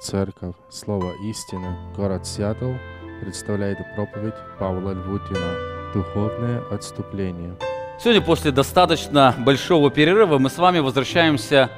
Церковь 0.00 0.54
Слово 0.70 1.12
Истины, 1.28 1.76
город 1.94 2.26
Сиэтл, 2.26 2.72
представляет 3.20 3.76
проповедь 3.94 4.32
Павла 4.58 4.92
Львутина 4.92 5.92
«Духовное 5.92 6.62
отступление». 6.70 7.54
Сегодня 8.02 8.22
после 8.22 8.50
достаточно 8.50 9.34
большого 9.40 9.90
перерыва 9.90 10.38
мы 10.38 10.48
с 10.48 10.56
вами 10.56 10.78
возвращаемся 10.78 11.70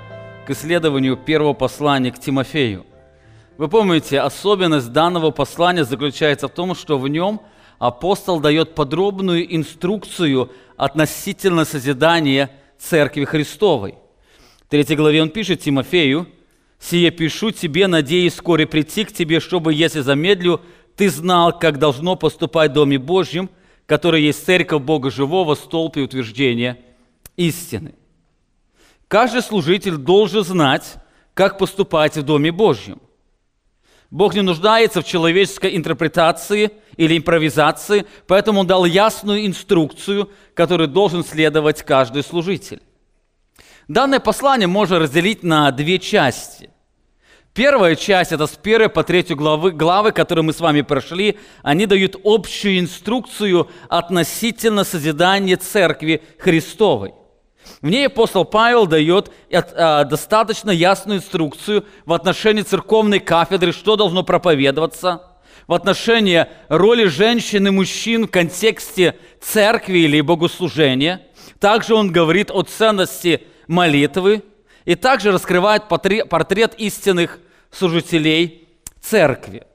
к 0.46 0.50
исследованию 0.50 1.16
первого 1.16 1.52
послания 1.52 2.12
к 2.12 2.20
Тимофею. 2.20 2.86
Вы 3.58 3.66
помните, 3.66 4.20
особенность 4.20 4.92
данного 4.92 5.32
послания 5.32 5.82
заключается 5.82 6.46
в 6.46 6.52
том, 6.52 6.76
что 6.76 6.98
в 6.98 7.08
нем 7.08 7.40
апостол 7.80 8.38
дает 8.38 8.76
подробную 8.76 9.52
инструкцию 9.52 10.52
относительно 10.76 11.64
созидания 11.64 12.50
Церкви 12.78 13.24
Христовой. 13.24 13.96
В 14.64 14.70
третьей 14.70 14.94
главе 14.94 15.22
он 15.22 15.30
пишет 15.30 15.62
Тимофею– 15.62 16.28
Сие 16.82 17.12
пишу 17.12 17.52
тебе, 17.52 17.86
надеясь 17.86 18.32
вскоре 18.32 18.66
прийти 18.66 19.04
к 19.04 19.12
тебе, 19.12 19.38
чтобы, 19.38 19.72
если 19.72 20.00
замедлю, 20.00 20.60
ты 20.96 21.08
знал, 21.10 21.56
как 21.56 21.78
должно 21.78 22.16
поступать 22.16 22.72
в 22.72 22.74
Доме 22.74 22.98
Божьем, 22.98 23.50
который 23.86 24.22
есть 24.22 24.44
церковь 24.44 24.82
Бога 24.82 25.10
Живого, 25.10 25.54
столб 25.54 25.96
и 25.96 26.00
утверждение 26.00 26.80
истины. 27.36 27.94
Каждый 29.06 29.42
служитель 29.42 29.96
должен 29.96 30.42
знать, 30.42 30.94
как 31.34 31.56
поступать 31.56 32.16
в 32.16 32.24
Доме 32.24 32.50
Божьем. 32.50 33.00
Бог 34.10 34.34
не 34.34 34.42
нуждается 34.42 35.02
в 35.02 35.06
человеческой 35.06 35.76
интерпретации 35.76 36.72
или 36.96 37.16
импровизации, 37.16 38.06
поэтому 38.26 38.60
Он 38.60 38.66
дал 38.66 38.84
ясную 38.86 39.46
инструкцию, 39.46 40.30
которой 40.54 40.88
должен 40.88 41.24
следовать 41.24 41.82
каждый 41.84 42.24
служитель. 42.24 42.82
Данное 43.86 44.20
послание 44.20 44.66
можно 44.66 44.98
разделить 44.98 45.44
на 45.44 45.70
две 45.70 45.98
части. 46.00 46.71
Первая 47.54 47.96
часть, 47.96 48.32
это 48.32 48.46
с 48.46 48.52
первой 48.52 48.88
по 48.88 49.04
третью 49.04 49.36
главы, 49.36 49.72
главы, 49.72 50.12
которые 50.12 50.42
мы 50.42 50.54
с 50.54 50.60
вами 50.60 50.80
прошли, 50.80 51.38
они 51.62 51.84
дают 51.84 52.16
общую 52.24 52.78
инструкцию 52.78 53.68
относительно 53.90 54.84
созидания 54.84 55.58
Церкви 55.58 56.22
Христовой. 56.38 57.12
В 57.82 57.90
ней 57.90 58.06
апостол 58.06 58.46
Павел 58.46 58.86
дает 58.86 59.30
а, 59.52 60.04
достаточно 60.04 60.70
ясную 60.70 61.18
инструкцию 61.18 61.84
в 62.06 62.14
отношении 62.14 62.62
церковной 62.62 63.20
кафедры, 63.20 63.72
что 63.72 63.96
должно 63.96 64.22
проповедоваться, 64.22 65.22
в 65.66 65.74
отношении 65.74 66.46
роли 66.68 67.04
женщин 67.04 67.66
и 67.66 67.70
мужчин 67.70 68.26
в 68.26 68.30
контексте 68.30 69.16
церкви 69.42 69.98
или 69.98 70.22
богослужения. 70.22 71.20
Также 71.60 71.94
он 71.94 72.10
говорит 72.12 72.50
о 72.50 72.62
ценности 72.62 73.42
молитвы, 73.68 74.42
и 74.84 74.94
также 74.94 75.32
раскрывает 75.32 75.88
портрет 75.88 76.74
истинных 76.78 77.38
служителей 77.70 78.68
церкви. 79.00 79.66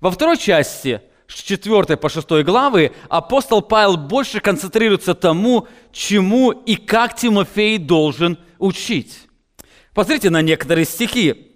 Во 0.00 0.10
второй 0.10 0.36
части, 0.36 1.00
с 1.26 1.42
4 1.42 1.96
по 1.96 2.08
6 2.08 2.28
главы, 2.44 2.92
апостол 3.08 3.62
Павел 3.62 3.96
больше 3.96 4.40
концентрируется 4.40 5.14
тому, 5.14 5.66
чему 5.92 6.52
и 6.52 6.76
как 6.76 7.16
Тимофей 7.16 7.78
должен 7.78 8.38
учить. 8.58 9.22
Посмотрите 9.94 10.30
на 10.30 10.42
некоторые 10.42 10.84
стихи. 10.84 11.52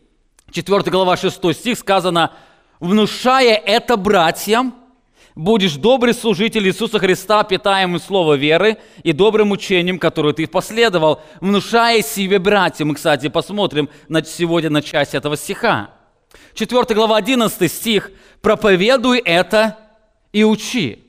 4 0.50 0.82
глава 0.90 1.16
6 1.16 1.54
стих 1.54 1.78
сказано, 1.78 2.32
«Внушая 2.80 3.54
это 3.54 3.96
братьям, 3.96 4.74
будешь 5.40 5.76
добрый 5.76 6.12
служитель 6.12 6.68
Иисуса 6.68 6.98
Христа, 6.98 7.42
питаемый 7.44 7.98
слово 7.98 8.34
веры 8.34 8.76
и 9.02 9.12
добрым 9.12 9.52
учением, 9.52 9.98
которое 9.98 10.34
ты 10.34 10.46
последовал, 10.46 11.22
внушая 11.40 12.02
себе 12.02 12.38
братьям. 12.38 12.88
Мы, 12.88 12.94
кстати, 12.94 13.28
посмотрим 13.28 13.88
на, 14.08 14.22
сегодня 14.22 14.68
на 14.68 14.82
часть 14.82 15.14
этого 15.14 15.38
стиха. 15.38 15.90
4 16.54 16.94
глава 16.94 17.16
11 17.16 17.72
стих. 17.72 18.10
«Проповедуй 18.42 19.18
это 19.18 19.78
и 20.32 20.44
учи». 20.44 21.04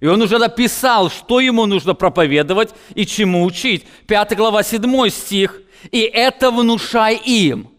И 0.00 0.06
он 0.06 0.22
уже 0.22 0.38
написал, 0.38 1.08
что 1.08 1.38
ему 1.40 1.66
нужно 1.66 1.94
проповедовать 1.94 2.74
и 2.94 3.06
чему 3.06 3.44
учить. 3.44 3.86
5 4.08 4.36
глава 4.36 4.64
7 4.64 5.08
стих. 5.08 5.62
«И 5.92 6.00
это 6.00 6.50
внушай 6.50 7.14
им, 7.14 7.70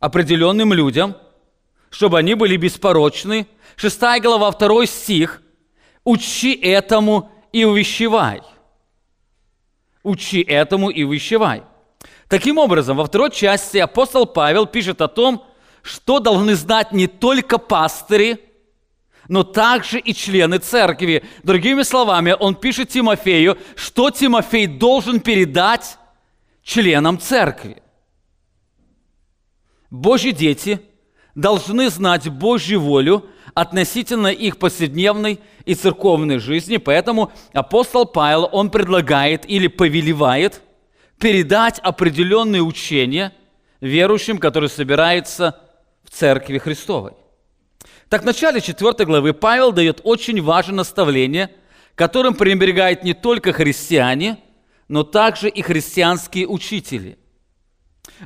определенным 0.00 0.72
людям, 0.72 1.14
чтобы 1.90 2.18
они 2.18 2.34
были 2.34 2.56
беспорочны, 2.56 3.46
6 3.76 4.00
глава, 4.22 4.50
2 4.50 4.86
стих. 4.86 5.42
«Учи 6.04 6.54
этому 6.54 7.30
и 7.52 7.64
увещевай». 7.64 8.42
«Учи 10.02 10.40
этому 10.40 10.90
и 10.90 11.02
увещевай». 11.02 11.62
Таким 12.28 12.58
образом, 12.58 12.96
во 12.96 13.04
второй 13.04 13.30
части 13.30 13.78
апостол 13.78 14.26
Павел 14.26 14.66
пишет 14.66 15.00
о 15.00 15.08
том, 15.08 15.44
что 15.82 16.18
должны 16.18 16.54
знать 16.54 16.92
не 16.92 17.06
только 17.06 17.58
пастыри, 17.58 18.38
но 19.28 19.44
также 19.44 19.98
и 19.98 20.14
члены 20.14 20.58
церкви. 20.58 21.24
Другими 21.42 21.82
словами, 21.82 22.34
он 22.38 22.54
пишет 22.54 22.88
Тимофею, 22.90 23.58
что 23.76 24.10
Тимофей 24.10 24.66
должен 24.66 25.20
передать 25.20 25.98
членам 26.62 27.18
церкви. 27.18 27.82
Божьи 29.90 30.30
дети 30.30 30.80
должны 31.38 31.88
знать 31.88 32.28
Божью 32.28 32.80
волю 32.80 33.26
относительно 33.54 34.26
их 34.26 34.58
повседневной 34.58 35.38
и 35.64 35.74
церковной 35.74 36.38
жизни. 36.38 36.78
Поэтому 36.78 37.30
апостол 37.52 38.06
Павел, 38.06 38.48
он 38.50 38.70
предлагает 38.70 39.48
или 39.48 39.68
повелевает 39.68 40.60
передать 41.18 41.78
определенные 41.78 42.62
учения 42.62 43.32
верующим, 43.80 44.38
которые 44.38 44.68
собираются 44.68 45.60
в 46.04 46.10
Церкви 46.10 46.58
Христовой. 46.58 47.12
Так 48.08 48.22
в 48.22 48.26
начале 48.26 48.60
4 48.60 49.04
главы 49.04 49.32
Павел 49.32 49.70
дает 49.70 50.00
очень 50.02 50.42
важное 50.42 50.76
наставление, 50.76 51.50
которым 51.94 52.34
пренебрегают 52.34 53.04
не 53.04 53.14
только 53.14 53.52
христиане, 53.52 54.38
но 54.88 55.04
также 55.04 55.48
и 55.48 55.62
христианские 55.62 56.48
учители. 56.48 57.17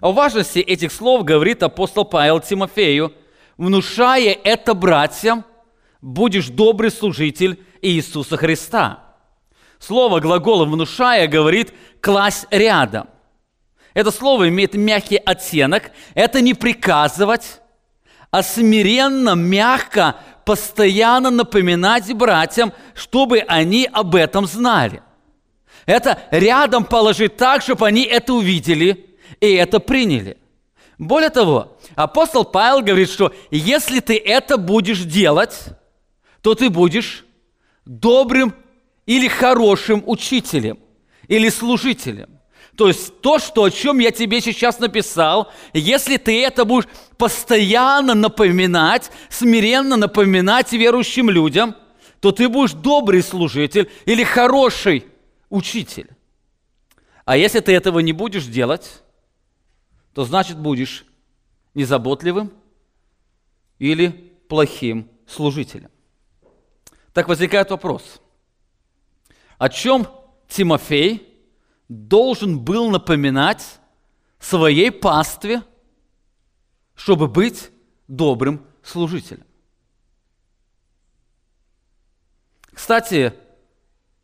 О 0.00 0.12
важности 0.12 0.58
этих 0.58 0.92
слов 0.92 1.25
говорит 1.25 1.62
апостол 1.62 2.04
Павел 2.04 2.41
Тимофею– 2.41 3.12
внушая 3.56 4.36
это 4.42 4.75
братьям, 4.75 5.44
будешь 6.00 6.48
добрый 6.48 6.91
служитель 6.91 7.62
Иисуса 7.80 8.36
Христа. 8.36 9.04
Слово 9.78 10.20
глагола 10.20 10.64
«внушая» 10.64 11.26
говорит 11.26 11.72
«класть 12.00 12.47
рядом». 12.50 13.08
Это 13.94 14.10
слово 14.10 14.48
имеет 14.48 14.75
мягкий 14.75 15.16
оттенок. 15.16 15.91
Это 16.14 16.41
не 16.41 16.54
приказывать, 16.54 17.60
а 18.30 18.42
смиренно, 18.42 19.34
мягко, 19.34 20.16
постоянно 20.44 21.30
напоминать 21.30 22.12
братьям, 22.14 22.72
чтобы 22.94 23.41
они 23.41 23.88
об 23.92 24.14
этом 24.14 24.47
знали. 24.47 25.03
Это 25.84 26.19
рядом 26.30 26.84
положить 26.84 27.36
так, 27.36 27.62
чтобы 27.62 27.86
они 27.86 28.03
это 28.04 28.32
увидели 28.32 29.11
и 29.42 29.54
это 29.54 29.80
приняли. 29.80 30.36
Более 30.98 31.30
того, 31.30 31.76
апостол 31.97 32.44
Павел 32.44 32.80
говорит, 32.80 33.10
что 33.10 33.34
если 33.50 33.98
ты 33.98 34.16
это 34.16 34.56
будешь 34.56 35.00
делать, 35.00 35.64
то 36.42 36.54
ты 36.54 36.70
будешь 36.70 37.25
добрым 37.84 38.54
или 39.04 39.26
хорошим 39.26 40.04
учителем 40.06 40.78
или 41.26 41.48
служителем. 41.48 42.38
То 42.76 42.86
есть 42.86 43.20
то, 43.20 43.41
что, 43.41 43.64
о 43.64 43.70
чем 43.70 43.98
я 43.98 44.12
тебе 44.12 44.41
сейчас 44.41 44.78
написал, 44.78 45.50
если 45.72 46.19
ты 46.19 46.41
это 46.44 46.64
будешь 46.64 46.88
постоянно 47.19 48.14
напоминать, 48.14 49.10
смиренно 49.28 49.97
напоминать 49.97 50.72
верующим 50.72 51.28
людям, 51.28 51.74
то 52.20 52.30
ты 52.30 52.48
будешь 52.48 52.74
добрый 52.74 53.24
служитель 53.24 53.91
или 54.06 54.22
хороший 54.22 55.04
учитель. 55.50 56.10
А 57.24 57.36
если 57.36 57.59
ты 57.59 57.72
этого 57.72 57.98
не 57.98 58.12
будешь 58.12 58.44
делать, 58.44 59.01
то 60.14 60.24
значит 60.24 60.58
будешь 60.58 61.06
незаботливым 61.74 62.53
или 63.78 64.10
плохим 64.48 65.10
служителем. 65.26 65.91
Так 67.12 67.28
возникает 67.28 67.70
вопрос, 67.70 68.20
о 69.59 69.68
чем 69.68 70.06
Тимофей 70.48 71.28
должен 71.88 72.59
был 72.59 72.91
напоминать 72.91 73.80
своей 74.38 74.91
пастве, 74.91 75.62
чтобы 76.94 77.28
быть 77.28 77.70
добрым 78.08 78.66
служителем? 78.82 79.44
Кстати, 82.72 83.34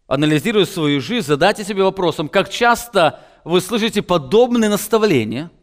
анализируя 0.06 0.64
свою 0.64 1.00
жизнь, 1.00 1.26
задайте 1.26 1.64
себе 1.64 1.84
вопросом, 1.84 2.28
как 2.28 2.48
часто 2.50 3.24
вы 3.44 3.60
слышите 3.60 4.02
подобные 4.02 4.68
наставления– 4.68 5.50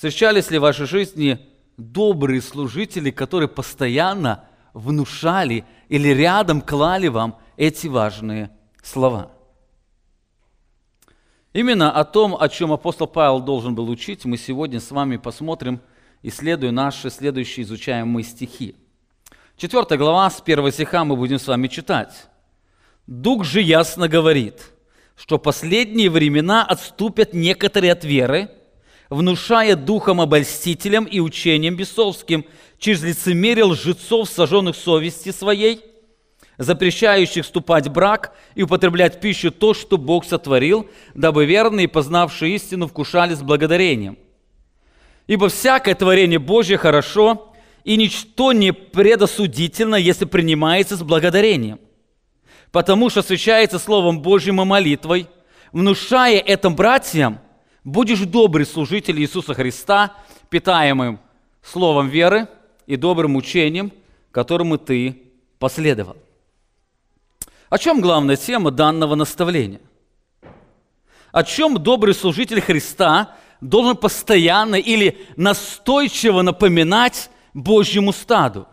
Встречались 0.00 0.50
ли 0.50 0.56
в 0.56 0.62
вашей 0.62 0.86
жизни 0.86 1.46
добрые 1.76 2.40
служители, 2.40 3.10
которые 3.10 3.50
постоянно 3.50 4.46
внушали 4.72 5.66
или 5.90 6.08
рядом 6.08 6.62
клали 6.62 7.08
вам 7.08 7.38
эти 7.58 7.86
важные 7.86 8.50
слова? 8.82 9.30
Именно 11.52 11.92
о 11.92 12.04
том, 12.04 12.34
о 12.34 12.48
чем 12.48 12.72
апостол 12.72 13.08
Павел 13.08 13.40
должен 13.40 13.74
был 13.74 13.90
учить, 13.90 14.24
мы 14.24 14.38
сегодня 14.38 14.80
с 14.80 14.90
вами 14.90 15.18
посмотрим, 15.18 15.82
исследуя 16.22 16.70
наши 16.70 17.10
следующие 17.10 17.64
изучаемые 17.64 18.24
стихи. 18.24 18.76
Четвертая 19.58 19.98
глава, 19.98 20.30
с 20.30 20.40
первого 20.40 20.72
стиха 20.72 21.04
мы 21.04 21.14
будем 21.14 21.38
с 21.38 21.46
вами 21.46 21.68
читать. 21.68 22.30
«Дух 23.06 23.44
же 23.44 23.60
ясно 23.60 24.08
говорит, 24.08 24.62
что 25.14 25.36
последние 25.36 26.08
времена 26.08 26.64
отступят 26.64 27.34
некоторые 27.34 27.92
от 27.92 28.02
веры, 28.02 28.48
внушая 29.10 29.76
духом 29.76 30.20
обольстителям 30.20 31.04
и 31.04 31.20
учением 31.20 31.76
бесовским 31.76 32.46
через 32.78 33.02
лицемерие 33.02 33.64
лжецов, 33.64 34.30
сожженных 34.30 34.76
совести 34.76 35.30
своей– 35.30 35.82
запрещающих 36.60 37.46
вступать 37.46 37.86
в 37.86 37.90
брак 37.90 38.34
и 38.54 38.62
употреблять 38.62 39.18
пищу 39.18 39.50
то, 39.50 39.72
что 39.72 39.96
Бог 39.96 40.26
сотворил, 40.26 40.90
дабы 41.14 41.46
верные, 41.46 41.88
познавшие 41.88 42.54
истину, 42.54 42.86
вкушали 42.86 43.34
с 43.34 43.40
благодарением. 43.40 44.18
Ибо 45.26 45.48
всякое 45.48 45.94
творение 45.94 46.38
Божье 46.38 46.76
хорошо, 46.76 47.54
и 47.82 47.96
ничто 47.96 48.52
не 48.52 48.74
предосудительно, 48.74 49.94
если 49.94 50.26
принимается 50.26 50.98
с 50.98 51.02
благодарением. 51.02 51.80
Потому 52.72 53.08
что 53.08 53.20
освящается 53.20 53.78
Словом 53.78 54.20
Божьим 54.20 54.60
и 54.60 54.64
молитвой, 54.66 55.28
внушая 55.72 56.40
это 56.40 56.68
братьям, 56.68 57.40
будешь 57.90 58.20
добрый 58.20 58.66
служитель 58.66 59.20
Иисуса 59.20 59.54
Христа, 59.54 60.14
питаемым 60.48 61.18
словом 61.62 62.08
веры 62.08 62.48
и 62.86 62.96
добрым 62.96 63.36
учением, 63.36 63.92
которому 64.30 64.78
ты 64.78 65.22
последовал. 65.58 66.16
О 67.68 67.78
чем 67.78 68.00
главная 68.00 68.36
тема 68.36 68.70
данного 68.70 69.14
наставления? 69.14 69.80
О 71.32 71.44
чем 71.44 71.78
добрый 71.78 72.14
служитель 72.14 72.60
Христа 72.60 73.36
должен 73.60 73.96
постоянно 73.96 74.76
или 74.76 75.26
настойчиво 75.36 76.42
напоминать 76.42 77.30
Божьему 77.54 78.12
стаду? 78.12 78.66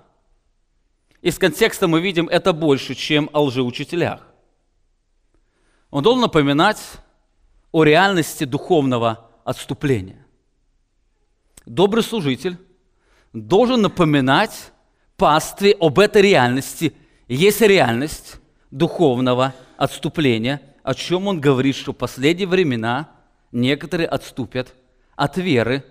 Из 1.22 1.38
контекста 1.38 1.88
мы 1.88 2.02
видим 2.02 2.28
это 2.30 2.54
больше, 2.54 2.96
чем 2.96 3.30
о 3.34 3.42
лжеучителях. 3.42 4.22
Он 5.90 6.04
должен 6.04 6.22
напоминать 6.22 6.80
о 7.78 7.84
реальности 7.84 8.44
духовного 8.44 9.30
отступления. 9.44 10.26
Добрый 11.68 12.02
служитель 12.02 12.58
должен 13.34 13.84
напоминать 13.84 14.72
пастве 15.16 15.78
об 15.80 16.00
этой 16.00 16.24
реальности. 16.24 16.94
Есть 17.28 17.62
реальность, 17.62 18.38
духовного 18.72 19.54
отступления, 19.78 20.60
о 20.82 20.96
чем 20.96 21.28
он 21.28 21.40
говорит, 21.40 21.76
что 21.76 21.92
в 21.92 21.98
последние 21.98 22.48
времена 22.48 23.12
некоторые 23.52 24.08
отступят 24.08 24.74
от 25.16 25.38
веры, 25.38 25.86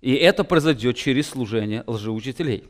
и 0.00 0.14
это 0.14 0.42
произойдет 0.42 0.96
через 0.96 1.28
служение 1.28 1.84
лжеучителей. 1.86 2.64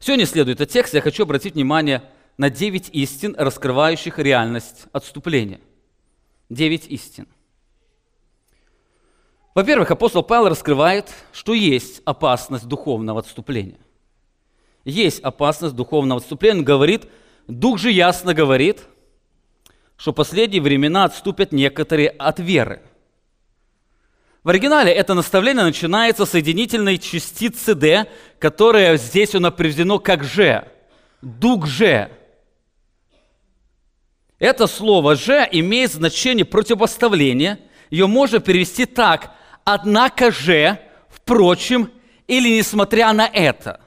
Сегодня 0.00 0.26
следует 0.26 0.60
этот 0.60 0.70
текст, 0.70 0.92
я 0.92 1.00
хочу 1.00 1.22
обратить 1.22 1.54
внимание 1.54 2.02
на 2.36 2.50
девять 2.50 2.90
истин, 2.92 3.34
раскрывающих 3.38 4.18
реальность 4.18 4.84
отступления. 4.92 5.60
Девять 6.50 6.88
истин. 6.88 7.28
Во-первых, 9.54 9.90
апостол 9.92 10.24
Павел 10.24 10.48
раскрывает, 10.48 11.10
что 11.32 11.54
есть 11.54 12.02
опасность 12.04 12.66
духовного 12.66 13.20
отступления. 13.20 13.78
Есть 14.84 15.20
опасность 15.20 15.76
духовного 15.76 16.20
отступления. 16.20 16.58
Он 16.58 16.64
говорит, 16.64 17.08
Дух 17.46 17.78
же 17.78 17.92
ясно 17.92 18.34
говорит, 18.34 18.82
что 19.96 20.12
последние 20.12 20.60
времена 20.60 21.04
отступят 21.04 21.52
некоторые 21.52 22.10
от 22.10 22.40
веры. 22.40 22.82
В 24.42 24.48
оригинале 24.48 24.92
это 24.92 25.14
наставление 25.14 25.64
начинается 25.64 26.26
с 26.26 26.30
соединительной 26.30 26.98
частицы 26.98 27.74
«д», 27.74 28.06
которая 28.38 28.96
здесь 28.96 29.34
у 29.34 29.40
нас 29.40 29.52
приведено 29.52 29.98
как 29.98 30.24
«же». 30.24 30.66
«Дух 31.22 31.66
же». 31.66 32.10
Это 34.40 34.66
слово 34.66 35.16
«же» 35.16 35.46
имеет 35.52 35.92
значение 35.92 36.46
противопоставления. 36.46 37.60
Ее 37.90 38.06
можно 38.06 38.40
перевести 38.40 38.86
так 38.86 39.32
«однако 39.64 40.32
же», 40.32 40.78
«впрочем» 41.08 41.90
или 42.26 42.48
«несмотря 42.48 43.12
на 43.12 43.26
это». 43.26 43.80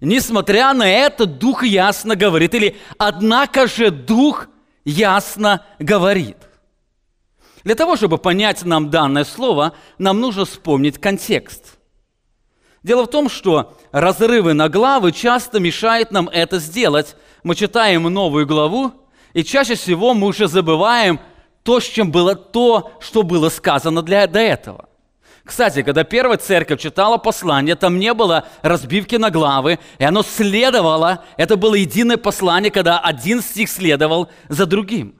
Несмотря 0.00 0.72
на 0.72 0.88
это, 0.88 1.26
Дух 1.26 1.64
ясно 1.64 2.16
говорит. 2.16 2.54
Или 2.54 2.76
однако 2.96 3.68
же 3.68 3.90
Дух 3.90 4.48
ясно 4.84 5.64
говорит. 5.78 6.36
Для 7.62 7.76
того, 7.76 7.96
чтобы 7.96 8.18
понять 8.18 8.64
нам 8.64 8.90
данное 8.90 9.24
слово, 9.24 9.74
нам 9.98 10.20
нужно 10.20 10.44
вспомнить 10.44 10.98
контекст. 10.98 11.78
Дело 12.82 13.04
в 13.04 13.10
том, 13.10 13.28
что 13.28 13.76
разрывы 13.92 14.54
на 14.54 14.68
главы 14.68 15.12
часто 15.12 15.60
мешают 15.60 16.10
нам 16.10 16.28
это 16.28 16.58
сделать. 16.58 17.16
Мы 17.44 17.54
читаем 17.54 18.02
новую 18.04 18.46
главу, 18.46 18.92
и 19.34 19.44
чаще 19.44 19.76
всего 19.76 20.14
мы 20.14 20.26
уже 20.26 20.48
забываем 20.48 21.20
то, 21.62 21.78
с 21.78 21.84
чем 21.84 22.10
было 22.10 22.34
то, 22.34 22.92
что 23.00 23.22
было 23.22 23.48
сказано 23.50 24.02
для, 24.02 24.26
до 24.26 24.40
этого. 24.40 24.88
Кстати, 25.44 25.82
когда 25.82 26.04
первая 26.04 26.38
церковь 26.38 26.80
читала 26.80 27.18
послание, 27.18 27.74
там 27.74 27.98
не 27.98 28.14
было 28.14 28.46
разбивки 28.62 29.16
на 29.16 29.30
главы, 29.30 29.78
и 29.98 30.04
оно 30.04 30.22
следовало, 30.22 31.24
это 31.36 31.56
было 31.56 31.74
единое 31.74 32.16
послание, 32.16 32.70
когда 32.70 32.98
один 33.00 33.42
стих 33.42 33.68
следовал 33.68 34.28
за 34.48 34.66
другим. 34.66 35.16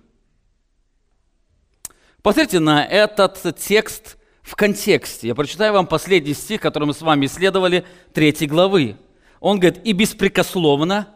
Посмотрите 2.22 2.60
на 2.60 2.84
этот 2.84 3.56
текст 3.58 4.16
в 4.52 4.54
контексте. 4.54 5.28
Я 5.28 5.34
прочитаю 5.34 5.72
вам 5.72 5.86
последний 5.86 6.34
стих, 6.34 6.60
который 6.60 6.84
мы 6.84 6.92
с 6.92 7.00
вами 7.00 7.24
исследовали, 7.24 7.86
третьей 8.12 8.46
главы. 8.46 8.98
Он 9.40 9.58
говорит, 9.58 9.80
«И 9.82 9.92
беспрекословно, 9.92 11.08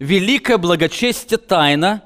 великое 0.00 0.58
благочестие 0.58 1.38
тайна, 1.38 2.02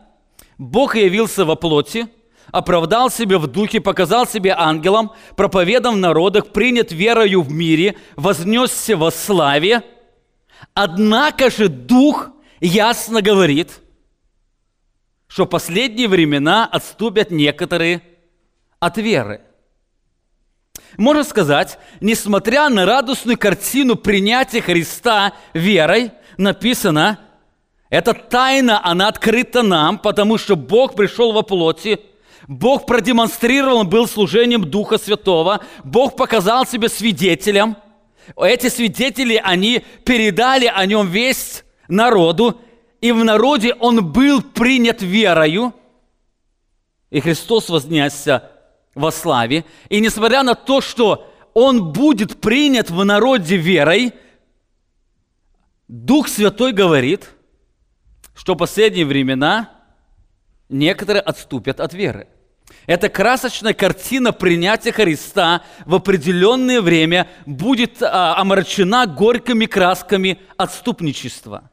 Бог 0.59 0.95
явился 0.97 1.47
во 1.47 1.57
плоти, 1.57 2.07
оправдал 2.53 3.09
себя 3.09 3.39
в 3.39 3.47
духе, 3.47 3.81
показал 3.81 4.27
себя 4.27 4.61
ангелом, 4.61 5.13
проповедом 5.37 5.95
в 5.95 5.99
народах, 5.99 6.49
принят 6.49 6.93
верою 6.93 7.41
в 7.41 7.51
мире, 7.51 7.97
вознесся 8.15 8.95
во 8.95 9.11
славе. 9.11 9.83
Однако 10.75 11.51
же 11.51 11.69
Дух 11.69 12.29
ясно 12.61 13.23
говорит, 13.23 13.81
что 15.29 15.47
последние 15.47 16.09
времена 16.09 16.67
отступят 16.67 17.31
некоторые 17.31 18.03
от 18.81 18.99
веры. 18.99 19.41
Можно 20.96 21.24
сказать, 21.24 21.79
несмотря 22.01 22.69
на 22.69 22.86
радостную 22.86 23.39
картину 23.39 23.96
принятия 23.96 24.60
Христа 24.60 25.32
верой, 25.53 26.13
написано, 26.36 27.19
эта 27.91 28.15
тайна, 28.15 28.84
она 28.84 29.08
открыта 29.08 29.63
нам, 29.63 29.98
потому 29.98 30.39
что 30.39 30.56
Бог 30.56 30.94
пришел 30.94 31.32
во 31.32 31.43
плоти– 31.43 32.01
Бог 32.46 32.86
продемонстрировал, 32.86 33.84
был 33.84 34.06
служением 34.06 34.65
Духа 34.70 34.98
Святого. 34.98 35.60
Бог 35.82 36.17
показал 36.17 36.67
себя 36.67 36.89
свидетелем. 36.89 37.77
Эти 38.36 38.69
свидетели, 38.69 39.41
они 39.43 39.84
передали 40.05 40.67
о 40.67 40.84
нем 40.86 41.08
весть 41.08 41.65
народу, 41.89 42.60
и 43.01 43.13
в 43.13 43.22
народе 43.22 43.74
он 43.74 44.13
был 44.13 44.43
принят 44.43 45.03
верою, 45.03 45.74
и 47.10 47.20
Христос 47.20 47.69
вознесся 47.69 48.51
во 48.94 49.10
славе. 49.10 49.65
И 49.89 50.01
несмотря 50.01 50.43
на 50.43 50.55
то, 50.55 50.81
что 50.81 51.31
он 51.55 51.93
будет 51.93 52.41
принят 52.41 52.91
в 52.91 53.05
народе 53.05 53.56
верой, 53.56 54.13
Дух 55.89 56.29
Святой 56.29 56.72
говорит, 56.72 57.31
что 58.34 58.55
в 58.55 58.58
последние 58.58 59.06
времена 59.06 59.70
некоторые 60.69 61.20
отступят 61.20 61.81
от 61.81 61.93
веры. 61.94 62.29
Эта 62.86 63.08
красочная 63.08 63.74
картина 63.74 64.32
принятия 64.32 64.93
Христа 64.93 65.63
в 65.84 65.94
определенное 65.94 66.81
время 66.81 67.29
будет 67.46 68.03
а, 68.03 68.36
омрачена 68.39 69.06
горькими 69.06 69.67
красками 69.67 70.41
отступничества. 70.56 71.70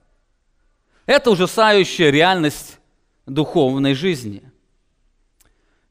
Это 1.05 1.31
ужасающая 1.31 2.09
реальность 2.09 2.79
духовной 3.25 3.93
жизни. 3.93 4.50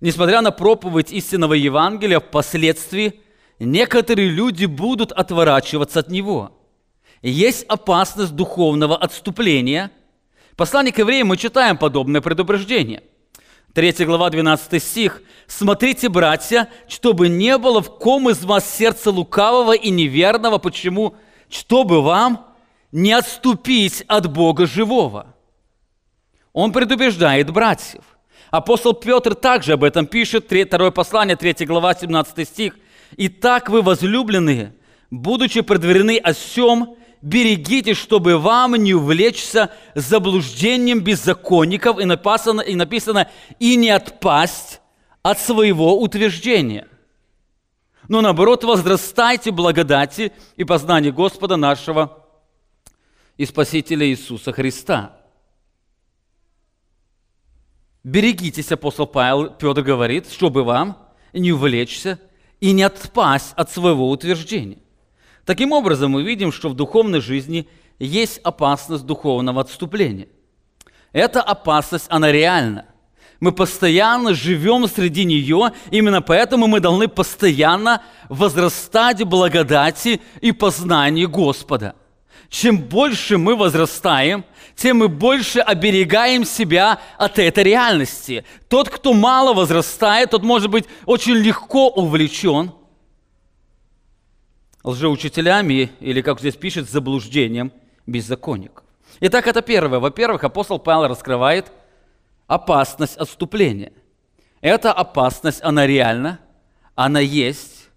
Несмотря 0.01 0.41
на 0.41 0.51
проповедь 0.51 1.13
истинного 1.13 1.55
Евангелия, 1.55 2.21
впоследствии 2.21 3.21
некоторые 3.59 4.31
люди 4.31 4.65
будут 4.65 5.13
отворачиваться 5.13 6.01
от 6.01 6.09
него. 6.09 6.57
Есть 7.21 7.65
опасность 7.65 8.35
духовного 8.35 8.97
отступления. 8.97 9.91
В 10.53 10.57
послании 10.57 10.91
к 10.91 10.99
евреям 10.99 11.29
мы 11.29 11.37
читаем 11.37 11.77
подобное 11.77 12.23
предупреждение. 12.23 13.03
3 13.75 14.05
глава, 14.07 14.31
12 14.31 14.83
стих. 14.83 15.23
«Смотрите, 15.47 16.09
братья, 16.09 16.69
чтобы 16.89 17.29
не 17.29 17.59
было 17.59 17.83
в 17.83 17.99
ком 17.99 18.31
из 18.31 18.45
вас 18.45 18.69
сердца 18.69 19.11
лукавого 19.11 19.73
и 19.73 19.91
неверного. 19.91 20.59
Почему? 20.59 21.15
Чтобы 21.49 22.03
вам 22.03 22.47
не 22.91 23.13
отступить 23.13 24.03
от 24.09 24.33
Бога 24.33 24.67
живого». 24.67 25.35
Он 26.53 26.73
предупреждает 26.73 27.51
братьев. 27.51 28.03
Апостол 28.51 28.95
Петр 28.95 29.35
также 29.35 29.75
об 29.75 29.85
этом 29.85 30.07
пишет, 30.07 30.47
второе 30.47 30.91
послание, 30.91 31.37
3 31.37 31.67
глава, 31.67 31.95
17 31.95 32.49
стих. 32.49 32.77
«Итак 33.17 33.69
вы, 33.69 33.83
возлюбленные, 33.83 34.75
будучи 35.11 35.61
предварены 35.61 36.19
о 36.19 36.35
сем, 36.35 36.97
берегите, 37.23 37.95
чтобы 37.95 38.39
вам 38.39 38.75
не 38.75 38.95
увлечься 38.95 39.71
заблуждением 39.95 41.01
беззаконников, 41.01 42.01
и 42.01 42.05
написано, 42.05 42.61
и 42.61 42.75
написано, 42.75 43.29
и 43.59 43.77
не 43.77 43.91
отпасть 43.91 44.81
от 45.23 45.39
своего 45.39 46.01
утверждения. 46.01 46.89
Но 48.09 48.21
наоборот, 48.21 48.65
возрастайте 48.65 49.53
благодати 49.53 50.33
и 50.57 50.65
познании 50.65 51.11
Господа 51.11 51.57
нашего 51.57 52.27
и 53.37 53.47
Спасителя 53.47 54.07
Иисуса 54.09 54.53
Христа. 54.53 55.20
Берегитесь, 58.03 58.73
апостол 58.73 59.07
Павел, 59.07 59.51
Петр 59.51 59.83
говорит, 59.83 60.31
чтобы 60.31 60.65
вам 60.65 60.97
не 61.33 61.53
увлечься 61.53 62.19
и 62.61 62.73
не 62.73 62.83
отпасть 62.83 63.53
от 63.57 63.71
своего 63.71 64.09
утверждения. 64.11 64.79
Таким 65.45 65.73
образом, 65.73 66.13
мы 66.13 66.23
видим, 66.23 66.53
что 66.53 66.69
в 66.69 66.75
духовной 66.75 67.21
жизни 67.21 67.69
есть 67.99 68.39
опасность 68.39 69.05
духовного 69.05 69.61
отступления. 69.61 70.29
Эта 71.13 71.43
опасность, 71.43 72.07
она 72.09 72.33
реальна. 72.33 72.87
Мы 73.41 73.53
постоянно 73.53 74.35
живем 74.35 74.87
среди 74.87 75.25
нее, 75.25 75.73
именно 75.91 76.23
поэтому 76.23 76.67
мы 76.67 76.81
должны 76.81 77.09
постоянно 77.09 78.03
возрастать 78.29 79.21
в 79.21 79.25
благодати 79.25 80.21
и 80.41 80.53
познании 80.53 81.25
Господа. 81.25 81.95
Чем 82.51 82.79
больше 82.79 83.39
мы 83.39 83.55
возрастаем, 83.55 84.45
тем 84.75 84.99
мы 84.99 85.09
больше 85.09 85.61
оберегаем 85.61 86.45
себя 86.45 86.99
от 87.17 87.39
этой 87.39 87.63
реальности. 87.63 88.45
Тот, 88.69 88.91
кто 88.91 89.13
мало 89.15 89.55
возрастает, 89.55 90.31
тот 90.31 90.43
может 90.43 90.69
быть 90.69 90.87
очень 91.07 91.35
легко 91.35 91.89
увлечен 91.89 92.73
лжеучителями 94.83 95.91
или, 96.01 96.23
как 96.23 96.41
здесь 96.41 96.57
пишет, 96.57 96.91
заблуждением 96.91 97.73
беззаконников. 98.07 98.85
Итак, 99.21 99.47
это 99.47 99.63
первое. 99.63 100.01
Во-первых, 100.01 100.43
апостол 100.43 100.81
Павел 100.81 101.07
раскрывает 101.07 101.71
опасность 102.49 103.17
отступления. 103.17 103.93
Эта 104.61 104.93
опасность, 104.93 105.63
она 105.63 105.87
реальна, 105.87 106.41
она 106.97 107.21
есть, 107.21 107.89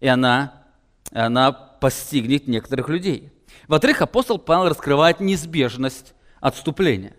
и 0.00 0.08
она, 0.08 0.64
она 1.12 1.52
постигнет 1.52 2.48
некоторых 2.48 2.88
людей. 2.88 3.30
Во-вторых, 3.70 4.02
апостол 4.02 4.40
Павел 4.40 4.68
раскрывает 4.68 5.20
неизбежность 5.20 6.14
отступления. 6.40 7.14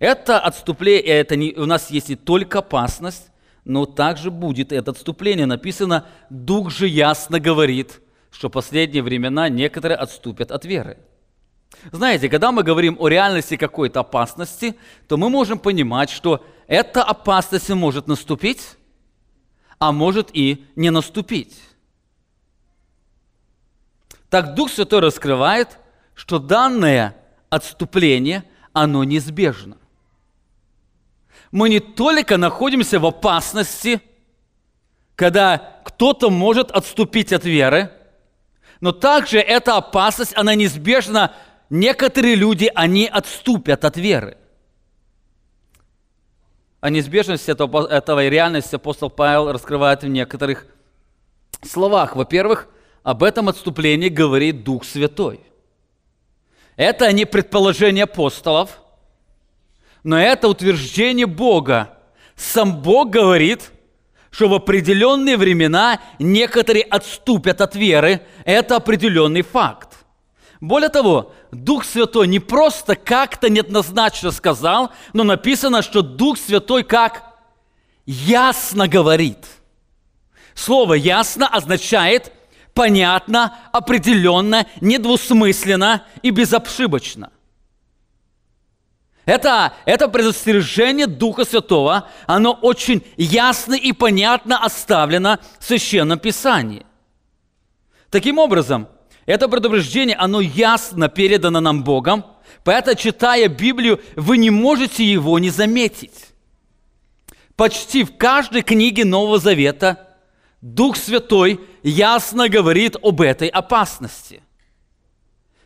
Это 0.00 0.40
отступление, 0.40 1.02
это 1.02 1.36
не, 1.36 1.52
у 1.52 1.64
нас 1.64 1.92
есть 1.92 2.08
не 2.08 2.16
только 2.16 2.58
опасность, 2.58 3.28
но 3.64 3.86
также 3.86 4.32
будет 4.32 4.72
это 4.72 4.90
отступление. 4.90 5.46
Написано, 5.46 6.06
Дух 6.28 6.72
же 6.72 6.88
ясно 6.88 7.38
говорит, 7.38 8.00
что 8.32 8.50
последние 8.50 9.04
времена 9.04 9.48
некоторые 9.48 9.96
отступят 9.96 10.50
от 10.50 10.64
веры. 10.64 10.98
Знаете, 11.92 12.28
когда 12.28 12.50
мы 12.50 12.64
говорим 12.64 12.96
о 12.98 13.06
реальности 13.06 13.56
какой-то 13.56 14.00
опасности, 14.00 14.74
то 15.06 15.16
мы 15.16 15.30
можем 15.30 15.60
понимать, 15.60 16.10
что 16.10 16.44
эта 16.66 17.04
опасность 17.04 17.70
может 17.70 18.08
наступить, 18.08 18.70
а 19.78 19.92
может 19.92 20.30
и 20.32 20.66
не 20.74 20.90
наступить. 20.90 21.56
Так 24.30 24.54
Дух 24.54 24.70
Святой 24.70 25.00
раскрывает, 25.00 25.78
что 26.14 26.38
данное 26.38 27.16
отступление, 27.50 28.44
оно 28.72 29.04
неизбежно. 29.04 29.76
Мы 31.52 31.68
не 31.68 31.80
только 31.80 32.36
находимся 32.36 32.98
в 32.98 33.06
опасности, 33.06 34.00
когда 35.14 35.80
кто-то 35.84 36.30
может 36.30 36.70
отступить 36.70 37.32
от 37.32 37.44
веры, 37.44 37.92
но 38.80 38.92
также 38.92 39.38
эта 39.38 39.76
опасность, 39.76 40.36
она 40.36 40.54
неизбежна. 40.54 41.32
Некоторые 41.70 42.34
люди, 42.34 42.70
они 42.74 43.06
отступят 43.06 43.84
от 43.84 43.96
веры. 43.96 44.36
О 46.80 46.90
неизбежности 46.90 47.50
этого, 47.50 47.86
этого 47.86 48.28
реальности 48.28 48.76
апостол 48.76 49.08
Павел 49.08 49.50
раскрывает 49.50 50.02
в 50.02 50.08
некоторых 50.08 50.66
словах. 51.62 52.14
Во-первых, 52.14 52.68
об 53.06 53.22
этом 53.22 53.48
отступлении 53.48 54.08
говорит 54.08 54.64
Дух 54.64 54.84
Святой. 54.84 55.38
Это 56.74 57.12
не 57.12 57.24
предположение 57.24 58.02
апостолов, 58.02 58.80
но 60.02 60.18
это 60.18 60.48
утверждение 60.48 61.26
Бога. 61.26 61.96
Сам 62.34 62.82
Бог 62.82 63.10
говорит– 63.10 63.70
что 64.32 64.48
в 64.48 64.54
определенные 64.54 65.38
времена 65.38 65.98
некоторые 66.18 66.84
отступят 66.84 67.62
от 67.62 67.74
веры. 67.74 68.20
Это 68.44 68.76
определенный 68.76 69.40
факт. 69.40 70.04
Более 70.60 70.90
того, 70.90 71.32
Дух 71.52 71.86
Святой 71.86 72.26
не 72.26 72.38
просто 72.38 72.96
как-то 72.96 73.48
неоднозначно 73.48 74.32
сказал, 74.32 74.90
но 75.14 75.24
написано, 75.24 75.80
что 75.80 76.02
Дух 76.02 76.36
Святой 76.36 76.82
как 76.82 77.22
ясно 78.04 78.88
говорит. 78.88 79.38
Слово 80.54 80.94
«ясно» 80.94 81.48
означает 81.48 82.30
понятно, 82.76 83.56
определенно, 83.72 84.66
недвусмысленно 84.82 86.04
и 86.20 86.28
безошибочно. 86.30 87.32
Это, 89.24 89.72
это 89.86 90.08
предостережение 90.08 91.06
Духа 91.06 91.44
Святого, 91.46 92.08
оно 92.26 92.52
очень 92.52 93.02
ясно 93.16 93.74
и 93.74 93.92
понятно 93.92 94.62
оставлено 94.62 95.38
в 95.58 95.64
Священном 95.64 96.18
Писании. 96.18 96.84
Таким 98.10 98.38
образом, 98.38 98.88
это 99.24 99.48
предупреждение, 99.48 100.14
оно 100.14 100.40
ясно 100.40 101.08
передано 101.08 101.60
нам 101.60 101.82
Богом, 101.82 102.26
поэтому, 102.62 102.94
читая 102.94 103.48
Библию, 103.48 104.00
вы 104.16 104.36
не 104.36 104.50
можете 104.50 105.02
его 105.02 105.38
не 105.38 105.48
заметить. 105.48 106.26
Почти 107.56 108.04
в 108.04 108.18
каждой 108.18 108.60
книге 108.60 109.06
Нового 109.06 109.38
Завета 109.38 110.06
Дух 110.60 110.96
Святой 110.96 111.60
ясно 111.90 112.48
говорит 112.48 112.96
об 113.00 113.20
этой 113.20 113.48
опасности. 113.48 114.42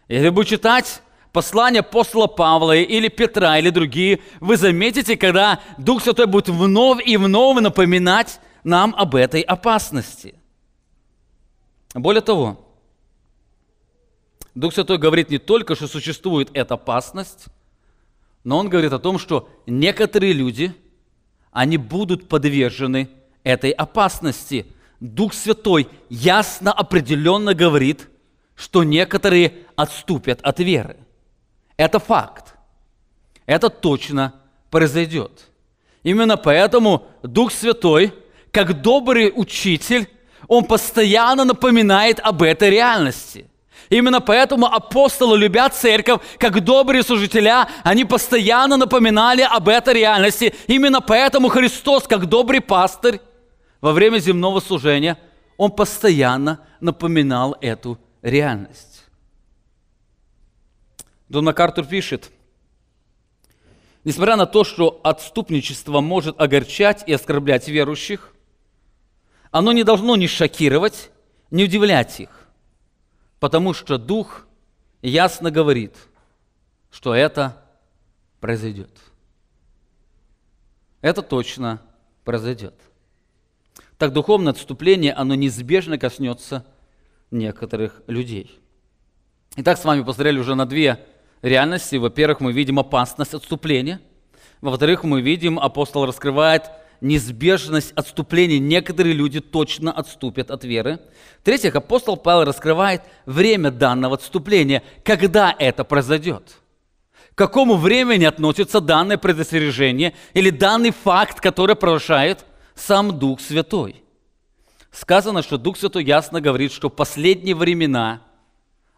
Если 0.07 0.29
вы 0.29 0.45
читать 0.45 1.03
послания 1.33 1.81
апостола 1.81 2.27
Павла 2.27 2.77
или 2.77 3.09
Петра 3.09 3.59
или 3.59 3.71
другие, 3.71 4.21
вы 4.41 4.57
заметите, 4.57 5.17
когда 5.17 5.61
Дух 5.79 6.03
Святой 6.03 6.27
будет 6.27 6.49
вновь 6.49 7.07
и 7.07 7.17
вновь 7.17 7.61
напоминать 7.61 8.41
нам 8.65 8.95
об 8.97 9.15
этой 9.15 9.41
опасности. 9.41 10.35
Более 11.95 12.21
того, 12.21 12.67
Дух 14.55 14.75
Святой 14.75 14.99
говорит 14.99 15.31
не 15.31 15.39
только, 15.39 15.75
что 15.75 15.87
существует 15.87 16.50
эта 16.53 16.75
опасность, 16.75 17.47
но 18.45 18.59
Он 18.59 18.69
говорит 18.69 18.93
о 18.93 18.99
том, 18.99 19.19
что 19.19 19.49
некоторые 19.67 20.33
люди, 20.33 20.75
они 21.53 21.79
будут 21.79 22.29
подвержены 22.29 23.09
этой 23.43 23.71
опасности. 23.71 24.67
Дух 25.00 25.33
Святой 25.33 25.88
ясно, 26.11 26.73
определенно 26.73 27.54
говорит, 27.54 28.09
что 28.54 28.85
некоторые 28.85 29.54
отступят 29.75 30.40
от 30.42 30.61
веры. 30.61 30.99
Это 31.78 31.99
факт. 31.99 32.54
Это 33.47 33.71
точно 33.71 34.35
произойдет. 34.71 35.49
Именно 36.02 36.37
поэтому 36.37 37.07
Дух 37.23 37.50
Святой, 37.52 38.12
как 38.52 38.83
добрый 38.83 39.33
учитель, 39.35 40.07
он 40.47 40.64
постоянно 40.64 41.45
напоминает 41.45 42.21
об 42.21 42.42
этой 42.42 42.69
реальности. 42.71 43.47
Именно 43.88 44.21
поэтому 44.21 44.66
апостолы 44.66 45.38
любят 45.38 45.75
церковь, 45.75 46.21
как 46.38 46.62
добрые 46.62 47.02
служителя, 47.02 47.69
они 47.83 48.04
постоянно 48.04 48.76
напоминали 48.76 49.42
об 49.42 49.69
этой 49.69 49.95
реальности. 49.95 50.54
Именно 50.66 51.00
поэтому 51.00 51.49
Христос, 51.49 52.07
как 52.07 52.26
добрый 52.26 52.61
пастырь, 52.61 53.21
во 53.80 53.92
время 53.92 54.18
земного 54.18 54.60
служения, 54.60 55.18
он 55.56 55.70
постоянно 55.70 56.66
напоминал 56.80 57.56
эту 57.60 57.99
реальность. 58.22 59.04
Дон 61.28 61.44
МакАртур 61.44 61.87
пишет, 61.87 62.30
несмотря 64.04 64.37
на 64.37 64.46
то, 64.46 64.64
что 64.64 65.00
отступничество 65.04 66.00
может 66.00 66.40
огорчать 66.40 67.04
и 67.06 67.12
оскорблять 67.12 67.68
верующих, 67.68 68.34
оно 69.50 69.72
не 69.72 69.84
должно 69.84 70.16
ни 70.16 70.26
шокировать, 70.26 71.10
ни 71.50 71.64
удивлять 71.64 72.20
их, 72.20 72.49
потому 73.38 73.75
что 73.75 73.99
Дух 73.99 74.46
ясно 75.02 75.50
говорит, 75.50 75.94
что 76.90 77.14
это 77.14 77.64
произойдет. 78.40 78.90
Это 81.00 81.22
точно 81.22 81.80
произойдет. 82.25 82.75
Так 84.00 84.14
духовное 84.14 84.54
отступление, 84.54 85.12
оно 85.12 85.35
неизбежно 85.35 85.99
коснется 85.99 86.64
некоторых 87.30 88.00
людей. 88.07 88.59
Итак, 89.57 89.76
с 89.76 89.85
вами 89.85 90.00
посмотрели 90.00 90.38
уже 90.38 90.54
на 90.54 90.64
две 90.64 91.04
реальности. 91.42 91.97
Во-первых, 91.97 92.40
мы 92.40 92.52
видим 92.52 92.78
опасность 92.78 93.35
отступления. 93.35 94.00
Во-вторых, 94.62 95.04
мы 95.04 95.21
видим, 95.21 95.59
апостол 95.59 96.07
раскрывает 96.07 96.71
неизбежность 97.02 97.92
отступления. 97.92 98.59
Некоторые 98.59 99.12
люди 99.12 99.38
точно 99.38 99.92
отступят 99.92 100.50
от 100.50 100.64
веры. 100.64 101.00
В-третьих, 101.40 101.76
апостол 101.76 102.16
Павел 102.16 102.47
раскрывает 102.47 103.02
время 103.26 103.71
данного 103.71 104.14
отступления, 104.14 104.83
когда 105.04 105.54
это 105.59 105.85
произойдет. 105.85 106.57
К 107.35 107.37
какому 107.37 107.76
времени 107.76 108.25
относится 108.25 108.80
данное 108.80 109.19
предостережение 109.19 110.14
или 110.33 110.49
данный 110.49 110.90
факт, 110.90 111.38
который 111.38 111.76
провозглашает 111.76 112.47
сам 112.80 113.18
Дух 113.18 113.40
Святой. 113.40 114.02
Сказано, 114.90 115.42
что 115.42 115.58
Дух 115.58 115.76
Святой 115.76 116.04
ясно 116.04 116.40
говорит, 116.40 116.72
что 116.72 116.90
последние 116.90 117.54
времена 117.54 118.22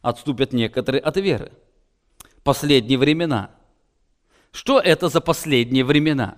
отступят 0.00 0.52
некоторые 0.52 1.00
от 1.00 1.16
веры. 1.16 1.52
Последние 2.42 2.98
времена. 2.98 3.50
Что 4.52 4.80
это 4.80 5.08
за 5.08 5.20
последние 5.20 5.84
времена? 5.84 6.36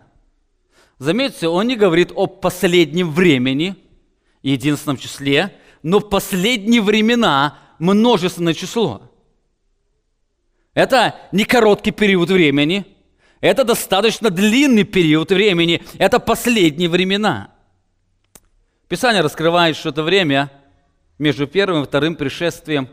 Заметьте, 0.99 1.49
он 1.49 1.67
не 1.67 1.77
говорит 1.77 2.13
о 2.15 2.27
последнем 2.27 3.11
времени, 3.11 3.77
единственном 4.43 4.97
числе, 4.97 5.57
но 5.83 6.01
последние 6.01 6.81
времена 6.81 7.59
множественное 7.79 8.55
число. 8.55 9.11
Это 10.73 11.17
не 11.33 11.45
короткий 11.45 11.91
период 11.91 12.31
времени, 12.31 12.85
это 13.49 13.65
достаточно 13.65 14.31
длинный 14.31 14.85
период 14.85 15.31
времени, 15.31 15.83
это 15.99 16.19
последние 16.19 16.89
времена. 16.89 17.51
Писание 18.89 19.23
раскрывает, 19.23 19.77
что 19.77 19.91
это 19.91 20.03
время 20.03 20.51
между 21.19 21.47
первым 21.47 21.83
и 21.83 21.87
вторым 21.87 22.17
пришествием 22.17 22.89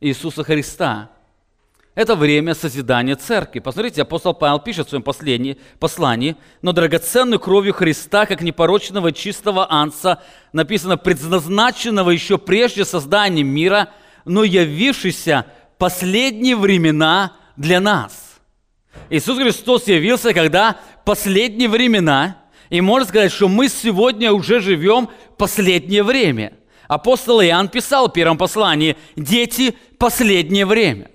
Иисуса 0.00 0.44
Христа– 0.44 1.10
это 1.96 2.14
время 2.14 2.54
созидания 2.54 3.16
церкви. 3.16 3.58
Посмотрите, 3.58 4.02
апостол 4.02 4.34
Павел 4.34 4.58
пишет 4.58 4.86
в 4.86 4.90
своем 4.90 5.02
последнем 5.02 5.56
послании, 5.80 6.36
«Но 6.60 6.72
драгоценной 6.72 7.38
кровью 7.38 7.72
Христа, 7.72 8.26
как 8.26 8.42
непорочного 8.42 9.12
чистого 9.12 9.72
анца, 9.72 10.22
написано, 10.52 10.98
предназначенного 10.98 12.10
еще 12.10 12.36
прежде 12.36 12.84
создания 12.84 13.44
мира, 13.44 13.88
но 14.26 14.44
явившийся 14.44 15.46
последние 15.78 16.54
времена 16.54 17.32
для 17.56 17.80
нас». 17.80 18.25
Иисус 19.10 19.38
Христос 19.38 19.86
явился, 19.86 20.32
когда 20.34 20.78
последние 21.04 21.68
времена, 21.68 22.36
и 22.70 22.80
можно 22.80 23.06
сказать, 23.08 23.32
что 23.32 23.48
мы 23.48 23.68
сегодня 23.68 24.32
уже 24.32 24.60
живем 24.60 25.08
последнее 25.36 26.02
время. 26.02 26.54
Апостол 26.88 27.40
Иоанн 27.40 27.68
писал 27.68 28.08
в 28.08 28.12
первом 28.12 28.38
послании, 28.38 28.96
«Дети, 29.16 29.76
последнее 29.98 30.66
время». 30.66 31.10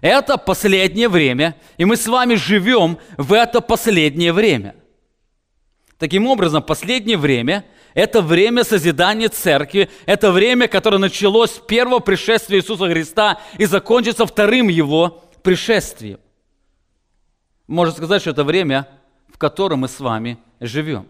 Это 0.00 0.36
последнее 0.36 1.08
время, 1.08 1.56
и 1.76 1.84
мы 1.84 1.96
с 1.96 2.06
вами 2.06 2.36
живем 2.36 2.98
в 3.16 3.32
это 3.32 3.60
последнее 3.60 4.32
время. 4.32 4.76
Таким 5.98 6.28
образом, 6.28 6.62
последнее 6.62 7.16
время– 7.16 7.64
это 7.94 8.22
время 8.22 8.62
созидания 8.62 9.28
церкви, 9.28 9.90
это 10.06 10.30
время, 10.30 10.68
которое 10.68 10.98
началось 10.98 11.50
с 11.50 11.58
первого 11.58 11.98
пришествия 11.98 12.60
Иисуса 12.60 12.86
Христа 12.86 13.40
и 13.58 13.64
закончится 13.64 14.24
вторым 14.24 14.68
Его 14.68 15.24
пришествием. 15.42 16.20
Можно 17.68 17.94
сказать, 17.94 18.22
что 18.22 18.30
это 18.30 18.42
время, 18.42 18.88
в 19.32 19.38
котором 19.38 19.80
мы 19.80 19.88
с 19.88 20.00
вами 20.00 20.38
живем. 20.58 21.06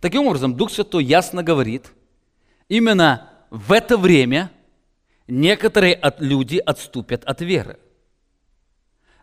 Таким 0.00 0.26
образом, 0.26 0.56
Дух 0.56 0.72
Святой 0.72 1.04
ясно 1.04 1.44
говорит, 1.44 1.92
именно 2.68 3.30
в 3.50 3.70
это 3.70 3.96
время– 3.96 4.50
некоторые 5.30 5.94
от 5.94 6.20
люди 6.20 6.58
отступят 6.58 7.24
от 7.24 7.40
веры. 7.40 7.78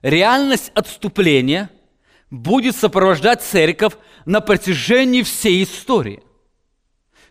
Реальность 0.02 0.72
отступления 0.74 1.70
будет 2.30 2.76
сопровождать 2.76 3.42
церковь 3.42 3.94
на 4.26 4.42
протяжении 4.42 5.24
всей 5.24 5.64
истории. 5.64 6.24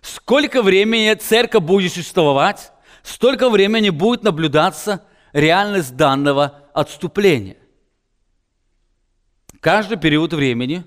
Сколько 0.00 0.62
времени 0.62 1.14
церковь 1.14 1.62
будет 1.62 1.92
существовать, 1.92 2.72
столько 3.02 3.50
времени 3.50 3.90
будет 3.90 4.22
наблюдаться 4.22 5.04
реальность 5.32 5.96
данного 5.96 6.68
отступления. 6.74 7.56
Каждый 9.60 9.98
период 9.98 10.32
времени 10.32 10.84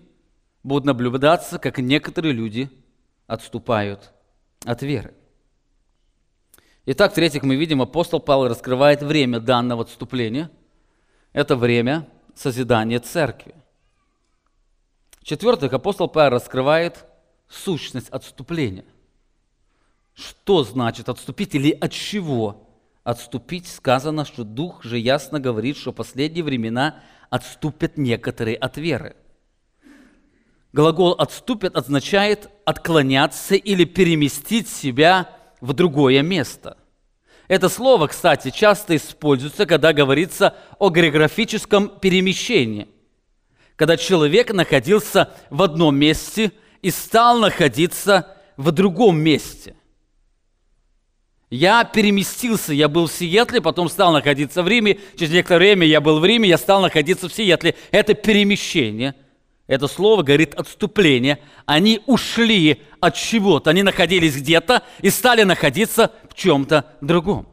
будет 0.63 0.85
наблюдаться, 0.85 1.59
как 1.59 1.79
некоторые 1.79 2.33
люди 2.33 2.69
отступают 3.27 4.11
от 4.65 4.81
веры. 4.81 5.13
Итак, 6.85 7.11
в-третьих, 7.11 7.43
мы 7.43 7.55
видим, 7.55 7.81
апостол 7.81 8.19
Павел 8.19 8.47
раскрывает 8.47 9.03
время 9.03 9.39
данного 9.39 9.83
отступления. 9.83 10.49
Это 11.33 11.55
время 11.55 12.09
созидания 12.35 12.99
церкви. 12.99 13.53
В-четвертых, 15.19 15.71
апостол 15.73 16.07
Павел 16.07 16.31
раскрывает 16.31 17.05
сущность 17.47 18.09
отступления. 18.09 18.85
Что 20.15 20.63
значит 20.63 21.09
отступить 21.09 21.53
или 21.55 21.71
от 21.71 21.91
чего 21.91 22.67
отступить? 23.03 23.67
Сказано, 23.67 24.25
что 24.25 24.43
Дух 24.43 24.83
же 24.83 24.97
ясно 24.97 25.39
говорит, 25.39 25.77
что 25.77 25.93
последние 25.93 26.43
времена 26.43 27.01
отступят 27.29 27.97
некоторые 27.97 28.55
от 28.57 28.77
веры. 28.77 29.15
Глагол 30.71 31.13
«отступят» 31.13 31.75
означает 31.75 32.49
отклоняться 32.63 33.55
или 33.55 33.85
переместить 33.85 34.67
себя 34.69 35.29
в 35.61 35.73
другое 35.73 36.21
место. 36.21 36.77
Это 37.47 37.69
слово, 37.69 38.07
кстати, 38.07 38.51
часто 38.51 38.95
используется, 38.95 39.65
когда 39.65 39.91
говорится 39.93 40.55
о 40.77 40.91
географическом 40.91 41.89
перемещении. 41.89 42.87
Когда 43.75 43.97
человек 43.97 44.53
находился 44.53 45.31
в 45.49 45.63
одном 45.63 45.95
месте 45.95 46.51
и 46.83 46.91
стал 46.91 47.39
находиться 47.39 48.37
в 48.55 48.71
другом 48.71 49.19
месте. 49.19 49.75
Я 51.49 51.83
переместился, 51.83 52.73
я 52.73 52.87
был 52.87 53.07
в 53.07 53.11
Сиэтле, 53.11 53.61
потом 53.61 53.89
стал 53.89 54.11
находиться 54.13 54.61
в 54.61 54.67
Риме. 54.67 54.99
Через 55.17 55.33
некоторое 55.33 55.59
время 55.59 55.87
я 55.87 55.99
был 55.99 56.19
в 56.19 56.25
Риме, 56.25 56.47
я 56.47 56.57
стал 56.57 56.81
находиться 56.81 57.27
в 57.27 57.33
Сиэтле. 57.33 57.75
Это 57.91 58.13
перемещение– 58.13 59.15
это 59.69 59.87
слово 59.87 60.23
говорит 60.23 60.55
отступление. 60.55 61.37
Они 61.67 62.01
ушли 62.07 62.81
от 62.99 63.13
чего-то, 63.13 63.69
они 63.69 63.83
находились 63.83 64.35
где-то 64.35 64.81
и 64.99 65.11
стали 65.11 65.43
находиться 65.43 66.11
в 66.27 66.33
чем-то 66.33 66.85
другом. 67.01 67.47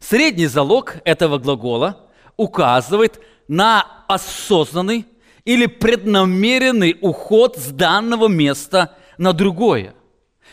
Средний 0.00 0.46
залог 0.46 0.96
этого 1.04 1.36
глагола 1.36 2.08
указывает 2.38 3.20
на 3.48 3.86
осознанный 4.08 5.04
или 5.44 5.66
преднамеренный 5.66 6.96
уход 7.02 7.58
с 7.58 7.66
данного 7.66 8.28
места 8.28 8.96
на 9.18 9.34
другое. 9.34 9.94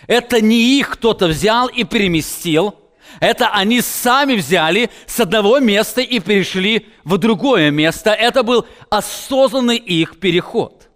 Это 0.07 0.41
не 0.41 0.79
их 0.79 0.91
кто-то 0.91 1.27
взял 1.27 1.67
и 1.67 1.83
переместил, 1.83 2.75
это 3.19 3.49
они 3.49 3.81
сами 3.81 4.35
взяли 4.35 4.89
с 5.05 5.19
одного 5.19 5.59
места 5.59 6.01
и 6.01 6.19
перешли 6.19 6.87
в 7.03 7.17
другое 7.17 7.71
место. 7.71 8.11
Это 8.11 8.43
был 8.43 8.65
осознанный 8.89 9.77
их 9.77 10.19
переход. 10.19 10.89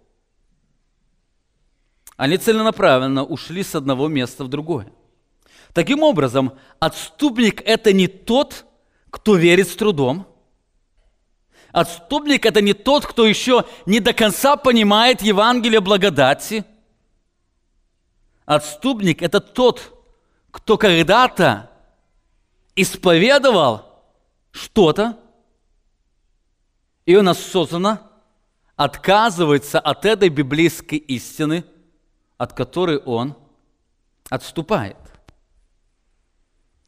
Они 2.16 2.36
целенаправленно 2.36 3.24
ушли 3.24 3.62
с 3.62 3.74
одного 3.74 4.08
места 4.08 4.44
в 4.44 4.48
другое. 4.48 4.88
Таким 5.72 6.02
образом, 6.02 6.52
отступник– 6.80 7.62
это 7.64 7.92
не 7.92 8.08
тот, 8.08 8.64
кто 9.10 9.36
верит 9.36 9.68
с 9.68 9.76
трудом. 9.76 10.26
Отступник– 11.70 12.44
это 12.46 12.60
не 12.60 12.72
тот, 12.72 13.06
кто 13.06 13.26
еще 13.26 13.64
не 13.86 14.00
до 14.00 14.12
конца 14.12 14.56
понимает 14.56 15.22
Евангелие 15.22 15.80
благодати. 15.80 16.64
Отступник– 18.48 19.20
это 19.22 19.40
тот, 19.40 19.94
кто 20.50 20.78
когда-то 20.78 21.70
исповедовал 22.74 24.02
что-то, 24.52 25.18
и 27.04 27.14
он 27.14 27.28
осознанно 27.28 28.10
отказывается 28.74 29.78
от 29.78 30.06
этой 30.06 30.30
библейской 30.30 30.96
истины, 30.96 31.62
от 32.38 32.54
которой 32.54 32.96
он 32.96 33.36
отступает. 34.30 34.96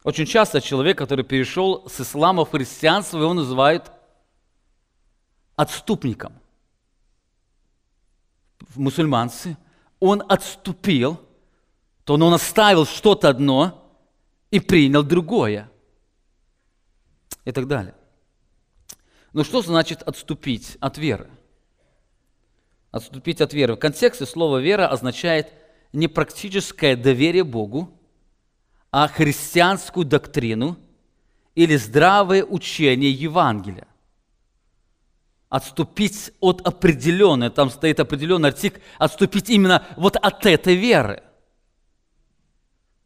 Очень 0.03 0.25
часто 0.25 0.61
человек, 0.61 0.97
который 0.97 1.23
перешел 1.23 1.87
с 1.87 2.01
ислама 2.01 2.43
в 2.43 2.49
христианство, 2.49 3.19
его 3.19 3.35
называют 3.35 3.91
отступником. 5.55 6.33
В 8.61 8.79
мусульманстве 8.79 9.57
он 9.99 10.23
отступил, 10.27 11.21
то 12.03 12.15
он 12.15 12.33
оставил 12.33 12.85
что-то 12.85 13.29
одно 13.29 13.95
и 14.49 14.59
принял 14.59 15.03
другое 15.03 15.69
и 17.45 17.51
так 17.51 17.67
далее. 17.67 17.95
Но 19.33 19.43
что 19.43 19.61
значит 19.61 20.01
отступить 20.01 20.77
от 20.81 20.97
веры? 20.97 21.29
Отступить 22.91 23.39
от 23.39 23.53
веры. 23.53 23.75
В 23.75 23.77
контексте 23.77 24.25
слова 24.25 24.57
«вера» 24.57 24.87
означает 24.87 25.53
не 25.93 26.07
практическое 26.07 26.95
доверие 26.95 27.43
Богу, 27.43 27.97
а 28.91 29.07
христианскую 29.07 30.05
доктрину 30.05 30.77
или 31.55 31.77
здравое 31.77 32.43
учение 32.43 33.11
Евангелия. 33.11 33.87
отступить 35.49 36.31
от 36.39 36.65
определенной, 36.65 37.49
там 37.49 37.69
стоит 37.69 37.99
определенный 37.99 38.49
артик, 38.49 38.79
отступить 38.97 39.49
именно 39.49 39.85
вот 39.97 40.15
от 40.15 40.45
этой 40.45 40.75
веры. 40.75 41.23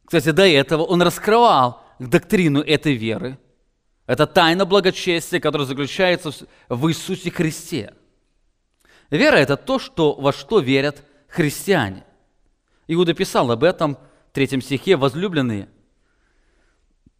Кстати, 0.05 0.31
до 0.31 0.47
этого 0.47 0.83
он 0.83 1.01
раскрывал 1.01 1.81
доктрину 1.99 2.61
этой 2.61 2.93
веры. 2.93 3.39
Это 4.05 4.27
тайна 4.27 4.65
благочестия, 4.65 5.39
которая 5.39 5.67
заключается 5.67 6.31
в 6.69 6.87
Иисусе 6.87 7.31
Христе. 7.31 7.93
Вера– 9.09 9.35
это 9.37 9.57
то, 9.57 9.79
что, 9.79 10.13
во 10.13 10.31
что 10.31 10.59
верят 10.59 11.03
христиане. 11.27 12.03
Иуда 12.87 13.13
писал 13.13 13.49
об 13.51 13.63
этом 13.63 13.95
в 13.95 14.33
третьем 14.33 14.61
стихе 14.61 14.95
«Возлюбленные, 14.95 15.69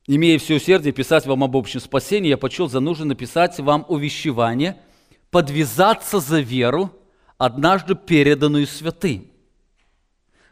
имея 0.06 0.38
все 0.38 0.56
усердие 0.56 0.94
писать 0.94 1.26
вам 1.26 1.44
об 1.44 1.58
общем 1.58 1.80
спасении, 1.80 2.30
я 2.30 2.38
почел 2.38 2.70
за 2.70 2.80
нужно 2.80 3.06
написать 3.06 3.60
вам 3.60 3.86
увещевание– 3.88 4.80
подвязаться 5.36 6.22
за 6.22 6.40
веру, 6.40 6.92
однажды 7.38 7.94
переданную 7.94 8.66
святым. 8.68 9.30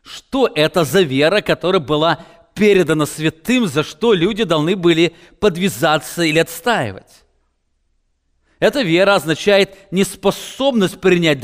Что 0.04 0.52
это 0.54 0.84
за 0.84 1.02
вера, 1.02 1.42
которая 1.42 1.82
была 1.82 2.20
передана 2.54 3.06
святым, 3.06 3.68
за 3.68 3.84
что 3.84 4.14
люди 4.14 4.44
должны 4.44 4.76
были 4.76 5.16
подвязаться 5.40 6.24
или 6.24 6.40
отстаивать? 6.40 7.24
Эта 8.60 8.82
вера 8.82 9.16
означает 9.16 9.92
неспособность 9.92 11.02
принять, 11.02 11.42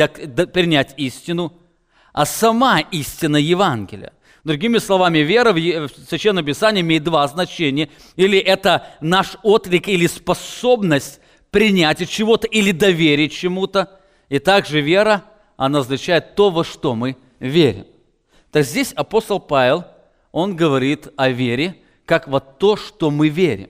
принять 0.53 0.93
истину, 0.97 1.53
а 2.13 2.25
сама 2.25 2.79
истина 2.79 3.37
Евангелия. 3.37 4.13
Другими 4.43 4.77
словами, 4.77 5.19
вера 5.19 5.51
в 5.51 5.89
Священном 6.07 6.45
Писании 6.45 6.81
имеет 6.81 7.03
два 7.03 7.27
значения. 7.27 7.89
Или 8.15 8.39
это 8.39 8.87
наш 9.01 9.35
отклик 9.43 9.87
или 9.87 10.07
способность 10.07 11.19
принятие 11.51 12.07
чего-то 12.07 12.47
или 12.47 12.71
доверие 12.71 13.29
чему-то. 13.29 13.99
И 14.29 14.39
также 14.39 14.79
вера, 14.79 15.25
она 15.57 15.79
означает 15.79 16.35
то, 16.35 16.49
во 16.51 16.63
что 16.63 16.95
мы 16.95 17.17
верим. 17.39 17.85
Так 18.51 18.63
здесь 18.65 18.91
апостол 18.93 19.39
Павел, 19.39 19.85
он 20.31 20.55
говорит 20.55 21.07
о 21.15 21.29
вере, 21.29 21.75
как 22.05 22.27
во 22.27 22.39
то, 22.39 22.75
что 22.75 23.11
мы 23.11 23.29
верим. 23.29 23.69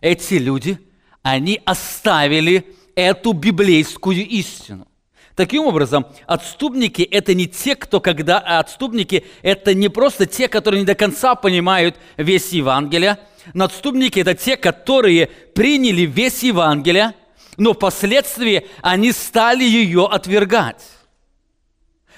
Эти 0.00 0.34
люди, 0.34 0.78
они 1.22 1.60
оставили 1.64 2.74
эту 2.94 3.32
библейскую 3.32 4.26
истину. 4.26 4.86
Таким 5.34 5.64
образом, 5.64 6.06
отступники– 6.26 7.02
это 7.10 7.34
не 7.34 7.46
те, 7.46 7.74
кто 7.74 8.00
когда… 8.00 8.38
А 8.38 8.58
отступники– 8.58 9.24
это 9.42 9.72
не 9.72 9.88
просто 9.88 10.26
те, 10.26 10.46
которые 10.46 10.80
не 10.80 10.86
до 10.86 10.94
конца 10.94 11.34
понимают 11.34 11.96
весь 12.16 12.52
Евангелие– 12.52 13.18
но 13.54 13.64
отступники– 13.64 14.18
это 14.20 14.34
те, 14.34 14.56
которые 14.56 15.26
приняли 15.26 16.02
весь 16.02 16.42
Евангелие, 16.42 17.14
но 17.56 17.74
впоследствии 17.74 18.66
они 18.80 19.12
стали 19.12 19.64
ее 19.64 20.06
отвергать. 20.06 20.82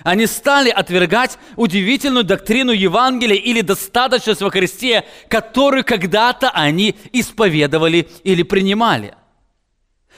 Они 0.04 0.26
стали 0.26 0.70
отвергать 0.70 1.38
удивительную 1.56 2.22
доктрину 2.22 2.70
Евангелия 2.70 3.36
или 3.36 3.62
достаточность 3.62 4.42
во 4.42 4.50
Христе, 4.50 5.04
которую 5.28 5.82
когда-то 5.82 6.50
они 6.50 6.94
исповедовали 7.12 8.08
или 8.22 8.44
принимали– 8.44 9.14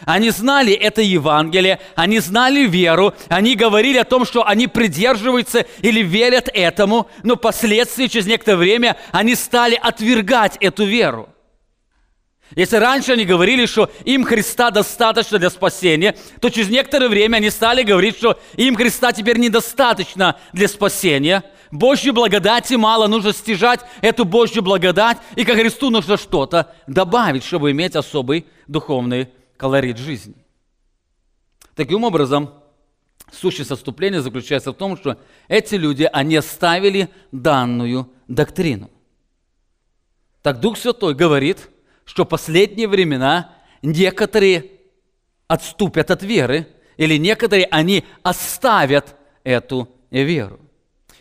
они 0.05 0.31
знали 0.31 0.73
это 0.73 1.01
Евангелие, 1.01 1.81
они 1.95 2.19
знали 2.19 2.67
веру, 2.67 3.15
они 3.29 3.55
говорили 3.55 3.99
о 3.99 4.05
том, 4.05 4.27
что 4.27 4.47
они 4.47 4.67
придерживаются 4.67 5.65
или 5.81 6.03
верят 6.03 6.51
этому, 6.53 7.09
но 7.23 7.37
впоследствии, 7.37 8.07
через 8.07 8.27
некоторое 8.27 8.59
время, 8.59 8.97
они 9.13 9.35
стали 9.35 9.79
отвергать 9.81 10.57
эту 10.61 10.85
веру. 10.85 11.31
Если 12.55 12.77
раньше 12.77 13.13
они 13.13 13.25
говорили, 13.25 13.67
что 13.67 13.91
им 14.05 14.25
Христа 14.25 14.71
достаточно 14.71 15.39
для 15.39 15.51
спасения, 15.51 16.17
то 16.41 16.49
через 16.49 16.69
некоторое 16.69 17.09
время 17.09 17.39
они 17.39 17.51
стали 17.51 17.83
говорить, 17.83 18.17
что 18.17 18.39
им 18.57 18.77
Христа 18.77 19.13
теперь 19.13 19.39
недостаточно 19.39 20.39
для 20.53 20.69
спасения. 20.69 21.43
Божью 21.73 22.13
благодати 22.13 22.75
мало, 22.75 23.09
нужно 23.09 23.33
стяжать 23.33 23.81
эту 24.01 24.25
Божью 24.25 24.63
благодать, 24.63 25.19
и 25.35 25.45
ко 25.45 25.55
Христу 25.55 25.91
нужно 25.91 26.17
что-то 26.17 26.73
добавить, 26.87 27.43
чтобы 27.43 27.73
иметь 27.73 27.97
особый 27.97 28.47
духовный 28.69 29.29
колорит 29.57 29.99
жизни. 29.99 30.35
Таким 31.75 32.05
образом, 32.05 32.55
сущность 33.33 33.73
отступления 33.73 34.21
заключается 34.21 34.71
в 34.71 34.77
том, 34.77 34.97
что 34.97 35.19
эти 35.49 35.75
люди, 35.75 36.09
они 36.11 36.37
оставили 36.37 37.11
данную 37.33 38.09
доктрину. 38.29 38.89
Так 40.43 40.61
Дух 40.61 40.79
Святой 40.79 41.15
говорит, 41.15 41.69
что 42.07 42.25
в 42.25 42.29
последние 42.29 42.89
времена 42.89 43.53
некоторые 43.83 44.71
отступят 45.47 46.11
от 46.11 46.23
веры, 46.23 46.67
или 46.97 47.19
некоторые 47.19 47.67
они 47.67 48.05
оставят 48.23 49.17
эту 49.45 49.91
веру. 50.11 50.61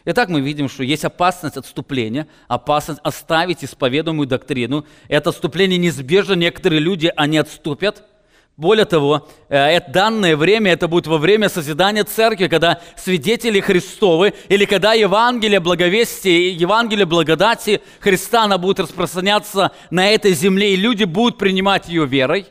Итак, 0.06 0.30
мы 0.30 0.40
видим, 0.40 0.70
что 0.70 0.84
есть 0.84 1.04
опасность 1.04 1.58
отступления, 1.58 2.28
опасность 2.48 3.02
оставить 3.04 3.66
исповедуемую 3.66 4.28
доктрину. 4.28 4.86
Это 5.10 5.32
отступление 5.32 5.78
неизбежно, 5.78 6.34
некоторые 6.34 6.80
люди, 6.80 7.12
они 7.14 7.38
отступят– 7.38 8.06
более 8.58 8.86
того, 8.86 9.28
э, 9.50 9.58
это 9.58 9.92
данное 9.92 10.38
время, 10.38 10.72
это 10.72 10.88
будет 10.88 11.08
во 11.08 11.18
время 11.18 11.50
созидания 11.50 12.06
церкви, 12.06 12.48
когда 12.48 12.80
свидетели 12.96 13.60
Христовы, 13.60 14.34
или 14.48 14.64
когда 14.64 14.94
Евангелие 14.94 15.60
благовестия, 15.60 16.52
Евангелие 16.52 17.06
благодати 17.06 17.82
Христа, 18.00 18.44
она 18.46 18.58
будет 18.58 18.80
распространяться 18.80 19.72
на 19.90 20.10
этой 20.10 20.34
земле, 20.34 20.74
и 20.74 20.78
люди 20.78 21.04
будут 21.04 21.38
принимать 21.38 21.90
ее 21.90 22.06
верой. 22.06 22.48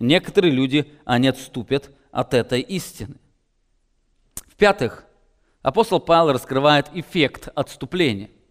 Некоторые 0.00 0.52
люди, 0.52 0.90
они 1.04 1.28
отступят 1.28 1.90
от 2.10 2.34
этой 2.34 2.60
истины. 2.60 3.14
В-пятых, 4.48 5.04
апостол 5.62 6.00
Павел 6.00 6.32
раскрывает 6.32 6.88
эффект 6.94 7.48
отступления– 7.54 8.30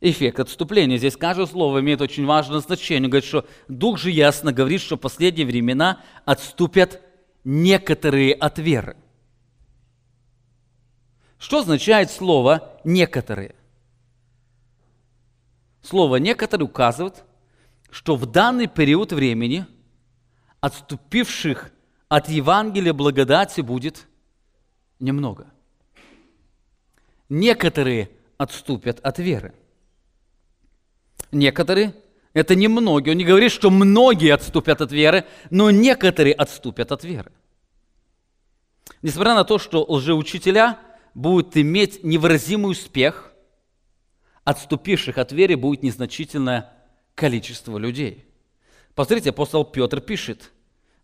эффект 0.00 0.40
отступления. 0.40 0.96
Здесь 0.98 1.16
каждое 1.16 1.46
слово 1.46 1.80
имеет 1.80 2.00
очень 2.00 2.26
важное 2.26 2.60
значение. 2.60 3.08
Говорит, 3.08 3.28
что 3.28 3.46
Дух 3.68 3.98
же 3.98 4.10
ясно 4.10 4.52
говорит, 4.52 4.80
что 4.80 4.96
в 4.96 5.00
последние 5.00 5.46
времена 5.46 6.02
отступят 6.24 7.00
некоторые 7.44 8.34
от 8.34 8.58
веры. 8.58 8.96
Что 11.38 11.58
означает 11.58 12.10
слово 12.10 12.80
«некоторые»? 12.84 13.54
Слово 15.82 16.16
«некоторые» 16.16 16.66
указывает, 16.66 17.24
что 17.90 18.16
в 18.16 18.26
данный 18.26 18.66
период 18.66 19.12
времени 19.12 19.64
отступивших 20.60 21.70
от 22.08 22.28
Евангелия 22.28 22.92
благодати 22.92 23.60
будет 23.60 24.08
немного. 24.98 25.46
Некоторые 27.28 28.10
отступят 28.36 28.98
от 29.00 29.18
веры– 29.18 29.54
Некоторые, 31.32 31.94
это 32.32 32.54
не 32.54 32.68
многие, 32.68 33.10
он 33.10 33.16
не 33.16 33.24
говорит, 33.24 33.52
что 33.52 33.70
многие 33.70 34.32
отступят 34.32 34.80
от 34.80 34.92
веры, 34.92 35.24
но 35.50 35.70
некоторые 35.70 36.34
отступят 36.34 36.92
от 36.92 37.04
веры. 37.04 37.32
Несмотря 39.02 39.34
на 39.34 39.44
то, 39.44 39.58
что 39.58 39.84
лжеучителя 39.88 40.78
будут 41.14 41.56
иметь 41.56 42.02
невыразимый 42.02 42.72
успех, 42.72 43.32
отступивших 44.44 45.18
от 45.18 45.32
веры 45.32 45.56
будет 45.56 45.82
незначительное 45.82 46.72
количество 47.14 47.78
людей. 47.78 48.24
Посмотрите, 48.94 49.30
апостол 49.30 49.64
Петр 49.64 50.00
пишет– 50.00 50.50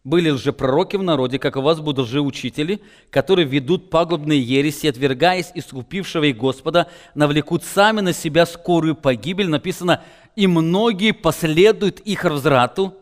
были 0.04 0.28
лжепророки 0.28 0.96
в 0.96 1.02
народе, 1.02 1.38
как 1.38 1.56
у 1.56 1.62
вас 1.62 1.80
будут 1.80 2.06
лжеучители, 2.06 2.82
которые 3.08 3.48
ведут 3.48 3.88
пагубные 3.88 4.40
ереси, 4.40 4.86
отвергаясь 4.86 5.50
искупившего 5.54 6.24
и 6.24 6.34
Господа, 6.34 6.88
навлекут 7.14 7.64
сами 7.64 8.00
на 8.00 8.12
себя 8.12 8.44
скорую 8.44 8.94
погибель. 8.94 9.48
Написано, 9.48 10.02
и 10.36 10.46
многие 10.46 11.12
последуют 11.12 12.00
их 12.00 12.24
разврату, 12.24 12.94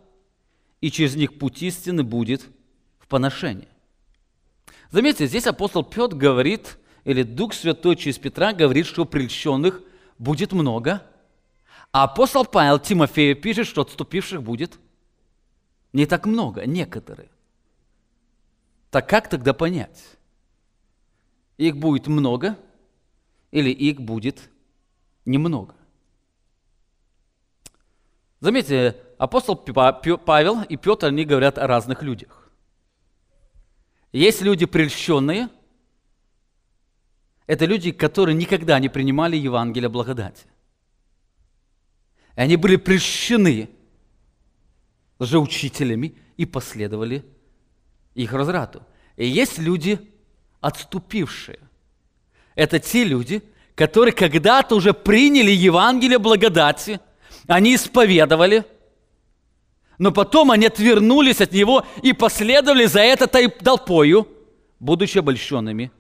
и 0.81 0.91
через 0.93 1.17
них 1.17 1.39
путь 1.39 1.61
истины 1.63 2.05
будет 2.05 2.43
в 3.01 3.09
поношении. 3.09 3.69
Заметьте, 4.93 5.27
здесь 5.27 5.47
апостол 5.47 5.83
Петр 5.83 6.15
говорит, 6.15 6.79
или 7.05 7.25
Дух 7.25 7.53
Святой 7.53 7.97
через 7.97 8.19
Петра 8.19 8.53
говорит, 8.53 8.87
что 8.87 9.05
прельщенных 9.05 9.83
будет 10.19 10.53
много, 10.53 11.03
а 11.91 12.05
апостол 12.05 12.45
Павел 12.45 12.79
Тимофею 12.79 13.35
пишет, 13.35 13.67
что 13.67 13.83
отступивших 13.83 14.41
будет– 14.41 14.79
не 15.93 16.07
так 16.07 16.27
много, 16.27 16.67
некоторые. 16.67 17.31
Так 18.91 19.09
как 19.09 19.29
тогда 19.29 19.53
понять? 19.53 20.03
Их 21.57 21.77
будет 21.77 22.07
много 22.07 22.59
или 23.51 23.71
их 23.71 24.01
будет 24.01 24.51
немного? 25.25 25.75
Заметьте, 28.41 28.97
апостол 29.19 29.57
Павел 29.57 30.63
и 30.63 30.77
Петр, 30.77 31.07
они 31.07 31.25
говорят 31.25 31.59
о 31.59 31.67
разных 31.67 32.03
людях. 32.03 32.51
Есть 34.11 34.43
люди 34.43 34.67
прельщенные, 34.67 35.49
это 37.47 37.65
люди, 37.67 37.93
которые 37.93 38.35
никогда 38.35 38.79
не 38.79 38.89
принимали 38.89 39.37
Евангелие 39.37 39.89
благодати. 39.89 40.47
И 42.35 42.41
они 42.41 42.57
были 42.57 42.77
прельщены 42.77 43.71
лжеучителями 45.23 46.15
и 46.37 46.47
последовали 46.47 47.25
их 48.15 48.33
разврату. 48.33 48.83
И 49.17 49.27
есть 49.27 49.59
люди, 49.59 49.99
отступившие. 50.61 51.61
Это 52.55 52.79
те 52.79 53.05
люди, 53.05 53.43
которые 53.75 54.13
когда-то 54.13 54.75
уже 54.75 54.93
приняли 54.93 55.51
Евангелие 55.51 56.19
благодати, 56.19 57.01
они 57.47 57.75
исповедовали, 57.75 58.65
но 59.99 60.13
потом 60.13 60.51
они 60.51 60.67
отвернулись 60.67 61.41
от 61.41 61.53
него 61.53 61.87
и 62.03 62.13
последовали 62.13 62.87
за 62.87 63.01
этой 63.01 63.49
толпою, 63.49 64.29
будучи 64.81 65.19
обольщенными 65.19 65.91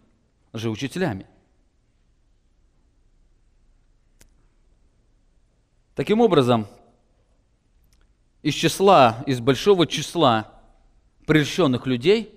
же 0.52 0.70
учителями. 0.70 1.26
Таким 5.94 6.20
образом, 6.20 6.66
из 8.42 8.55
числа, 8.55 9.22
из 9.26 9.40
большого 9.40 9.87
числа 9.87 10.52
прельщенных 11.26 11.87
людей 11.87 12.35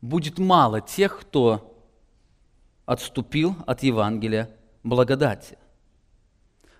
будет 0.00 0.38
мало 0.38 0.80
тех, 0.80 1.20
кто 1.20 1.76
отступил 2.86 3.56
от 3.66 3.82
Евангелия 3.82 4.50
благодати. 4.82 5.58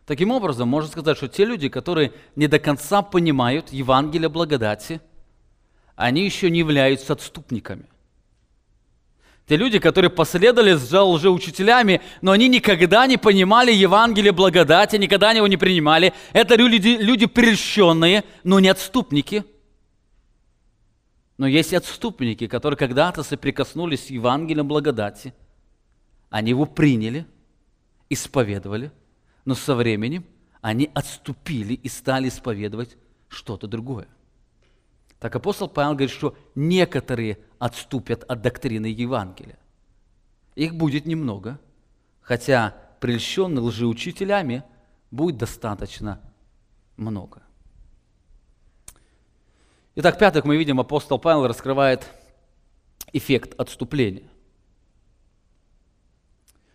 Таким 0.07 0.31
образом, 0.31 0.69
можно 0.69 0.91
сказать, 0.91 1.17
что 1.17 1.29
те 1.29 1.45
люди, 1.45 1.69
которые 1.69 2.13
не 2.35 2.49
до 2.49 2.59
конца 2.59 3.03
понимают 3.03 3.69
Евангелие 3.71 4.29
благодати, 4.29 5.01
они 5.95 6.25
еще 6.25 6.51
не 6.51 6.61
являются 6.61 7.13
отступниками. 7.13 7.85
Те 9.51 9.57
люди, 9.57 9.81
которые 9.81 10.13
последовали 10.13 10.75
за 10.75 11.03
лжеучителями, 11.03 12.01
но 12.23 12.31
они 12.31 12.49
никогда 12.49 13.09
не 13.09 13.17
понимали 13.17 13.73
Евангелие 13.73 14.31
благодати, 14.31 14.95
никогда 14.95 15.33
его 15.33 15.49
не 15.49 15.57
принимали. 15.57 16.13
Это 16.33 16.55
люди, 16.55 16.97
люди 17.01 17.27
прельщенные, 17.27 18.23
но 18.45 18.61
не 18.61 18.69
отступники. 18.69 19.45
Но 21.37 21.49
есть 21.49 21.75
отступники, 21.75 22.47
которые 22.47 22.79
когда-то 22.79 23.25
соприкоснулись 23.25 24.07
с 24.07 24.11
Евангелием 24.11 24.69
благодати– 24.69 25.35
они 26.31 26.51
его 26.51 26.65
приняли, 26.65 27.27
исповедовали, 28.09 28.93
но 29.45 29.57
со 29.57 29.75
временем 29.75 30.25
они 30.61 30.89
отступили 30.95 31.75
и 31.75 31.89
стали 31.89 32.29
исповедовать 32.29 32.97
что-то 33.29 33.67
другое. 33.67 34.07
Так 35.21 35.37
апостол 35.37 35.69
Павел 35.69 35.93
говорит, 35.93 36.11
что 36.11 36.37
некоторые 36.55 37.39
отступят 37.59 38.25
от 38.25 38.43
доктрины 38.43 38.87
Евангелия. 38.87 39.59
Их 40.57 40.75
будет 40.75 41.07
немного, 41.07 41.61
хотя 42.21 42.75
прельщенных 43.01 43.63
лжеучителями 43.65 44.65
будет 45.11 45.37
достаточно 45.37 46.21
много. 46.97 47.43
Итак, 49.95 50.19
пятых 50.19 50.45
мы 50.45 50.57
видим, 50.57 50.81
апостол 50.81 51.19
Павел 51.19 51.47
раскрывает 51.47 52.07
эффект 53.13 53.55
отступления– 53.61 54.29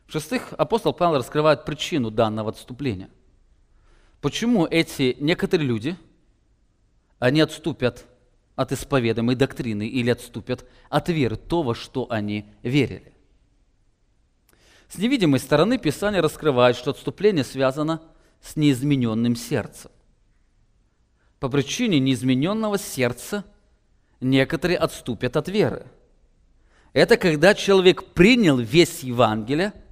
в-шестых, 0.08 0.54
апостол 0.58 0.94
Павел 0.94 1.18
раскрывает 1.18 1.66
причину 1.66 2.12
данного 2.12 2.52
отступления. 2.52 3.10
Почему 4.22 4.66
эти 4.66 5.18
некоторые 5.20 5.68
люди, 5.68 5.98
они 7.20 7.42
отступят 7.42 8.06
от 8.56 8.72
исповедуемой 8.72 9.36
доктрины 9.36 9.88
или 9.88 10.10
отступят 10.10 10.66
от 10.90 11.10
веры, 11.10 11.36
то, 11.36 11.64
во 11.64 11.76
что 11.76 12.08
они 12.10 12.46
верили. 12.64 13.14
С 14.88 14.98
невидимой 14.98 15.40
стороны 15.40 15.78
Писание 15.78 16.22
раскрывает, 16.22 16.76
что 16.76 16.92
отступление 16.92 17.44
связано 17.44 18.02
с 18.42 18.56
неизмененным 18.56 19.36
сердцем. 19.36 19.92
По 21.40 21.50
причине 21.50 22.00
неизмененного 22.00 22.78
сердца 22.78 23.44
некоторые 24.22 24.78
отступят 24.78 25.36
от 25.36 25.50
веры. 25.50 25.86
Это 26.94 27.18
когда 27.18 27.54
человек 27.54 28.14
принял 28.14 28.58
весь 28.58 29.02
Евангелие– 29.02 29.74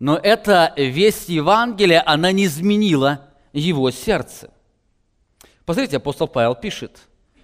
но 0.00 0.16
эта 0.16 0.72
весть 0.76 1.28
Евангелия, 1.28 2.02
она 2.04 2.32
не 2.32 2.46
изменила 2.46 3.28
его 3.52 3.90
сердце. 3.90 4.50
Посмотрите, 5.66 5.98
апостол 5.98 6.26
Павел 6.26 6.54
пишет, 6.54 7.02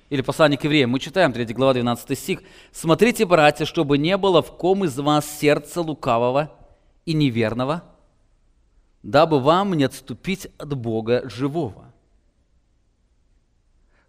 или 0.09 0.21
послание 0.21 0.59
к 0.59 0.64
евреям, 0.64 0.90
мы 0.90 1.01
читаем 1.01 1.33
3 1.33 1.47
глава 1.55 1.75
12 1.75 2.19
стих. 2.19 2.42
«Смотрите, 2.73 3.27
братья, 3.27 3.64
чтобы 3.64 3.99
не 3.99 4.16
было 4.16 4.42
в 4.42 4.57
ком 4.57 4.85
из 4.85 4.97
вас 4.99 5.27
сердца 5.38 5.81
лукавого 5.81 6.53
и 7.05 7.12
неверного, 7.12 7.83
дабы 9.03 9.40
вам 9.40 9.75
не 9.75 9.85
отступить 9.85 10.49
от 10.59 10.77
Бога 10.77 11.29
живого». 11.29 11.92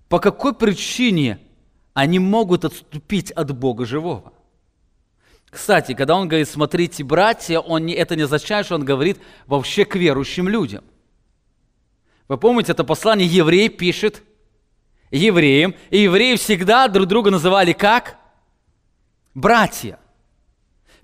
По 0.08 0.20
какой 0.20 0.54
причине 0.54 1.40
они 1.94 2.20
могут 2.20 2.64
отступить 2.64 3.32
от 3.32 3.58
Бога 3.58 3.86
живого? 3.86 4.32
Кстати, 5.50 5.94
когда 5.94 6.16
он 6.16 6.28
говорит, 6.28 6.48
смотрите, 6.48 7.04
братья, 7.04 7.60
он 7.60 7.86
не, 7.86 7.94
это 7.94 8.16
не 8.16 8.24
означает, 8.24 8.66
что 8.66 8.76
он 8.76 8.86
говорит 8.86 9.18
вообще 9.48 9.86
к 9.86 9.96
верующим 9.96 10.48
людям. 10.48 10.84
Вы 12.28 12.38
помните, 12.38 12.74
это 12.74 12.84
послание 12.84 13.28
еврей 13.28 13.70
пишет 13.70 14.24
евреям, 15.12 15.76
и 15.90 16.00
евреи 16.00 16.36
всегда 16.36 16.88
друг 16.88 17.08
друга 17.08 17.32
называли 17.32 17.74
как? 17.74 18.18
Братья. 19.34 20.00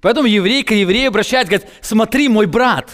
Поэтому 0.01 0.27
еврей 0.27 0.63
к 0.63 0.71
еврею 0.71 1.09
обращается, 1.09 1.51
говорит, 1.51 1.69
смотри, 1.81 2.27
мой 2.27 2.45
брат, 2.45 2.89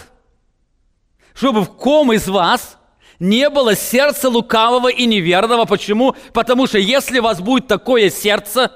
чтобы 1.34 1.62
в 1.62 1.70
ком 1.76 2.12
из 2.12 2.28
вас 2.28 2.78
не 3.18 3.50
было 3.50 3.74
сердца 3.74 4.28
лукавого 4.28 4.88
и 4.88 5.06
неверного. 5.06 5.64
Почему? 5.64 6.14
Потому 6.32 6.66
что 6.66 6.78
если 6.78 7.18
у 7.18 7.22
вас 7.22 7.40
будет 7.40 7.66
такое 7.66 8.10
сердце, 8.10 8.72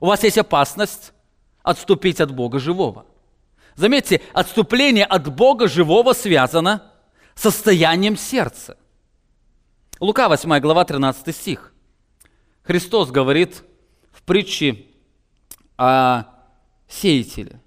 у 0.00 0.06
вас 0.06 0.24
есть 0.24 0.38
опасность, 0.38 1.12
отступить 1.62 2.20
от 2.20 2.32
Бога 2.34 2.58
живого. 2.58 3.06
Заметьте, 3.74 4.22
отступление 4.32 5.04
от 5.04 5.34
Бога 5.34 5.68
живого 5.68 6.14
связано 6.14 6.82
состоянием 7.34 8.16
сердца. 8.16 8.76
Лука 10.00 10.28
8 10.28 10.60
глава 10.60 10.84
13 10.84 11.34
стих. 11.34 11.72
Христос 12.62 13.10
говорит 13.10 13.62
в 14.12 14.22
притче 14.22 14.86
о 15.76 16.24
сеятеле. 16.88 17.60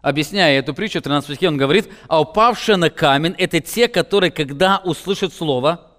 Объясняя 0.00 0.58
эту 0.58 0.74
притчу, 0.74 1.00
в 1.00 1.02
13 1.02 1.30
стихе 1.30 1.48
он 1.48 1.56
говорит, 1.56 1.88
а 2.06 2.20
упавшие 2.20 2.76
на 2.76 2.90
камень– 2.90 3.34
это 3.38 3.60
те, 3.60 3.88
которые, 3.88 4.30
когда 4.30 4.78
услышат 4.84 5.32
слово, 5.32 5.90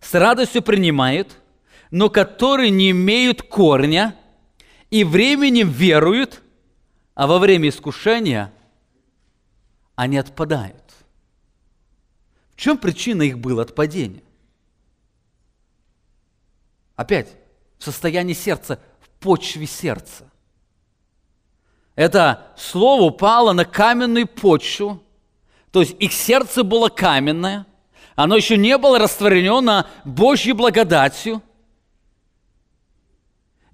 с 0.00 0.12
радостью 0.14 0.62
принимают, 0.62 1.36
но 1.90 2.10
которые 2.10 2.70
не 2.70 2.90
имеют 2.90 3.42
корня 3.42 4.14
и 4.90 5.04
временем 5.04 5.70
веруют– 5.70 6.42
а 7.16 7.26
во 7.26 7.38
время 7.38 7.70
искушения 7.70 8.52
они 9.96 10.18
отпадают. 10.18 10.84
В 12.54 12.56
чем 12.56 12.76
причина 12.76 13.22
их 13.22 13.38
было 13.38 13.62
отпадения? 13.62 14.22
Опять, 16.96 17.36
в 17.78 17.84
состоянии 17.84 18.34
сердца, 18.34 18.80
в 19.00 19.08
почве 19.22 19.66
сердца. 19.66 20.30
Это 21.94 22.52
слово 22.56 23.02
упало 23.02 23.52
на 23.52 23.64
каменную 23.64 24.26
почву, 24.26 25.02
то 25.70 25.80
есть 25.80 25.94
их 26.00 26.12
сердце 26.12 26.62
было 26.64 26.88
каменное, 26.88 27.66
оно 28.14 28.36
еще 28.36 28.56
не 28.56 28.76
было 28.78 28.98
растворено 28.98 29.86
Божьей 30.04 30.52
благодатью– 30.52 31.42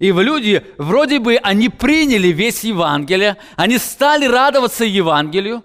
и 0.03 0.11
в 0.11 0.19
люди, 0.19 0.65
вроде 0.77 1.19
бы 1.19 1.37
они 1.37 1.69
приняли 1.69 2.27
весь 2.27 2.65
Евангелие, 2.65 3.37
они 3.55 3.77
стали 3.77 4.25
радоваться 4.25 4.83
Евангелию, 4.83 5.63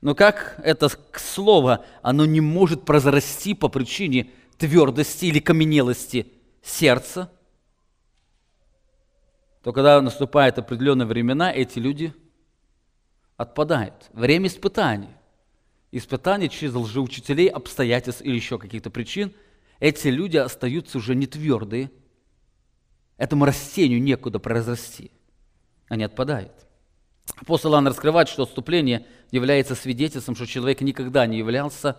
но 0.00 0.16
как 0.16 0.58
это 0.64 0.90
слово, 1.14 1.84
оно 2.02 2.24
не 2.24 2.40
может 2.40 2.84
прозрасти 2.84 3.54
по 3.54 3.68
причине 3.68 4.30
твердости 4.58 5.26
или 5.26 5.38
каменелости 5.38 6.32
сердца, 6.62 7.32
то 9.62 9.72
когда 9.72 10.00
наступают 10.00 10.58
определенные 10.58 11.06
времена, 11.06 11.52
эти 11.52 11.78
люди 11.78 12.12
отпадают. 13.36 14.08
Время 14.12 14.48
испытаний. 14.48 15.14
Испытаний 15.90 16.50
через 16.50 16.74
лжеучителей, 16.74 17.48
обстоятельств 17.48 18.22
или 18.22 18.34
еще 18.34 18.58
каких-то 18.58 18.90
причин, 18.90 19.32
эти 19.80 20.08
люди 20.08 20.36
остаются 20.36 20.98
уже 20.98 21.14
не 21.14 21.26
твердые– 21.26 21.90
этому 23.18 23.44
растению 23.44 24.00
некуда 24.00 24.38
произрасти. 24.38 25.10
Они 25.88 26.04
отпадают. 26.04 26.52
Апостол 27.36 27.74
Иоанн 27.74 27.88
раскрывает, 27.88 28.28
что 28.28 28.44
отступление 28.44 29.04
является 29.30 29.74
свидетельством, 29.74 30.34
что 30.34 30.46
человек 30.46 30.80
никогда 30.80 31.26
не 31.26 31.36
являлся 31.36 31.98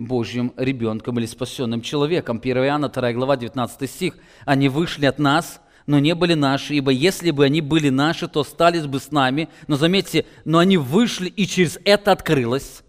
Божьим 0.00 0.54
ребенком 0.56 1.18
или 1.18 1.26
спасенным 1.26 1.82
человеком. 1.82 2.40
1 2.42 2.56
Иоанна 2.56 2.88
2 2.88 3.12
глава 3.12 3.36
19 3.36 3.88
стих. 3.88 4.16
«Они 4.46 4.70
вышли 4.70 5.04
от 5.04 5.18
нас, 5.18 5.60
но 5.86 5.98
не 5.98 6.14
были 6.14 6.32
наши, 6.32 6.74
ибо 6.74 6.90
если 6.90 7.30
бы 7.30 7.44
они 7.44 7.60
были 7.60 7.90
наши, 7.90 8.26
то 8.26 8.40
остались 8.40 8.86
бы 8.86 8.98
с 8.98 9.10
нами». 9.10 9.50
Но 9.68 9.76
заметьте, 9.76 10.24
но 10.46 10.58
они 10.58 10.78
вышли, 10.78 11.28
и 11.28 11.46
через 11.46 11.78
это 11.84 12.12
открылось, 12.12 12.82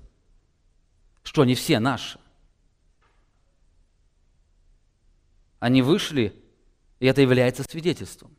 что 1.21 1.41
они 1.41 1.53
все 1.53 1.79
наши. 1.79 2.17
Они 5.59 5.81
вышли 5.81 6.33
И 6.99 7.05
это 7.07 7.21
является 7.21 7.63
свидетельством, 7.63 8.37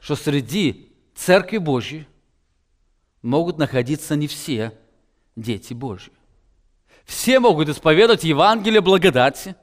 что 0.00 0.14
среди 0.14 0.92
Церкви 1.14 1.58
Божьей 1.58 2.06
могут 3.22 3.58
находиться 3.58 4.14
не 4.14 4.28
все 4.28 4.78
дети 5.34 5.72
Божьи. 5.72 6.12
Все 7.04 7.40
могут 7.40 7.68
исповедовать 7.68 8.24
Евангелие 8.24 8.80
благодати, 8.80 9.56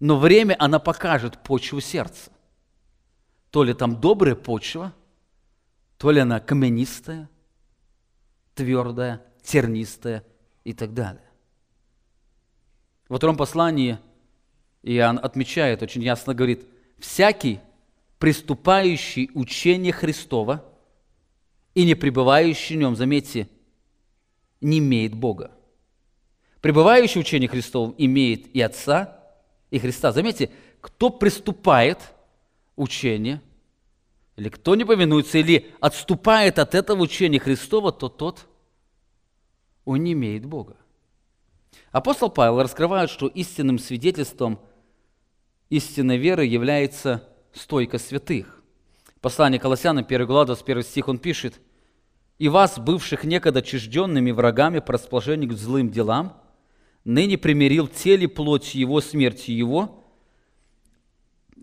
но 0.00 0.18
время 0.18 0.56
она 0.58 0.78
покажет 0.78 1.42
почву 1.42 1.80
сердца. 1.80 2.30
То 3.50 3.64
ли 3.64 3.74
там 3.74 4.00
добрая 4.00 4.34
почва, 4.34 4.92
то 5.98 6.10
ли 6.10 6.20
она 6.20 6.40
каменистая, 6.40 7.28
твердая, 8.54 9.22
тернистая 9.42 10.24
и 10.64 10.72
так 10.72 10.94
далее. 10.94 11.22
Во 13.08 13.18
втором 13.18 13.36
послании 13.36 13.98
Иоанн 14.82 15.20
отмечает, 15.22 15.82
очень 15.82 16.02
ясно 16.02 16.34
говорит, 16.34 16.66
«Всякий, 16.98 17.60
приступающий 18.18 19.30
учение 19.34 19.92
Христова 19.92 20.64
и 21.74 21.84
не 21.84 21.94
пребывающий 21.94 22.76
в 22.76 22.78
нем, 22.78 22.96
заметьте, 22.96 23.48
не 24.60 24.78
имеет 24.78 25.14
Бога. 25.14 25.50
Пребывающий 26.64 27.20
в 27.20 27.24
учении 27.26 27.46
Христовом 27.46 27.94
имеет 27.98 28.46
и 28.56 28.60
Отца, 28.62 29.18
и 29.70 29.78
Христа. 29.78 30.12
Заметьте, 30.12 30.48
кто 30.80 31.10
приступает 31.10 31.98
учение, 32.74 33.42
или 34.36 34.48
кто 34.48 34.74
не 34.74 34.86
повинуется, 34.86 35.36
или 35.36 35.74
отступает 35.80 36.58
от 36.58 36.74
этого 36.74 37.02
учения 37.02 37.38
Христова, 37.38 37.92
то 37.92 38.08
тот, 38.08 38.46
он 39.84 40.04
не 40.04 40.14
имеет 40.14 40.46
Бога. 40.46 40.78
Апостол 41.92 42.30
Павел 42.30 42.62
раскрывает, 42.62 43.10
что 43.10 43.26
истинным 43.26 43.78
свидетельством 43.78 44.58
истинной 45.68 46.16
веры 46.16 46.46
является 46.46 47.28
стойка 47.52 47.98
святых. 47.98 48.62
Послание 49.20 49.60
Колоссянам, 49.60 50.06
1 50.08 50.26
глава, 50.26 50.46
21 50.46 50.82
стих, 50.82 51.08
он 51.08 51.18
пишет, 51.18 51.60
«И 52.38 52.48
вас, 52.48 52.78
бывших 52.78 53.24
некогда 53.24 53.60
чужденными 53.60 54.30
врагами 54.30 54.78
по 54.78 54.94
расположению 54.94 55.50
к 55.50 55.58
злым 55.58 55.90
делам, 55.90 56.40
ныне 57.04 57.38
примирил 57.38 57.88
теле 57.88 58.28
плоть 58.28 58.74
его 58.74 59.00
смертью 59.00 59.56
его, 59.56 60.04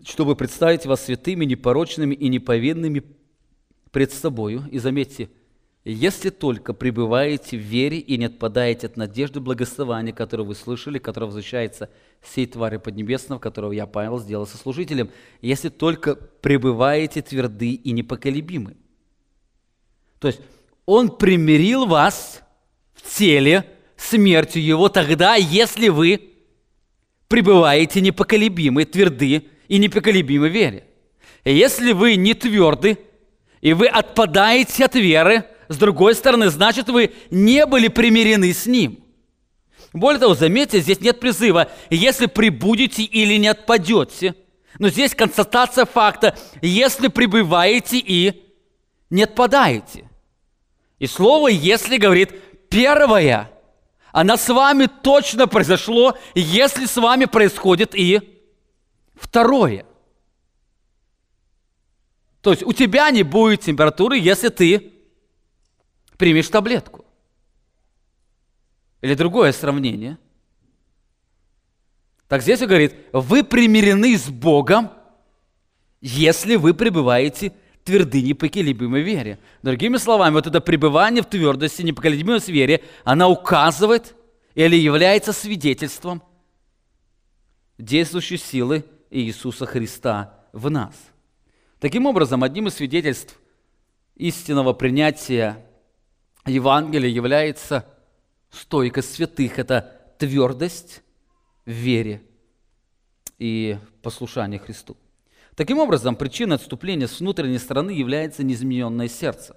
чтобы 0.04 0.36
представить 0.36 0.86
вас 0.86 1.04
святыми, 1.04 1.44
непорочными 1.44 2.14
и 2.14 2.28
неповинными 2.28 3.02
пред 3.90 4.12
собою». 4.12 4.68
И 4.70 4.78
заметьте– 4.78 5.30
если 5.84 6.30
только 6.30 6.74
пребываете 6.74 7.56
в 7.56 7.60
вере 7.60 7.98
и 7.98 8.16
не 8.16 8.26
отпадаете 8.26 8.86
от 8.86 8.96
надежды 8.96 9.40
благословения, 9.40 10.12
которое 10.12 10.44
вы 10.44 10.54
слышали, 10.54 10.98
которое 10.98 11.26
возвещается 11.26 11.90
сей 12.22 12.46
твари 12.46 12.76
поднебесного, 12.76 13.40
которого 13.40 13.72
я, 13.72 13.86
Павел, 13.88 14.20
сделал 14.20 14.46
сослужителем, 14.46 15.10
если 15.40 15.70
только 15.70 16.14
пребываете 16.14 17.20
тверды 17.20 17.72
и 17.72 17.90
непоколебимы. 17.90 18.76
То 20.20 20.28
есть 20.28 20.40
Он 20.86 21.16
примирил 21.16 21.86
вас 21.86 22.42
в 22.94 23.18
теле 23.18 23.68
смертью 24.02 24.64
Его 24.64 24.88
тогда, 24.88 25.34
если 25.36 25.88
вы 25.88 26.30
пребываете 27.28 28.00
непоколебимы, 28.00 28.84
тверды 28.84 29.46
и 29.68 29.78
непоколебимы 29.78 30.48
вере. 30.48 30.84
Если 31.44 31.92
вы 31.92 32.16
не 32.16 32.34
тверды, 32.34 32.98
и 33.60 33.72
вы 33.72 33.86
отпадаете 33.86 34.84
от 34.84 34.94
веры– 34.94 35.44
с 35.72 35.76
другой 35.76 36.14
стороны, 36.14 36.50
значит, 36.50 36.88
вы 36.88 37.12
не 37.30 37.66
были 37.66 37.88
примирены 37.88 38.52
с 38.52 38.66
Ним. 38.66 39.02
Более 39.92 40.20
того, 40.20 40.34
заметьте, 40.34 40.80
здесь 40.80 41.00
нет 41.00 41.20
призыва, 41.20 41.70
если 41.90 42.26
прибудете 42.26 43.02
или 43.02 43.36
не 43.36 43.48
отпадете. 43.48 44.34
Но 44.78 44.88
здесь 44.88 45.14
констатация 45.14 45.84
факта, 45.84 46.36
если 46.62 47.08
пребываете 47.08 47.98
и 47.98 48.42
не 49.10 49.24
отпадаете. 49.24 50.08
И 50.98 51.06
слово 51.06 51.48
«если» 51.48 51.98
говорит 51.98 52.32
первое. 52.68 53.50
Оно 54.12 54.36
с 54.36 54.48
вами 54.48 54.86
точно 54.86 55.48
произошло, 55.48 56.16
если 56.34 56.84
с 56.84 56.96
вами 56.96 57.24
происходит 57.24 57.94
и 57.94 58.20
второе. 59.14 59.86
То 62.42 62.50
есть 62.50 62.62
у 62.62 62.72
тебя 62.72 63.10
не 63.10 63.22
будет 63.22 63.62
температуры, 63.62 64.18
если 64.18 64.50
ты 64.50 64.92
примешь 66.18 66.48
таблетку. 66.48 67.06
Или 69.00 69.14
другое 69.14 69.52
сравнение. 69.52 70.18
Так 72.28 72.42
здесь 72.42 72.60
он 72.60 72.68
говорит, 72.68 72.94
вы 73.12 73.44
примирены 73.44 74.16
с 74.16 74.28
Богом, 74.28 74.90
если 76.00 76.56
вы 76.56 76.74
пребываете 76.74 77.52
тверды 77.84 78.22
непоколебимой 78.22 79.02
вере. 79.02 79.38
Другими 79.62 79.96
словами, 79.96 80.34
вот 80.34 80.46
это 80.46 80.60
пребывание 80.60 81.22
в 81.22 81.26
твердости, 81.26 81.82
непоколебимой 81.82 82.38
вере, 82.38 82.82
она 83.04 83.28
указывает 83.28 84.14
или 84.54 84.76
является 84.76 85.32
свидетельством 85.32 86.22
действующей 87.78 88.38
силы 88.38 88.84
Иисуса 89.10 89.66
Христа 89.66 90.46
в 90.52 90.70
нас. 90.70 90.94
Таким 91.80 92.06
образом, 92.06 92.44
одним 92.44 92.68
из 92.68 92.74
свидетельств 92.74 93.38
истинного 94.14 94.72
принятия 94.72 95.66
Евангелие 96.46 97.12
является 97.12 97.86
стойкость 98.50 99.14
святых, 99.14 99.58
это 99.58 100.14
твердость 100.18 101.02
в 101.64 101.70
вере 101.70 102.22
и 103.38 103.78
послушание 104.02 104.60
Христу. 104.60 104.96
Таким 105.56 105.78
образом, 105.78 106.16
причиной 106.16 106.56
отступления 106.56 107.06
с 107.06 107.20
внутренней 107.20 107.58
стороны 107.58 107.90
является 107.90 108.42
неизмененное 108.42 109.08
сердце. 109.08 109.56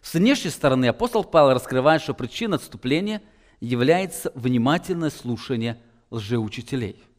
С 0.00 0.14
внешней 0.14 0.50
стороны 0.50 0.86
апостол 0.86 1.24
Павел 1.24 1.54
раскрывает, 1.54 2.02
что 2.02 2.14
причиной 2.14 2.56
отступления 2.56 3.22
является 3.60 4.30
внимательное 4.34 5.10
слушание 5.10 5.78
лжеучителей– 6.10 7.02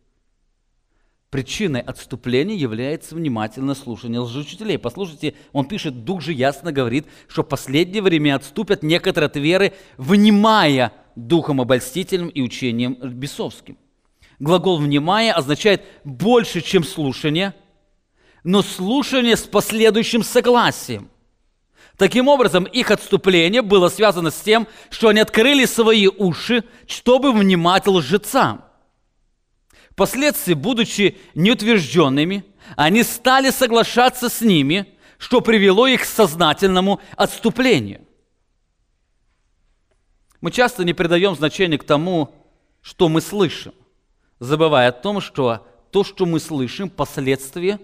Причиной 1.30 1.82
отступления 1.82 2.56
является 2.56 3.14
внимательное 3.14 3.76
слушание 3.76 4.22
лжеучителей. 4.22 4.78
Послушайте, 4.78 5.34
он 5.52 5.68
пишет, 5.68 6.06
Дух 6.06 6.22
же 6.22 6.32
ясно 6.32 6.72
говорит, 6.72 7.06
что 7.28 7.44
в 7.44 7.48
последнее 7.48 8.02
время 8.02 8.36
отступят 8.36 8.82
некоторые 8.82 9.28
от 9.28 9.36
веры, 9.36 9.74
внимая 9.98 10.94
духом 11.18 11.60
обольстительным 11.60 12.30
и 12.30 12.42
учением 12.42 12.94
бесовским. 13.04 13.78
Глагол 14.40 14.78
«внимая» 14.78 15.34
означает 15.34 15.84
больше, 16.06 16.62
чем 16.62 16.86
слушание, 16.86 17.54
но 18.48 18.62
слушание 18.62 19.36
с 19.36 19.42
последующим 19.42 20.24
согласием. 20.24 21.10
Таким 21.98 22.30
образом, 22.30 22.64
их 22.64 22.92
отступление 22.92 23.62
было 23.62 23.90
связано 23.90 24.32
с 24.32 24.40
тем, 24.40 24.70
что 24.90 25.10
они 25.10 25.20
открыли 25.20 25.66
свои 25.66 26.08
уши, 26.08 26.64
чтобы 26.88 27.34
внимать 27.34 27.88
лжецам. 27.88 28.64
Впоследствии, 29.92 30.54
будучи 30.54 31.18
неутвержденными, 31.36 32.46
они 32.78 33.04
стали 33.04 33.50
соглашаться 33.50 34.30
с 34.30 34.40
ними, 34.40 34.86
что 35.18 35.42
привело 35.42 35.86
их 35.86 36.04
к 36.04 36.06
сознательному 36.06 37.02
отступлению. 37.18 38.00
Мы 40.40 40.52
часто 40.52 40.86
не 40.86 40.94
придаем 40.94 41.36
значения 41.36 41.78
к 41.78 41.84
тому, 41.84 42.34
что 42.82 43.10
мы 43.10 43.20
слышим, 43.20 43.74
забывая 44.40 44.88
о 44.88 44.94
том, 44.94 45.20
что 45.20 45.68
то, 45.92 46.06
что 46.06 46.26
мы 46.26 46.40
слышим, 46.40 46.90
последствия 46.90 47.78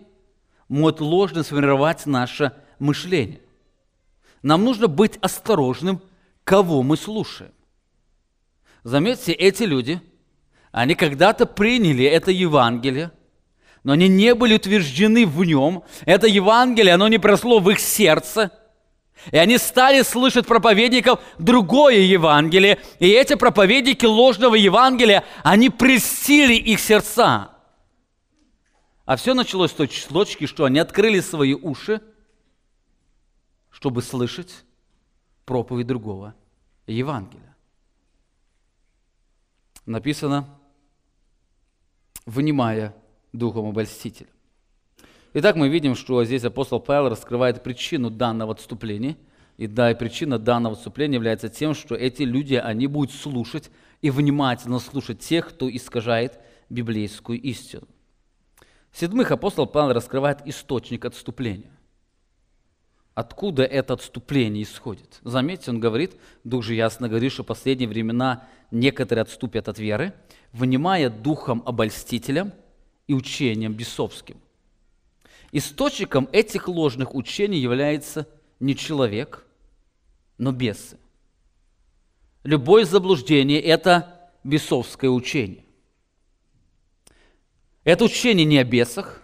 может 0.68 1.02
ложно 1.02 1.44
сформировать 1.44 2.06
наше 2.06 2.54
мышление. 2.80 3.42
Нам 4.42 4.64
нужно 4.64 4.88
быть 4.88 5.18
осторожным, 5.22 6.02
кого 6.44 6.84
мы 6.84 6.98
слушаем. 6.98 7.52
Заметьте, 8.84 9.32
эти 9.32 9.64
люди– 9.64 10.02
они 10.74 10.96
когда-то 10.96 11.46
приняли 11.46 12.04
это 12.04 12.32
Евангелие, 12.32 13.12
но 13.84 13.94
они 13.94 14.08
не 14.08 14.34
были 14.34 14.56
утверждены 14.56 15.28
в 15.28 15.46
нем. 15.46 15.84
Это 16.06 16.26
Евангелие, 16.26 16.96
оно 16.96 17.08
не 17.08 17.20
прошло 17.20 17.60
в 17.60 17.70
их 17.70 17.80
сердце. 17.80 18.50
И 19.32 19.38
они 19.38 19.60
стали 19.60 20.02
слышать 20.02 20.48
проповедников 20.48 21.20
другое 21.38 22.00
Евангелие. 22.00 22.80
И 22.98 23.08
эти 23.08 23.36
проповедники 23.36 24.06
ложного 24.06 24.56
Евангелия, 24.56 25.24
они 25.44 25.70
престили 25.70 26.56
их 26.56 26.80
сердца. 26.80 27.52
А 29.06 29.16
все 29.18 29.34
началось 29.34 29.72
с 29.72 29.76
той 29.76 29.88
точки, 29.88 30.46
что 30.46 30.66
они 30.66 30.80
открыли 30.80 31.20
свои 31.20 31.54
уши, 31.54 32.02
чтобы 33.70 34.02
слышать 34.02 34.64
проповедь 35.46 35.88
другого 35.88 36.36
Евангелия. 36.88 37.56
Написано, 39.86 40.48
внимая 42.26 42.96
духом 43.34 43.68
обольстителя. 43.68 44.30
Итак, 45.34 45.56
мы 45.56 45.68
видим, 45.68 45.96
что 45.96 46.24
здесь 46.24 46.44
апостол 46.46 46.80
Павел 46.80 47.10
раскрывает 47.10 47.64
причину 47.64 48.10
данного 48.10 48.54
отступления. 48.54 49.18
И 49.58 49.68
да, 49.68 49.92
и 49.92 49.96
причина 49.96 50.40
данного 50.40 50.76
отступления 50.76 51.16
является 51.16 51.50
тем, 51.50 51.74
что 51.74 51.96
эти 51.96 52.24
люди, 52.24 52.56
они 52.56 52.88
будут 52.88 53.14
слушать 53.14 53.70
и 54.02 54.10
внимательно 54.10 54.80
слушать 54.80 55.20
тех, 55.20 55.50
кто 55.50 55.70
искажает 55.70 56.40
библейскую 56.70 57.42
истину. 57.42 57.88
Седьмых 58.94 59.32
апостол 59.32 59.68
Павел 59.68 59.94
раскрывает 59.94 60.40
источник 60.46 61.06
отступления. 61.06 61.72
Откуда 63.16 63.64
это 63.64 63.94
отступление 63.94 64.64
исходит? 64.64 65.20
Заметьте, 65.24 65.70
он 65.70 65.80
говорит, 65.80 66.16
Дух 66.44 66.64
же 66.64 66.74
ясно 66.74 67.08
говорит, 67.08 67.32
что 67.32 67.44
в 67.44 67.48
последние 67.48 67.88
времена 67.88 68.48
некоторые 68.72 69.22
отступят 69.22 69.68
от 69.68 69.78
веры, 69.78 70.14
внимая 70.52 71.10
духом 71.10 71.62
обольстителям 71.66 72.54
и 73.08 73.14
учением 73.14 73.74
бесовским. 73.74 74.38
Источником 75.52 76.28
этих 76.32 76.68
ложных 76.68 77.14
учений 77.14 77.60
является 77.60 78.28
не 78.60 78.76
человек, 78.76 79.46
но 80.40 80.52
бесы. 80.52 80.98
Любое 82.44 82.86
заблуждение– 82.86 83.62
это 83.62 84.32
бесовское 84.44 85.12
учение. 85.12 85.63
Это 87.84 88.06
учение 88.06 88.46
не 88.46 88.58
о 88.60 88.64
бесах, 88.64 89.22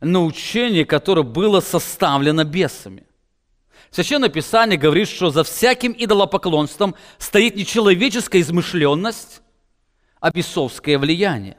но 0.00 0.24
учение, 0.24 0.84
которое 0.84 1.22
было 1.22 1.60
составлено 1.60 2.44
бесами. 2.44 3.04
Священное 3.90 4.28
Писание 4.28 4.78
говорит, 4.78 5.08
что 5.08 5.30
за 5.30 5.44
всяким 5.44 5.94
идолопоклонством 5.96 6.94
стоит 7.18 7.56
не 7.56 7.66
человеческая 7.66 8.40
измышленность, 8.40 9.42
а 10.20 10.30
бесовское 10.30 10.98
влияние. 10.98 11.58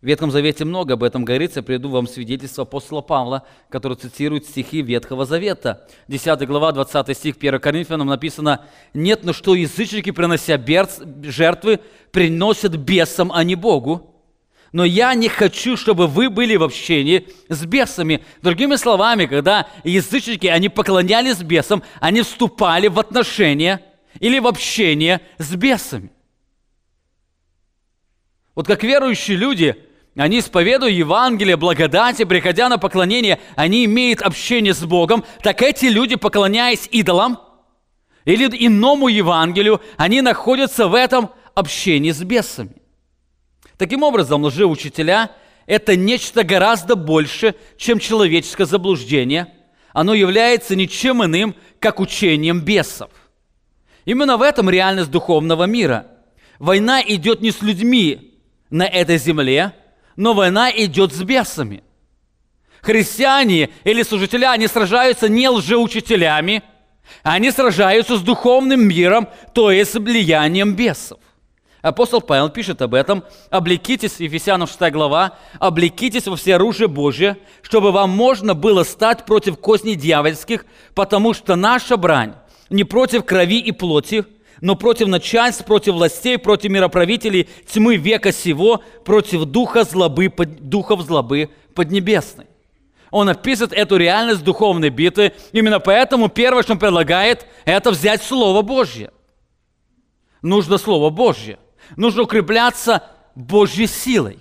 В 0.00 0.06
Ветхом 0.06 0.30
Завете 0.30 0.66
много 0.66 0.94
об 0.94 1.02
этом 1.02 1.24
говорится. 1.24 1.60
Я 1.60 1.62
приведу 1.64 1.88
вам 1.88 2.06
свидетельство 2.06 2.64
апостола 2.64 3.00
Павла, 3.00 3.46
который 3.70 3.96
цитирует 3.96 4.44
стихи 4.44 4.82
Ветхого 4.82 5.24
Завета. 5.24 5.88
10 6.08 6.46
глава, 6.46 6.72
20 6.72 7.16
стих 7.16 7.36
1 7.38 7.58
Коринфянам 7.58 8.08
написано 8.08 8.66
«Нет, 8.92 9.24
но 9.24 9.32
что 9.32 9.54
язычники, 9.54 10.10
принося 10.10 10.62
жертвы, 11.22 11.80
приносят 12.12 12.76
бесам, 12.76 13.32
а 13.32 13.42
не 13.44 13.54
Богу. 13.54 14.13
Но 14.74 14.84
я 14.84 15.14
не 15.14 15.28
хочу, 15.28 15.76
чтобы 15.76 16.08
вы 16.08 16.28
были 16.28 16.56
в 16.56 16.64
общении 16.64 17.28
с 17.48 17.64
бесами». 17.64 18.24
Другими 18.42 18.74
словами, 18.74 19.26
когда 19.26 19.68
язычники, 19.84 20.48
они 20.48 20.68
поклонялись 20.68 21.40
бесам, 21.44 21.84
они 22.00 22.22
вступали 22.22 22.88
в 22.88 22.98
отношения 22.98 23.80
или 24.18 24.40
в 24.40 24.48
общение 24.48 25.20
с 25.38 25.54
бесами. 25.54 26.10
Вот 28.56 28.66
как 28.66 28.82
верующие 28.82 29.36
люди– 29.36 29.76
они 30.16 30.38
исповедуя 30.38 30.90
Евангелие, 30.90 31.56
благодати, 31.56 32.24
приходя 32.24 32.68
на 32.68 32.78
поклонение, 32.78 33.40
они 33.56 33.84
имеют 33.84 34.22
общение 34.22 34.72
с 34.72 34.84
Богом, 34.84 35.24
так 35.42 35.60
эти 35.60 35.86
люди, 35.86 36.14
поклоняясь 36.14 36.88
идолам 36.92 37.40
или 38.24 38.46
иному 38.64 39.08
Евангелию, 39.08 39.80
они 39.96 40.20
находятся 40.20 40.86
в 40.86 40.94
этом 40.94 41.30
общении 41.56 42.12
с 42.12 42.22
бесами. 42.22 42.83
Таким 43.76 44.02
образом, 44.02 44.44
лжеучителя– 44.44 45.30
это 45.66 45.96
нечто 45.96 46.44
гораздо 46.44 46.94
больше, 46.94 47.54
чем 47.76 47.98
человеческое 47.98 48.66
заблуждение. 48.66 49.52
Оно 49.92 50.14
является 50.14 50.76
ничем 50.76 51.24
иным, 51.24 51.54
как 51.78 52.00
учением 52.00 52.60
бесов. 52.60 53.10
Именно 54.04 54.36
в 54.36 54.42
этом 54.42 54.68
реальность 54.68 55.10
духовного 55.10 55.64
мира. 55.64 56.06
Война 56.58 57.02
идет 57.02 57.40
не 57.40 57.50
с 57.50 57.62
людьми 57.62 58.38
на 58.70 58.86
этой 58.86 59.18
земле– 59.18 59.72
но 60.16 60.32
война 60.34 60.70
идет 60.70 61.12
с 61.12 61.22
бесами. 61.22 61.82
Христиане 62.82 63.70
или 63.84 64.02
служители, 64.02 64.44
они 64.44 64.68
сражаются 64.68 65.28
не 65.28 65.48
лжеучителями, 65.48 66.62
они 67.22 67.50
сражаются 67.50 68.16
с 68.18 68.20
духовным 68.20 68.86
миром, 68.86 69.28
то 69.54 69.70
есть 69.70 69.92
с 69.92 69.94
влиянием 69.94 70.74
бесов. 70.74 71.18
Апостол 71.84 72.22
Павел 72.22 72.48
пишет 72.48 72.80
об 72.80 72.94
этом. 72.94 73.24
«Облекитесь», 73.50 74.18
Ефесянам 74.18 74.66
6 74.66 74.90
глава, 74.90 75.36
«облекитесь 75.58 76.26
во 76.26 76.34
все 76.34 76.54
оружие 76.54 76.88
Божие, 76.88 77.36
чтобы 77.60 77.92
вам 77.92 78.08
можно 78.08 78.54
было 78.54 78.84
стать 78.84 79.26
против 79.26 79.58
козней 79.58 79.94
дьявольских, 79.94 80.64
потому 80.94 81.34
что 81.34 81.56
наша 81.56 81.98
брань 81.98 82.36
не 82.70 82.84
против 82.84 83.26
крови 83.26 83.58
и 83.58 83.70
плоти, 83.70 84.24
но 84.62 84.76
против 84.76 85.08
начальств, 85.08 85.66
против 85.66 85.92
властей, 85.92 86.38
против 86.38 86.70
мироправителей 86.70 87.50
тьмы 87.70 87.96
века 87.96 88.32
сего, 88.32 88.82
против 89.04 89.44
духа 89.44 89.84
злобы, 89.84 90.28
духов 90.30 91.02
злобы 91.02 91.50
поднебесной. 91.74 92.46
Он 93.10 93.28
описывает 93.28 93.74
эту 93.74 93.98
реальность 93.98 94.42
духовной 94.42 94.88
битвы. 94.88 95.34
Именно 95.52 95.80
поэтому 95.80 96.30
первое, 96.30 96.62
что 96.62 96.72
он 96.72 96.78
предлагает, 96.78 97.46
это 97.66 97.90
взять 97.90 98.22
Слово 98.22 98.62
Божье. 98.62 99.10
Нужно 100.40 100.78
Слово 100.78 101.10
Божье. 101.10 101.58
Нужно 101.96 102.22
укрепляться 102.22 103.02
Божьей 103.34 103.86
силой. 103.86 104.38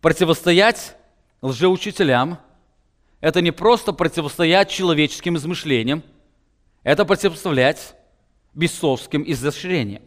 Противостоять 0.00 0.96
лжеучителям– 1.42 2.38
это 3.20 3.40
не 3.40 3.50
просто 3.50 3.92
противостоять 3.92 4.70
человеческим 4.70 5.36
измышлениям, 5.36 6.02
это 6.84 7.04
противостоять 7.04 7.94
бесовским 8.54 9.24
изощрением. 9.26 10.02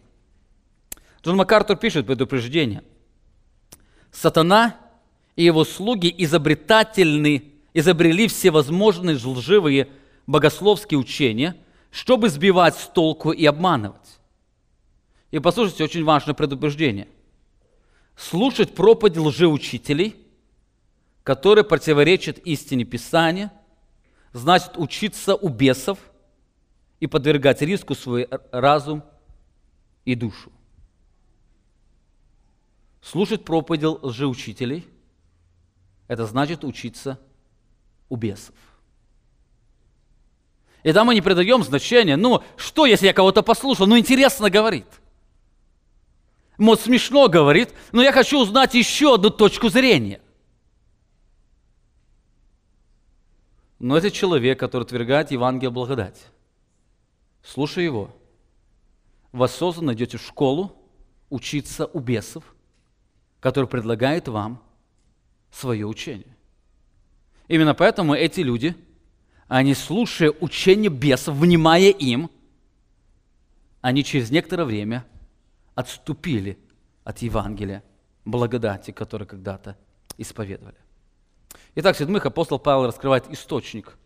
Джон 1.24 1.36
МакАртур 1.38 1.78
пишет 1.78 2.08
предупреждение. 2.08 2.84
Сатана 4.12 4.78
и 5.36 5.44
его 5.44 5.64
слуги 5.64 6.14
изобретательны, 6.18 7.54
изобрели 7.74 8.28
всевозможные 8.28 9.16
лживые 9.16 9.90
богословские 10.26 11.00
учения, 11.00 11.56
чтобы 11.92 12.30
сбивать 12.30 12.76
с 12.76 12.88
толку 12.88 13.32
и 13.32 13.46
обманывать. 13.46 14.20
И 15.32 15.40
послушайте, 15.40 15.84
очень 15.84 16.04
важное 16.04 16.36
предупреждение. 16.36 17.08
Слушать 18.16 18.76
проповедь 18.76 19.18
лжеучителей, 19.18 20.16
которые 21.24 21.64
противоречат 21.64 22.38
истине 22.40 22.84
Писания, 22.84 23.52
значит 24.34 24.78
учиться 24.78 25.36
у 25.36 25.50
бесов– 25.50 25.98
и 27.02 27.08
подвергать 27.08 27.62
риску 27.62 27.96
свой 27.96 28.30
разум 28.52 29.04
и 30.06 30.16
душу. 30.16 30.52
Слушать 33.02 33.44
проповеди 33.44 33.86
лжеучителей– 33.86 34.88
это 36.08 36.28
значит 36.28 36.64
учиться 36.64 37.20
у 38.08 38.16
бесов. 38.16 38.56
И 40.84 40.94
там 40.94 41.08
мы 41.08 41.16
не 41.16 41.22
придаем 41.22 41.64
значения, 41.64 42.16
ну, 42.16 42.44
что, 42.56 42.86
если 42.86 43.08
я 43.08 43.14
кого-то 43.14 43.42
послушал, 43.42 43.88
ну, 43.88 43.98
интересно 43.98 44.52
говорит. 44.52 44.88
Может, 46.62 46.84
смешно 46.84 47.28
говорит, 47.28 47.74
но 47.92 48.04
я 48.04 48.12
хочу 48.12 48.40
узнать 48.40 48.76
еще 48.76 49.16
одну 49.16 49.32
точку 49.32 49.70
зрения. 49.70 50.22
Но 53.80 53.98
это 53.98 54.12
человек, 54.12 54.60
который 54.60 54.84
отвергает 54.84 55.32
Евангелие 55.32 55.72
благодать 55.72 56.28
слушай 57.44 57.84
его. 57.84 58.16
Вы 59.32 59.46
осознанно 59.46 59.96
идете 59.96 60.20
в 60.20 60.22
школу 60.22 60.76
учиться 61.32 61.88
у 61.88 62.00
бесов, 62.00 62.44
который 63.40 63.66
предлагает 63.66 64.28
вам 64.28 64.62
свое 65.50 65.88
учение. 65.88 66.38
Именно 67.48 67.74
поэтому 67.74 68.14
эти 68.14 68.42
люди, 68.42 68.76
они, 69.48 69.74
слушая 69.74 70.30
учение 70.30 70.92
бесов, 70.92 71.38
внимая 71.38 71.90
им, 71.90 72.30
они 73.82 74.04
через 74.04 74.30
некоторое 74.30 74.66
время 74.66 75.08
отступили 75.76 76.60
от 77.04 77.20
Евангелия, 77.20 77.84
благодати, 78.26 78.92
которое 78.92 79.26
когда-то 79.26 79.78
исповедовали. 80.18 80.78
Итак, 81.76 81.98
седьмых 81.98 82.26
апостол 82.26 82.60
Павел 82.60 82.86
раскрывает 82.88 83.30
источник 83.30 83.98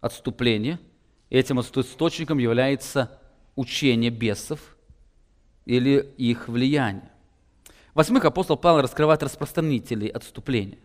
отступления– 0.00 0.78
Этим 1.30 1.60
источником 1.60 2.38
является 2.38 3.20
учение 3.54 4.10
бесов 4.10 4.76
или 5.64 6.12
их 6.18 6.48
влияние. 6.48 7.10
Восьмых 7.94 8.24
апостол 8.24 8.56
Павел 8.56 8.82
раскрывает 8.82 9.22
распространителей 9.22 10.08
отступления. 10.08 10.78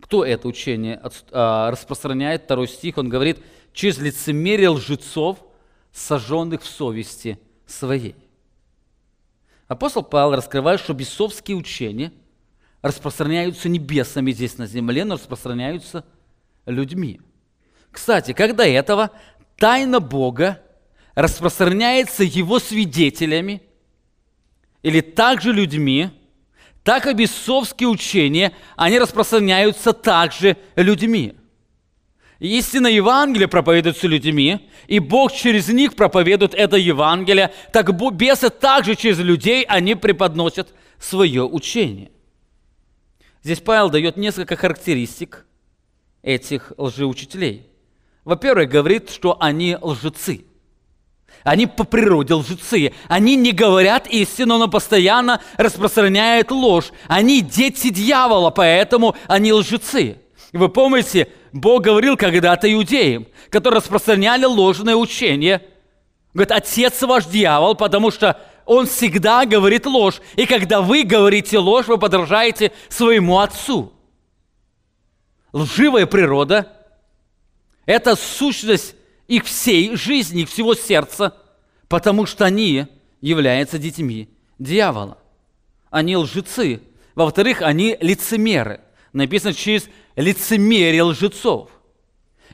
Кто 0.00 0.24
это 0.24 0.48
учение 0.48 1.00
а, 1.30 1.70
распространяет? 1.70 2.42
Второй 2.44 2.66
стих, 2.66 2.98
он 2.98 3.08
говорит, 3.08 3.38
через 3.72 3.98
лицемерие 3.98 4.70
лжецов, 4.70 5.38
сожженных 5.92 6.62
в 6.62 6.66
совести 6.66 7.38
своей. 7.66 8.16
Апостол 9.72 10.02
Павел 10.02 10.36
раскрывает, 10.36 10.80
что 10.80 10.94
бесовские 10.94 11.56
учения 11.56 12.12
распространяются 12.82 13.68
не 13.68 13.78
бесами 13.78 14.32
здесь 14.32 14.58
на 14.58 14.66
земле, 14.66 15.04
но 15.04 15.14
распространяются 15.14 16.04
людьми– 16.66 17.20
кстати, 17.92 18.32
когда 18.32 18.66
этого 18.66 19.10
тайна 19.56 20.00
Бога 20.00 20.62
распространяется 21.14 22.24
его 22.24 22.58
свидетелями 22.58 23.62
или 24.82 25.00
также 25.00 25.52
людьми, 25.52 26.08
так 26.82 27.06
и 27.06 27.12
бесовские 27.12 27.90
учения, 27.90 28.52
они 28.76 28.98
распространяются 28.98 29.92
также 29.92 30.56
людьми. 30.74 31.36
Истина 32.42 32.88
Евангелия 32.88 33.46
проповедуется 33.46 34.08
людьми, 34.08 34.68
и 34.88 34.98
Бог 34.98 35.32
через 35.32 35.68
них 35.68 35.94
проповедует 35.94 36.54
это 36.54 36.76
Евангелие, 36.76 37.52
так 37.72 37.96
бесы 38.16 38.50
также 38.50 38.96
через 38.96 39.20
людей, 39.20 39.62
они 39.62 39.94
преподносят 39.94 40.74
свое 40.98 41.44
учение. 41.44 42.10
Здесь 43.44 43.60
Павел 43.60 43.90
дает 43.90 44.16
несколько 44.16 44.56
характеристик 44.56 45.46
этих 46.22 46.72
лжеучителей. 46.78 47.64
Во-первых, 48.24 48.68
говорит, 48.68 49.10
что 49.10 49.36
они 49.38 49.76
лжецы. 49.80 50.44
Они 51.44 51.68
по 51.68 51.84
природе 51.84 52.34
лжецы. 52.34 52.92
Они 53.06 53.36
не 53.36 53.52
говорят 53.52 54.08
истину, 54.08 54.58
но 54.58 54.66
постоянно 54.66 55.40
распространяют 55.58 56.50
ложь. 56.50 56.90
Они 57.06 57.40
дети 57.40 57.90
дьявола, 57.90 58.50
поэтому 58.50 59.14
они 59.28 59.52
лжецы. 59.52 60.16
Вы 60.52 60.68
помните, 60.68 61.28
Бог 61.52 61.82
говорил 61.82 62.16
когда-то 62.16 62.72
иудеям, 62.72 63.26
которые 63.48 63.78
распространяли 63.78 64.44
ложное 64.44 64.94
учение. 64.94 65.66
Говорит, 66.34 66.52
отец 66.52 67.00
ваш 67.02 67.26
дьявол, 67.26 67.74
потому 67.74 68.10
что 68.10 68.38
он 68.66 68.86
всегда 68.86 69.46
говорит 69.46 69.86
ложь. 69.86 70.20
И 70.36 70.46
когда 70.46 70.82
вы 70.82 71.04
говорите 71.04 71.58
ложь, 71.58 71.86
вы 71.86 71.98
подражаете 71.98 72.72
своему 72.88 73.38
отцу. 73.38 73.92
Лживая 75.52 76.06
природа– 76.06 76.70
это 77.86 78.14
сущность 78.14 78.94
их 79.28 79.44
всей 79.44 79.96
жизни, 79.96 80.42
их 80.42 80.50
всего 80.50 80.74
сердца, 80.74 81.36
потому 81.88 82.26
что 82.26 82.44
они 82.44 82.86
являются 83.20 83.78
детьми 83.78 84.28
дьявола. 84.58 85.18
Они 85.90 86.16
лжецы. 86.16 86.82
Во-вторых, 87.14 87.60
они 87.62 87.96
лицемеры. 88.00 88.80
Написано 89.12 89.52
через 89.52 89.88
лицемерие 90.16 91.02
лжецов. 91.02 91.70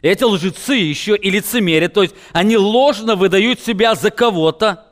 Эти 0.00 0.22
лжецы 0.22 0.74
еще 0.74 1.16
и 1.16 1.30
лицемерие, 1.30 1.88
то 1.88 2.02
есть 2.02 2.14
они 2.32 2.56
ложно 2.56 3.16
выдают 3.16 3.61
себя 3.61 3.94
за 3.94 4.11
кого-то, 4.11 4.86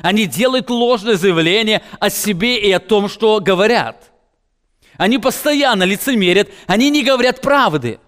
они 0.00 0.26
делают 0.26 0.70
ложное 0.70 1.16
заявление 1.16 1.82
о 2.00 2.10
себе 2.10 2.58
и 2.58 2.70
о 2.72 2.80
том, 2.80 3.08
что 3.08 3.40
говорят. 3.40 4.12
Они 4.96 5.18
постоянно 5.18 5.84
лицемерят, 5.84 6.48
они 6.66 6.90
не 6.90 7.04
говорят 7.04 7.40
правды. 7.40 8.00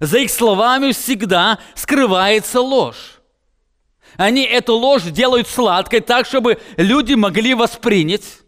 За 0.00 0.18
их 0.18 0.30
словами 0.30 0.92
всегда 0.92 1.58
скрывается 1.74 2.60
ложь. 2.60 3.20
Они 4.16 4.44
эту 4.44 4.74
ложь 4.74 5.02
делают 5.02 5.48
сладкой 5.48 6.00
так, 6.00 6.26
чтобы 6.26 6.58
люди 6.76 7.14
могли 7.14 7.54
воспринять. 7.54 8.40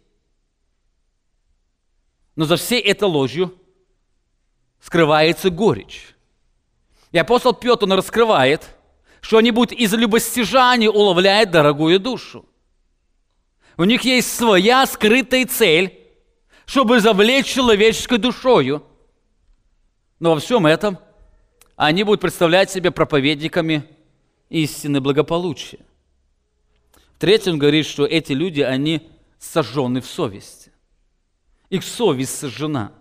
Но 2.37 2.45
за 2.45 2.57
всей 2.57 2.81
этой 2.81 3.09
ложью 3.09 3.55
скрывается 4.81 5.51
горечь. 5.51 6.14
И 7.12 7.18
апостол 7.18 7.53
Петр, 7.53 7.85
он 7.85 7.93
раскрывает, 7.93 8.76
что 9.20 9.39
они 9.39 9.51
будут 9.51 9.72
из 9.72 9.93
любостяжания 9.95 10.91
уловлять 10.91 11.51
дорогую 11.51 11.99
душу. 11.99 12.45
У 13.76 13.85
них 13.85 14.03
есть 14.03 14.35
своя 14.35 14.87
скрытая 14.87 15.47
цель, 15.47 15.99
чтобы 16.66 17.01
завлечь 17.01 17.47
человеческой 17.47 18.18
душою. 18.18 18.85
Но 20.20 20.35
во 20.35 20.41
всем 20.41 20.66
этом 20.66 20.99
они 21.76 22.03
будут 22.03 22.20
представлять 22.20 22.70
себя 22.70 22.91
проповедниками 22.91 23.85
истины 24.49 25.01
благополучия. 25.01 25.79
В-третьем, 27.16 27.55
он 27.55 27.59
говорит, 27.59 27.87
что 27.87 28.05
эти 28.05 28.33
люди, 28.33 28.61
они 28.61 29.09
сожжены 29.39 30.01
в 30.01 30.07
совести. 30.07 30.72
Их 31.70 31.85
совесть 31.85 32.37
сожжена. 32.37 32.93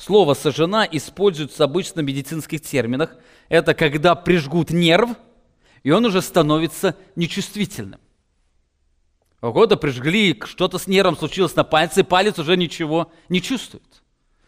Слово 0.00 0.32
«сожжена» 0.32 0.88
используется 0.90 1.64
обычно 1.64 2.00
в 2.00 2.06
медицинских 2.06 2.62
терминах. 2.62 3.14
Это 3.50 3.74
когда 3.74 4.14
прижгут 4.14 4.70
нерв, 4.70 5.10
и 5.82 5.90
он 5.90 6.06
уже 6.06 6.22
становится 6.22 6.96
нечувствительным. 7.16 8.00
Кого-то 9.40 9.76
прижгли, 9.76 10.40
что-то 10.46 10.78
с 10.78 10.86
нервом 10.86 11.18
случилось 11.18 11.54
на 11.54 11.64
пальце, 11.64 12.00
и 12.00 12.02
палец 12.02 12.38
уже 12.38 12.56
ничего 12.56 13.12
не 13.28 13.42
чувствует. 13.42 14.02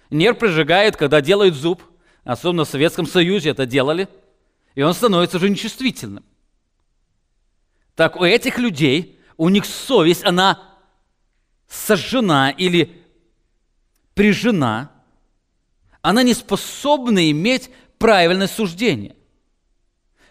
Нерв 0.09 0.39
прижигает, 0.39 0.97
когда 0.97 1.21
делают 1.21 1.55
зуб, 1.55 1.83
особенно 2.25 2.65
в 2.65 2.69
Советском 2.69 3.07
Союзе 3.07 3.51
это 3.51 3.67
делали, 3.67 4.09
и 4.75 4.81
он 4.81 4.95
становится 4.95 5.37
уже 5.37 5.51
нечувствительным. 5.51 6.25
Так 7.95 8.17
у 8.17 8.25
этих 8.25 8.57
людей, 8.57 9.21
у 9.37 9.51
них 9.51 9.67
совесть, 9.67 10.25
она 10.25 10.63
сожжена 11.69 12.49
или 12.49 13.03
прижена, 14.15 14.93
она 16.03 16.23
не 16.23 16.35
способна 16.35 17.31
иметь 17.31 17.71
правильное 17.99 18.49
суждение. 18.49 19.15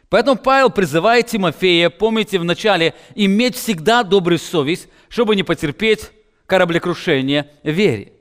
Поэтому 0.10 0.38
Павел 0.38 0.70
призывает 0.70 1.28
Тимофея, 1.28 1.90
помните 1.90 2.38
в 2.38 2.44
начале, 2.44 2.94
иметь 3.16 3.56
всегда 3.56 4.04
добрую 4.04 4.40
совесть, 4.40 4.90
чтобы 5.08 5.38
не 5.38 5.44
потерпеть 5.44 6.12
кораблекрушение 6.46 7.50
вере. 7.64 8.12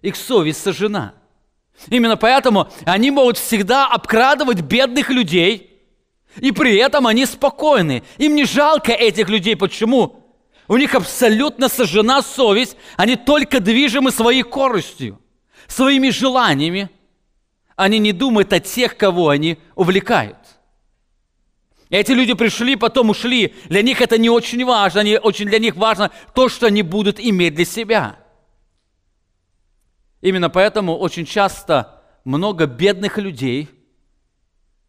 Их 0.00 0.16
совесть 0.16 0.62
сожжена. 0.62 1.12
Именно 1.88 2.16
поэтому 2.16 2.68
они 2.86 3.10
могут 3.10 3.36
всегда 3.36 3.86
обкрадывать 3.86 4.62
бедных 4.62 5.10
людей, 5.10 5.78
и 6.36 6.50
при 6.50 6.76
этом 6.76 7.06
они 7.06 7.26
спокойны. 7.26 8.02
Им 8.16 8.34
не 8.34 8.44
жалко 8.44 8.92
этих 8.92 9.28
людей. 9.28 9.54
Почему? 9.54 10.24
У 10.66 10.76
них 10.76 10.94
абсолютно 10.94 11.68
сожжена 11.68 12.22
совесть, 12.22 12.76
они 12.96 13.16
только 13.16 13.60
движимы 13.60 14.10
своей 14.10 14.42
коростью, 14.42 15.18
своими 15.68 16.10
желаниями. 16.10 16.90
Они 17.76 18.00
не 18.00 18.12
думают 18.12 18.52
о 18.52 18.58
тех, 18.58 18.96
кого 18.96 19.28
они 19.28 19.58
увлекают. 19.76 20.36
Эти 21.90 22.12
люди 22.12 22.34
пришли, 22.34 22.74
потом 22.76 23.10
ушли. 23.10 23.54
Для 23.66 23.82
них 23.82 24.00
это 24.00 24.18
не 24.18 24.28
очень 24.28 24.64
важно. 24.64 25.00
Они, 25.00 25.16
очень 25.16 25.46
для 25.46 25.58
них 25.58 25.76
важно 25.76 26.10
то, 26.34 26.48
что 26.48 26.66
они 26.66 26.82
будут 26.82 27.20
иметь 27.20 27.54
для 27.54 27.64
себя. 27.64 28.18
Именно 30.20 30.50
поэтому 30.50 30.96
очень 30.96 31.24
часто 31.24 32.02
много 32.24 32.66
бедных 32.66 33.16
людей 33.18 33.68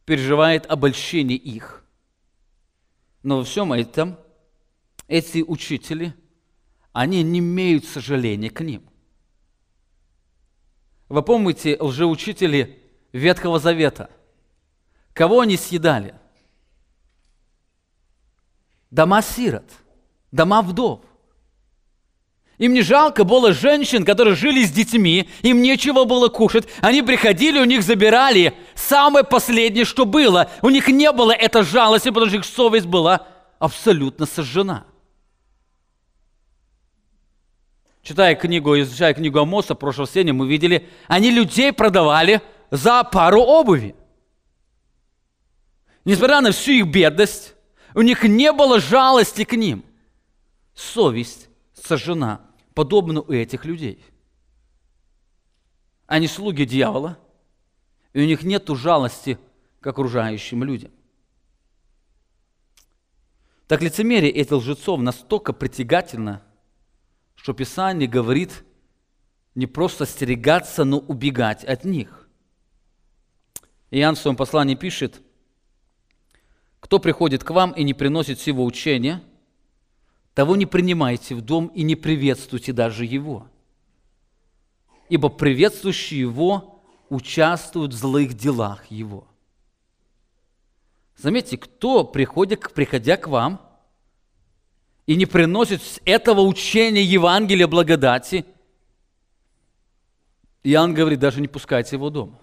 переживает 0.05 0.65
обольщение 0.65 1.38
их. 1.38 1.86
Но 3.21 3.38
во 3.38 3.43
всем 3.43 3.71
этом 3.71 4.17
эти 5.07 5.43
учители, 5.43 6.13
они 6.91 7.21
не 7.23 7.39
имеют 7.39 7.86
сожаления 7.86 8.49
к 8.49 8.61
ним. 8.61 8.88
Вы 11.10 11.22
помните 11.24 11.76
лжеучители 11.80 12.82
Ветхого 13.12 13.60
Завета? 13.60 14.10
Кого 15.14 15.41
они 15.41 15.57
съедали? 15.57 16.16
дома 18.91 19.22
сирот, 19.22 19.66
дома 20.32 20.62
вдов. 20.62 21.01
Им 22.57 22.74
не 22.74 22.82
жалко 22.82 23.24
было 23.24 23.53
женщин, 23.53 24.03
которые 24.03 24.36
жили 24.36 24.64
с 24.66 24.72
детьми, 24.72 25.30
им 25.41 25.62
нечего 25.62 26.03
было 26.03 26.28
кушать. 26.28 26.68
Они 26.82 27.01
приходили, 27.01 27.60
у 27.60 27.64
них 27.64 27.84
забирали 27.84 28.53
самое 28.76 29.24
последнее, 29.24 29.86
что 29.86 30.05
было. 30.05 30.51
У 30.62 30.70
них 30.70 30.89
не 30.89 31.10
было 31.14 31.32
этой 31.32 31.64
жалости, 31.64 32.10
потому 32.10 32.28
что 32.28 32.38
их 32.38 32.45
совесть 32.45 32.86
была 32.86 33.26
абсолютно 33.60 34.26
сожжена. 34.26 34.86
Читая 38.02 38.36
книгу, 38.36 38.80
изучая 38.80 39.14
книгу 39.14 39.39
Амоса 39.39 39.76
прошлого 39.76 40.08
сеня, 40.08 40.34
мы 40.34 40.47
видели, 40.47 40.88
они 41.08 41.32
людей 41.32 41.74
продавали 41.74 42.41
за 42.72 43.04
пару 43.04 43.41
обуви. 43.41 43.95
Несмотря 46.06 46.41
на 46.41 46.52
всю 46.52 46.72
их 46.72 46.88
бедность, 46.88 47.56
у 47.93 48.02
них 48.02 48.24
не 48.24 48.52
было 48.52 48.80
жалости 48.80 49.43
к 49.43 49.54
ним. 49.54 49.84
Совесть 50.74 51.50
сожжена, 51.74 52.41
подобно 52.74 53.22
у 53.22 53.32
этих 53.32 53.66
людей. 53.66 54.04
Они 56.08 56.28
слуги 56.28 56.64
дьявола, 56.64 57.20
и 58.14 58.22
у 58.22 58.26
них 58.26 58.43
нет 58.43 58.68
жалости 58.70 59.38
к 59.82 59.88
окружающим 59.88 60.64
людям. 60.64 60.91
Так 63.68 63.84
лицемерие 63.84 64.32
этих 64.32 64.54
лжецов 64.54 65.00
настолько 65.00 65.54
притягательно, 65.54 66.41
что 67.39 67.53
Писание 67.53 68.07
говорит 68.07 68.63
не 69.55 69.67
просто 69.67 70.05
стерегаться, 70.05 70.83
но 70.83 70.99
убегать 70.99 71.63
от 71.63 71.83
них. 71.83 72.27
Иоанн 73.91 74.15
в 74.15 74.19
своем 74.19 74.35
послании 74.35 74.75
пишет– 74.75 75.21
кто 76.79 76.99
приходит 76.99 77.43
к 77.43 77.51
вам 77.51 77.71
и 77.71 77.83
не 77.83 77.93
приносит 77.93 78.39
сего 78.39 78.65
учения, 78.65 79.21
того 80.33 80.55
не 80.55 80.65
принимайте 80.65 81.35
в 81.35 81.41
дом 81.41 81.67
и 81.67 81.83
не 81.83 81.95
приветствуйте 81.95 82.73
даже 82.73 83.05
его. 83.05 83.47
Ибо 85.09 85.29
приветствующий 85.29 86.19
его 86.19 86.81
участвуют 87.09 87.93
в 87.93 87.97
злых 87.97 88.33
делах 88.33 88.85
его. 88.89 89.27
Заметьте, 91.17 91.57
кто 91.57 92.05
приходит, 92.05 92.73
приходя 92.73 93.17
к 93.17 93.27
вам 93.27 93.61
и 95.10 95.16
не 95.16 95.26
приносит 95.26 95.82
этого 96.05 96.41
учения 96.41 97.01
Евангелия 97.01 97.68
благодати, 97.68 98.45
Иоанн 100.62 100.93
говорит, 100.93 101.20
даже 101.20 101.41
не 101.41 101.47
пускайте 101.47 101.95
его 101.95 102.12
дома. 102.12 102.39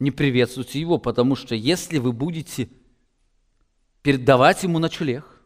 Не 0.00 0.10
приветствуйте 0.10 0.80
его, 0.80 0.98
потому 0.98 1.36
что 1.36 1.54
если 1.54 1.98
вы 1.98 2.12
будете 2.12 2.68
передавать 4.02 4.64
ему 4.64 4.80
ночлег, 4.80 5.40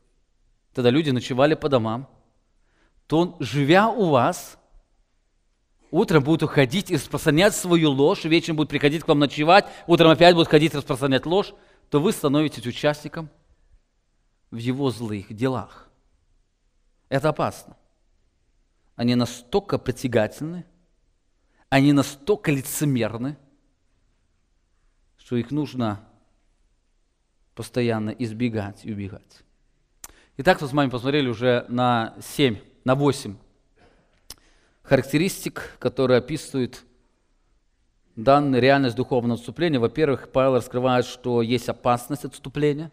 тогда 0.73 0.89
люди 0.89 1.11
ночевали 1.11 1.53
по 1.53 1.69
домам, 1.69 2.09
то 3.07 3.19
он, 3.19 3.37
живя 3.41 3.91
у 3.91 4.09
вас, 4.09 4.57
утром 5.91 6.25
будут 6.25 6.45
уходить 6.45 6.91
и 6.91 6.95
распространять 6.95 7.55
свою 7.55 7.91
ложь, 7.91 8.25
вечером 8.25 8.57
будут 8.57 8.71
приходить 8.71 9.05
к 9.05 9.09
вам 9.09 9.19
ночевать, 9.19 9.67
утром 9.87 10.13
опять 10.13 10.35
будут 10.35 10.49
ходить 10.49 10.73
и 10.73 10.79
распространять 10.79 11.27
ложь, 11.27 11.53
то 11.91 12.01
вы 12.01 12.13
становитесь 12.13 12.67
участником 12.67 13.29
в 14.53 14.57
его 14.59 14.91
злых 14.91 15.33
делах. 15.35 15.91
Это 17.09 17.31
опасно. 17.31 17.77
Они 18.95 19.17
настолько 19.17 19.79
притягательны, 19.79 20.65
они 21.69 21.93
настолько 21.93 22.53
лицемерны, 22.53 23.37
что 25.17 25.37
их 25.37 25.51
нужно 25.51 26.07
постоянно 27.55 28.11
избегать 28.11 28.85
и 28.85 28.93
убегать. 28.93 29.43
Итак, 30.37 30.61
мы 30.61 30.69
с 30.69 30.73
вами 30.73 30.91
посмотрели 30.91 31.29
уже 31.29 31.65
на 31.69 32.15
7, 32.21 32.59
на 32.85 32.95
8 32.95 33.37
характеристик, 34.83 35.77
которые 35.79 36.19
описывают 36.19 36.85
данную 38.17 38.61
реальность 38.61 38.97
духовного 38.97 39.39
отступления. 39.39 39.79
Во-первых, 39.81 40.31
Павел 40.31 40.57
раскрывает, 40.57 41.07
что 41.07 41.41
есть 41.41 41.69
опасность 41.69 42.27
отступления. 42.27 42.91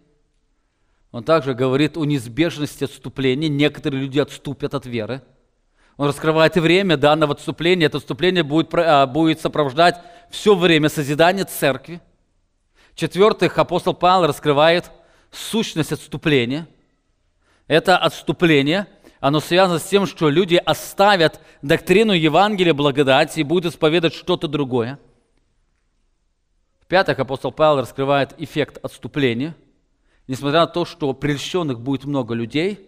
Он 1.11 1.23
также 1.23 1.53
говорит 1.53 1.97
о 1.97 2.05
неизбежности 2.05 2.83
отступления. 2.83 3.49
Некоторые 3.49 4.01
люди 4.01 4.19
отступят 4.19 4.73
от 4.73 4.85
веры. 4.85 5.21
Он 5.97 6.07
раскрывает 6.07 6.55
время 6.55 6.97
данного 6.97 7.33
отступления. 7.33 7.87
Это 7.87 7.97
отступление 7.97 8.43
будет, 8.43 8.73
а, 8.73 9.05
будет 9.07 9.41
сопровождать 9.41 9.99
все 10.29 10.55
время 10.55 10.89
созидания 10.89 11.45
церкви. 11.45 12.01
В-четвертых, 12.93 13.57
апостол 13.57 13.93
Павел 13.93 14.27
раскрывает 14.27 14.91
сущность 15.31 15.91
отступления. 15.91 16.67
Это 17.67 17.97
отступление– 17.97 18.87
оно 19.19 19.41
связано 19.41 19.79
с 19.79 19.83
тем, 19.83 20.05
что 20.05 20.29
люди 20.29 20.55
оставят 20.55 21.41
доктрину 21.61 22.13
Евангелия 22.13 22.73
благодати 22.73 23.41
и 23.41 23.43
будут 23.43 23.73
исповедовать 23.73 24.15
что-то 24.15 24.47
другое. 24.47 24.97
В-пятых, 26.81 27.19
апостол 27.19 27.51
Павел 27.51 27.81
раскрывает 27.81 28.33
эффект 28.37 28.77
отступления. 28.81 29.55
Несмотря 30.29 30.59
на 30.59 30.67
то, 30.67 30.85
что 30.85 31.11
прельщенных 31.13 31.79
будет 31.79 32.05
много 32.05 32.35
людей, 32.35 32.87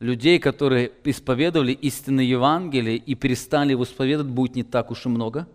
людей, 0.00 0.40
которые 0.40 0.90
исповедовали 1.04 1.70
истинное 1.70 2.24
Евангелие 2.24 2.96
и 2.96 3.14
перестали 3.14 3.70
его 3.70 3.84
исповедовать, 3.84 4.32
будет 4.32 4.56
не 4.56 4.64
так 4.64 4.90
уж 4.90 5.06
и 5.06 5.08
много. 5.08 5.46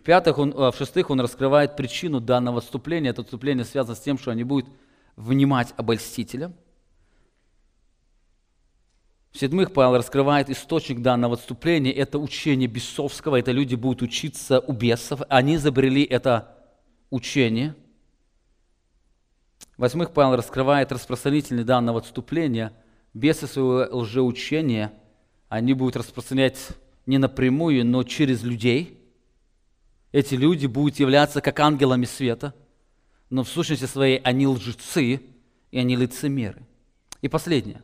В-пятых, 0.00 0.38
он, 0.38 0.52
а, 0.56 0.72
в-шестых, 0.72 1.10
он 1.10 1.20
раскрывает 1.20 1.76
причину 1.76 2.18
данного 2.18 2.58
отступления. 2.58 3.10
Это 3.10 3.22
отступление 3.22 3.64
связано 3.64 3.94
с 3.94 4.00
тем, 4.00 4.18
что 4.18 4.32
они 4.32 4.42
будут 4.42 4.68
внимать 5.14 5.72
обольстителям. 5.76 6.54
В-седьмых, 9.30 9.72
Павел 9.72 9.96
раскрывает 9.96 10.50
источник 10.50 11.02
данного 11.02 11.34
отступления. 11.34 11.92
Это 11.92 12.18
учение 12.18 12.66
бесовского. 12.66 13.38
Это 13.38 13.52
люди 13.52 13.76
будут 13.76 14.02
учиться 14.02 14.58
у 14.58 14.72
бесов. 14.72 15.22
Они 15.28 15.54
изобрели 15.54 16.02
это 16.02 16.58
учение. 17.10 17.76
В-восьмых, 19.82 20.12
Павел 20.12 20.36
раскрывает 20.36 20.92
распространители 20.92 21.64
данного 21.64 21.98
отступления. 21.98 22.72
Бесы 23.14 23.48
своего 23.48 23.98
лжеучения 23.98 24.92
они 25.48 25.74
будут 25.74 25.96
распространять 25.96 26.68
не 27.04 27.18
напрямую, 27.18 27.84
но 27.84 28.04
через 28.04 28.44
людей. 28.44 29.02
Эти 30.12 30.36
люди 30.36 30.66
будут 30.68 31.00
являться 31.00 31.40
как 31.40 31.58
ангелами 31.58 32.04
света, 32.04 32.54
но 33.28 33.42
в 33.42 33.48
сущности 33.48 33.86
своей 33.86 34.18
они 34.18 34.46
лжецы 34.46 35.20
и 35.72 35.78
они 35.80 35.96
лицемеры. 35.96 36.62
И 37.20 37.26
последнее 37.26 37.82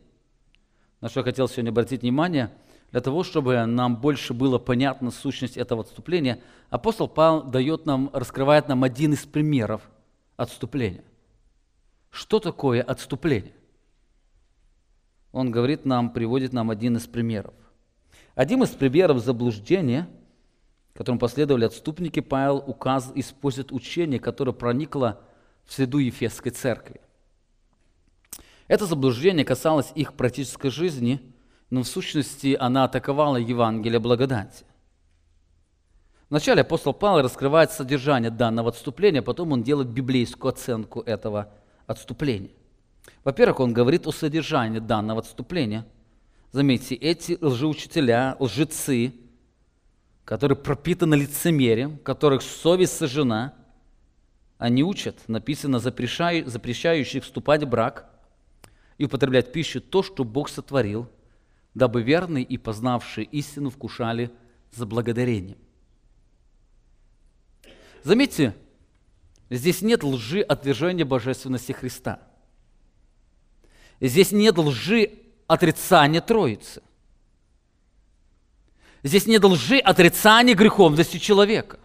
–на 1.01 1.09
что 1.09 1.19
я 1.19 1.25
хотел 1.25 1.49
сегодня 1.49 1.71
обратить 1.71 2.03
внимание, 2.03 2.49
для 2.91 3.01
того, 3.01 3.25
чтобы 3.25 3.65
нам 3.65 3.97
больше 3.97 4.33
было 4.33 4.57
понятна 4.57 5.11
сущность 5.11 5.57
этого 5.57 5.81
отступления, 5.81 6.39
апостол 6.69 7.09
Павел 7.09 7.43
дает 7.43 7.85
нам, 7.85 8.09
раскрывает 8.13 8.69
нам 8.69 8.85
один 8.85 9.11
из 9.11 9.25
примеров 9.25 9.81
отступления. 10.37 11.03
Что 12.09 12.39
такое 12.39 12.81
отступление? 12.81 13.53
Он 15.31 15.51
говорит 15.51 15.85
нам, 15.85 16.11
приводит 16.11 16.53
нам 16.53 16.71
один 16.71 16.97
из 16.97 17.05
примеров. 17.05 17.53
Один 18.35 18.63
из 18.63 18.69
примеров 18.69 19.19
заблуждения, 19.19 20.09
которым 20.93 21.19
последовали 21.19 21.65
отступники, 21.65 22.19
Павел 22.19 22.63
указ, 22.65 23.11
использует 23.15 23.71
учение, 23.71 24.19
которое 24.19 24.53
проникло 24.53 25.21
в 25.65 25.73
среду 25.73 25.99
Ефесской 25.99 26.51
церкви. 26.51 26.99
Это 28.67 28.85
заблуждение 28.85 29.45
касалось 29.45 29.91
их 29.95 30.13
практической 30.13 30.69
жизни, 30.69 31.21
но 31.69 31.83
в 31.83 31.87
сущности 31.87 32.55
она 32.59 32.85
атаковала 32.85 33.37
Евангелие 33.37 33.99
благодати. 33.99 34.65
Вначале 36.29 36.61
апостол 36.61 36.93
Павел 36.93 37.23
раскрывает 37.23 37.71
содержание 37.71 38.29
данного 38.29 38.69
отступления, 38.69 39.23
потом 39.23 39.51
он 39.51 39.63
делает 39.63 39.89
библейскую 39.89 40.49
оценку 40.51 41.01
этого 41.01 41.51
отступления. 41.89 42.51
Во-первых, 43.23 43.59
он 43.59 43.73
говорит 43.73 44.07
о 44.07 44.11
содержании 44.11 44.79
данного 44.79 45.19
отступления. 45.19 45.85
Заметьте, 46.51 46.95
эти 46.95 47.37
лжеучителя, 47.41 48.35
лжецы, 48.39 49.13
которые 50.25 50.57
пропитаны 50.57 51.15
лицемерием, 51.15 51.97
которых 51.97 52.41
совесть 52.41 52.97
сожжена, 52.97 53.53
они 54.57 54.83
учат, 54.83 55.27
написано, 55.27 55.79
запрещающих 55.79 57.23
вступать 57.23 57.63
в 57.63 57.67
брак– 57.67 58.05
и 58.99 59.05
употреблять 59.05 59.51
пищу 59.51 59.81
то, 59.81 60.03
что 60.03 60.23
Бог 60.23 60.49
сотворил, 60.49 61.09
дабы 61.73 62.03
верные 62.03 62.43
и 62.43 62.57
познавшие 62.57 63.25
истину 63.25 63.71
вкушали 63.71 64.29
за 64.71 64.85
благодарением. 64.85 65.57
Заметьте, 68.03 68.53
здесь 69.49 69.81
нет 69.81 70.03
лжи 70.03 70.41
отвержения 70.41 71.05
божественности 71.05 71.71
Христа. 71.71 72.19
Здесь 73.99 74.31
нет 74.31 74.57
лжи 74.57 75.11
отрицания 75.47 76.21
Троицы. 76.21 76.81
Здесь 79.03 79.25
нет 79.27 79.43
лжи 79.43 79.77
отрицания 79.77 80.55
греховности 80.55 81.17
человека. 81.17 81.79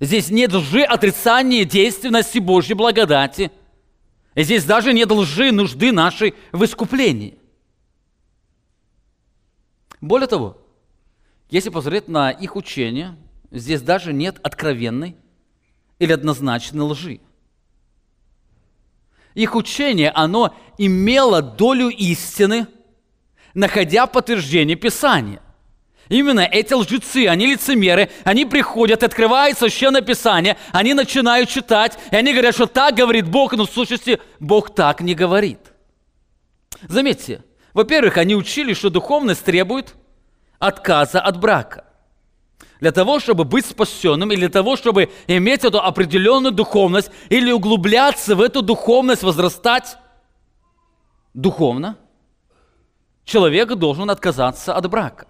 Здесь 0.00 0.30
нет 0.30 0.52
лжи 0.52 0.82
отрицания 0.82 1.64
действенности 1.64 2.38
Божьей 2.38 2.74
благодати– 2.74 3.50
здесь 4.36 4.64
даже 4.64 4.92
нет 4.92 5.10
лжи 5.10 5.52
нужды 5.52 5.92
нашей 5.92 6.34
в 6.52 6.64
искуплении. 6.64 7.38
Более 10.00 10.26
того, 10.26 10.58
если 11.50 11.70
посмотреть 11.70 12.08
на 12.08 12.30
их 12.30 12.56
учение, 12.56 13.16
здесь 13.50 13.82
даже 13.82 14.12
нет 14.12 14.40
откровенной 14.42 15.16
или 16.02 16.12
однозначной 16.12 16.82
лжи. 16.82 17.20
Их 19.34 19.54
учение, 19.54 20.10
оно 20.10 20.52
имело 20.76 21.40
долю 21.40 21.90
истины, 21.90 22.66
находя 23.54 24.08
подтверждение 24.08 24.74
Писания. 24.74 25.40
Именно 26.08 26.40
эти 26.40 26.74
лжецы, 26.74 27.28
они 27.28 27.46
лицемеры, 27.46 28.10
они 28.24 28.44
приходят, 28.44 29.04
открывают 29.04 29.56
священное 29.56 30.00
писание, 30.00 30.56
они 30.72 30.92
начинают 30.92 31.48
читать, 31.48 31.96
и 32.10 32.16
они 32.16 32.32
говорят, 32.32 32.56
что 32.56 32.66
так 32.66 32.96
говорит 32.96 33.28
Бог, 33.28 33.52
но 33.52 33.64
в 33.64 33.70
сущности 33.70 34.20
Бог 34.40 34.74
так 34.74 35.02
не 35.02 35.14
говорит. 35.14 35.60
Заметьте, 36.88 37.44
во-первых, 37.74 38.16
они 38.16 38.34
учили, 38.34 38.74
что 38.74 38.90
духовность 38.90 39.44
требует 39.44 39.94
отказа 40.58 41.20
от 41.20 41.38
брака. 41.38 41.84
Для 42.80 42.92
того, 42.92 43.20
чтобы 43.20 43.44
быть 43.44 43.66
спасенным, 43.66 44.32
или 44.32 44.40
для 44.40 44.48
того, 44.48 44.76
чтобы 44.76 45.10
иметь 45.26 45.64
эту 45.64 45.80
определенную 45.80 46.52
духовность, 46.52 47.10
или 47.28 47.52
углубляться 47.52 48.34
в 48.34 48.40
эту 48.40 48.62
духовность, 48.62 49.22
возрастать 49.22 49.96
духовно, 51.32 51.96
человек 53.24 53.74
должен 53.74 54.10
отказаться 54.10 54.74
от 54.74 54.90
брака. 54.90 55.26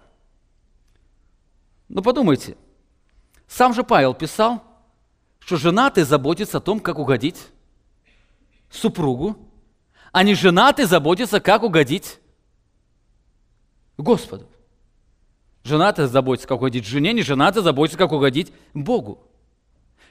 Но 1.89 2.01
подумайте, 2.01 2.57
сам 3.47 3.73
же 3.73 3.83
Павел 3.83 4.13
писал, 4.13 4.63
что 5.39 5.57
женатый 5.57 6.03
заботится 6.03 6.57
о 6.57 6.61
том, 6.61 6.79
как 6.79 6.97
угодить 6.97 7.37
супругу, 8.71 9.37
а 10.11 10.23
не 10.23 10.33
женатый 10.33 10.85
заботится, 10.85 11.39
как 11.39 11.63
угодить 11.63 12.19
Господу. 13.97 14.47
Женатый 15.63 16.07
заботится, 16.07 16.47
как 16.47 16.57
угодить 16.57 16.85
жене, 16.85 17.13
не 17.13 17.21
женатый 17.21 17.63
заботится, 17.63 17.97
как 17.97 18.11
угодить 18.11 18.51
Богу. 18.73 19.19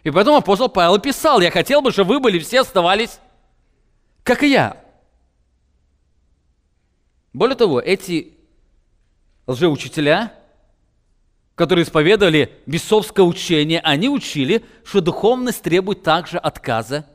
И 0.03 0.11
поэтому 0.11 0.37
апостол 0.37 0.69
Павел 0.69 0.99
писал, 0.99 1.41
я 1.41 1.51
хотел 1.51 1.83
бы, 1.83 1.93
чтобы 1.93 2.15
вы 2.15 2.21
были 2.21 2.39
все 2.39 2.61
оставались, 2.61 3.19
как 4.23 4.43
и 4.43 4.51
я. 4.51 4.77
Более 7.33 7.57
того, 7.57 7.81
эти 7.81 8.35
лжеучителя– 9.47 10.33
которые 11.55 11.85
исповедовали 11.85 12.53
бесовское 12.67 13.25
учение, 13.25 13.81
они 13.81 14.09
учили, 14.09 14.65
что 14.85 15.01
духовность 15.01 15.63
требует 15.63 16.03
также 16.03 16.39
отказа 16.39 17.07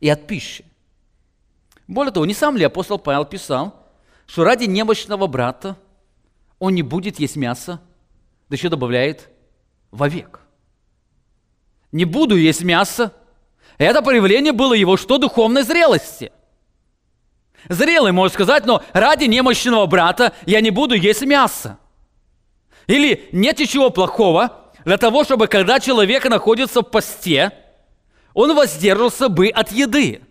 и 0.00 0.08
от 0.08 0.26
пищи. 0.26 0.64
Более 1.86 2.12
того, 2.12 2.26
не 2.26 2.34
сам 2.34 2.56
ли 2.56 2.64
апостол 2.64 2.98
Павел 2.98 3.24
писал, 3.24 3.74
что 4.26 4.44
ради 4.44 4.64
немощного 4.64 5.26
брата 5.26 5.76
он 6.62 6.76
не 6.76 6.82
будет 6.82 7.18
есть 7.18 7.34
мясо, 7.34 7.80
да 8.48 8.54
еще 8.54 8.68
добавляет 8.68 9.30
вовек. 9.90 10.42
Не 11.90 12.04
буду 12.04 12.36
есть 12.36 12.62
мясо. 12.62 13.12
Это 13.78 14.00
проявление 14.00 14.52
было 14.52 14.72
его 14.72 14.96
что? 14.96 15.18
Духовной 15.18 15.64
зрелости. 15.64 16.30
Зрелый, 17.68 18.12
можно 18.12 18.32
сказать, 18.32 18.64
но 18.64 18.80
ради 18.92 19.24
немощного 19.24 19.86
брата 19.86 20.34
я 20.46 20.60
не 20.60 20.70
буду 20.70 20.94
есть 20.94 21.22
мясо. 21.22 21.78
Или 22.86 23.28
нет 23.32 23.58
ничего 23.58 23.90
плохого 23.90 24.70
для 24.84 24.98
того, 24.98 25.24
чтобы 25.24 25.48
когда 25.48 25.80
человек 25.80 26.24
находится 26.26 26.82
в 26.82 26.84
посте, 26.84 27.50
он 28.34 28.54
воздержался 28.54 29.28
бы 29.28 29.48
от 29.48 29.72
еды. 29.72 30.22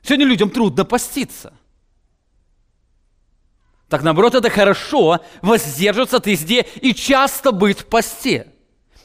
Сегодня 0.00 0.24
людям 0.24 0.48
трудно 0.48 0.86
поститься. 0.86 1.52
Так 3.90 4.04
наоборот, 4.04 4.36
это 4.36 4.48
хорошо 4.50 5.18
воздерживаться 5.42 6.18
от 6.18 6.28
езде 6.28 6.64
и 6.80 6.94
часто 6.94 7.50
быть 7.50 7.80
в 7.80 7.86
посте. 7.86 8.46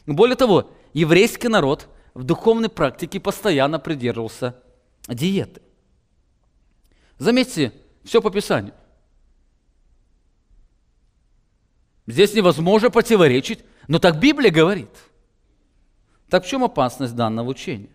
Более 0.06 0.36
того, 0.36 0.72
еврейский 0.94 1.48
народ 1.48 1.90
в 2.14 2.24
духовной 2.24 2.70
практике 2.70 3.20
постоянно 3.20 3.80
придерживался 3.80 4.62
диеты. 5.08 5.64
Заметьте, 7.18 7.74
все 8.04 8.22
по 8.22 8.30
Писанию. 8.30 8.76
Здесь 12.06 12.36
невозможно 12.36 12.92
противоречить, 12.92 13.66
но 13.88 13.98
так 13.98 14.20
Библия 14.20 14.52
говорит. 14.52 14.92
Так 16.30 16.46
в 16.46 16.48
чем 16.48 16.64
опасность 16.64 17.16
данного 17.16 17.50
учения? 17.50 17.90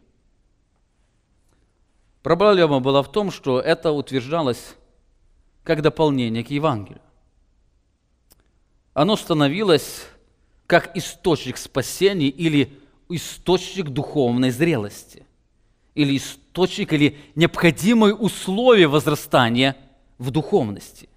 Проблема 2.25 2.81
была 2.81 3.05
в 3.05 3.13
том, 3.13 3.31
что 3.31 3.61
это 3.61 3.93
утверждалось 3.93 4.75
как 5.63 5.83
дополнение 5.83 6.45
к 6.45 6.51
Евангелию. 6.51 7.03
Оно 8.95 9.17
становилось 9.17 10.07
как 10.67 10.97
источник 10.97 11.57
спасения 11.57 12.29
или 12.29 12.79
источник 13.09 13.89
духовной 13.89 14.51
зрелости, 14.51 15.27
или 15.95 16.17
источник, 16.17 16.93
или 16.93 17.19
необходимое 17.35 18.15
условие 18.15 18.89
возрастания 18.89 19.77
в 20.19 20.31
духовности. 20.31 21.09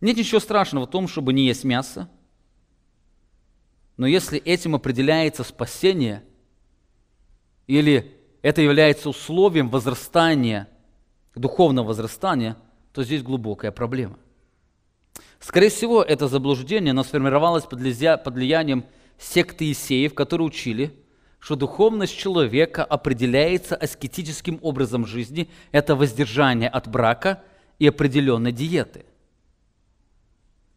Нет 0.00 0.16
ничего 0.16 0.40
страшного 0.40 0.86
в 0.86 0.90
том, 0.90 1.08
чтобы 1.08 1.32
не 1.32 1.46
есть 1.46 1.64
мясо, 1.64 2.08
но 3.96 4.06
если 4.06 4.38
этим 4.38 4.74
определяется 4.74 5.44
спасение, 5.44 6.24
или 7.66 8.16
это 8.42 8.60
является 8.60 9.08
условием 9.08 9.68
возрастания, 9.68 10.68
духовного 11.34 11.88
возрастания, 11.88 12.56
то 12.92 13.02
здесь 13.02 13.22
глубокая 13.22 13.72
проблема. 13.72 14.18
Скорее 15.40 15.70
всего, 15.70 16.02
это 16.02 16.28
заблуждение, 16.28 16.92
оно 16.92 17.02
сформировалось 17.02 17.64
под 17.64 17.80
влиянием 17.80 18.84
секты 19.18 19.70
Исеев, 19.72 20.14
которые 20.14 20.46
учили, 20.46 20.94
что 21.38 21.56
духовность 21.56 22.16
человека 22.16 22.84
определяется 22.84 23.74
аскетическим 23.74 24.60
образом 24.62 25.06
жизни, 25.06 25.48
это 25.72 25.96
воздержание 25.96 26.68
от 26.68 26.86
брака 26.88 27.42
и 27.80 27.88
определенной 27.88 28.52
диеты. 28.52 29.04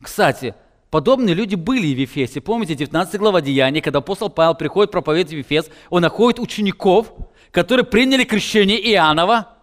Кстати, 0.01 0.55
подобные 0.89 1.35
люди 1.35 1.53
были 1.53 1.93
в 1.93 1.99
Ефесе. 1.99 2.41
Помните, 2.41 2.73
19 2.73 3.19
глава 3.19 3.41
Деяния, 3.41 3.81
когда 3.81 3.99
апостол 3.99 4.29
Павел 4.29 4.55
приходит 4.55 4.91
проповедовать 4.91 5.35
в 5.35 5.37
Ефес, 5.37 5.69
он 5.91 6.01
находит 6.01 6.39
учеников, 6.39 7.13
которые 7.51 7.85
приняли 7.85 8.23
крещение 8.23 8.79
Иоаннова, 8.91 9.54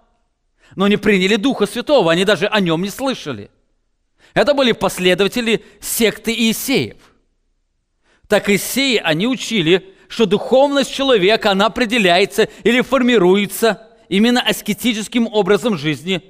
но 0.77 0.89
не 0.89 0.97
приняли 0.97 1.37
Духа 1.37 1.67
Святого, 1.67 2.13
они 2.13 2.25
даже 2.25 2.47
о 2.47 2.61
нем 2.61 2.83
не 2.83 2.91
слышали. 2.91 3.51
Это 4.35 4.55
были 4.55 4.73
последователи 4.73 5.65
секты 5.81 6.33
Иисеев. 6.33 6.97
Так 8.29 8.49
Иисеи, 8.49 8.97
они 8.97 9.27
учили, 9.27 9.95
что 10.09 10.27
духовность 10.27 10.95
человека, 10.95 11.51
она 11.51 11.67
определяется 11.67 12.49
или 12.65 12.81
формируется 12.81 13.89
именно 14.09 14.41
аскетическим 14.41 15.27
образом 15.27 15.77
жизни. 15.77 16.23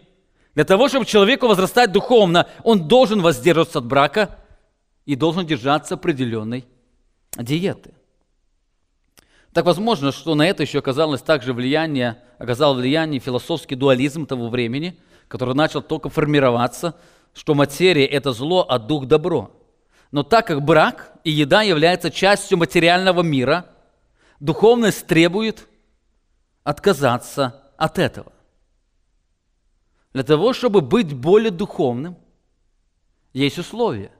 Для 0.54 0.64
того, 0.64 0.88
чтобы 0.88 1.06
человеку 1.06 1.46
возрастать 1.46 1.92
духовно, 1.92 2.48
он 2.64 2.86
должен 2.88 3.20
воздерживаться 3.20 3.78
от 3.78 3.86
брака 3.86 4.38
и 5.06 5.14
должен 5.14 5.46
держаться 5.46 5.94
определенной 5.94 6.64
диеты. 7.36 7.92
Так 9.52 9.66
возможно, 9.66 10.12
что 10.12 10.34
на 10.34 10.46
это 10.46 10.62
еще 10.62 10.78
оказалось 10.78 11.20
также 11.20 11.52
влияние, 11.52 12.22
оказал 12.38 12.74
влияние 12.74 13.20
философский 13.20 13.74
дуализм 13.74 14.26
того 14.26 14.48
времени, 14.48 14.98
который 15.28 15.54
начал 15.54 15.82
только 15.82 16.08
формироваться, 16.08 16.96
что 17.34 17.54
материя– 17.54 18.06
это 18.06 18.32
зло, 18.32 18.66
а 18.68 18.78
дух– 18.78 19.06
добро. 19.06 19.50
Но 20.10 20.22
так 20.22 20.46
как 20.46 20.62
брак 20.62 21.12
и 21.24 21.30
еда 21.30 21.62
являются 21.62 22.10
частью 22.10 22.58
материального 22.58 23.22
мира, 23.22 23.66
духовность 24.40 25.06
требует 25.06 25.68
отказаться 26.64 27.62
от 27.76 27.98
этого. 27.98 28.32
Для 30.14 30.22
того, 30.22 30.52
чтобы 30.52 30.80
быть 30.80 31.14
более 31.14 31.50
духовным, 31.50 32.16
есть 33.32 33.58
условия. 33.58 34.12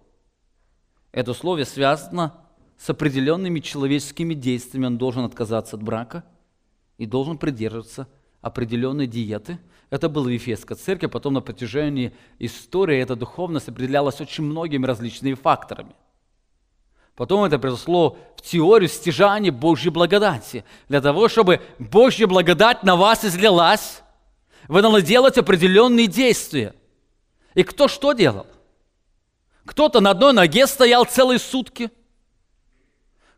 Это 1.10 1.32
условие 1.32 1.66
связано 1.66 2.41
с 2.82 2.90
определенными 2.90 3.60
человеческими 3.60 4.34
действиями 4.34 4.86
он 4.86 4.98
должен 4.98 5.24
отказаться 5.24 5.76
от 5.76 5.82
брака 5.84 6.24
и 6.98 7.06
должен 7.06 7.38
придерживаться 7.38 8.08
определенной 8.40 9.06
диеты. 9.06 9.60
Это 9.88 10.08
было 10.08 10.24
в 10.24 10.32
Ефесской 10.32 10.76
церкви, 10.76 11.06
потом 11.06 11.34
на 11.34 11.40
протяжении 11.42 12.12
истории 12.40 12.98
эта 12.98 13.14
духовность 13.14 13.68
определялась 13.68 14.20
очень 14.20 14.42
многими 14.42 14.84
различными 14.84 15.34
факторами. 15.34 15.94
Потом 17.14 17.44
это 17.44 17.60
произошло 17.60 18.18
в 18.36 18.42
теорию 18.42 18.88
стяжания 18.88 19.52
Божьей 19.52 19.90
благодати. 19.90 20.64
Для 20.88 21.00
того, 21.00 21.28
чтобы 21.28 21.60
Божья 21.78 22.26
благодать 22.26 22.82
на 22.82 22.96
вас 22.96 23.24
излилась, 23.24 24.02
вы 24.66 24.82
надо 24.82 25.02
делать 25.02 25.38
определенные 25.38 26.08
действия. 26.08 26.74
И 27.54 27.62
кто 27.62 27.86
что 27.86 28.12
делал? 28.12 28.48
Кто-то 29.66 30.00
на 30.00 30.10
одной 30.10 30.32
ноге 30.32 30.66
стоял 30.66 31.04
целые 31.04 31.38
сутки– 31.38 31.88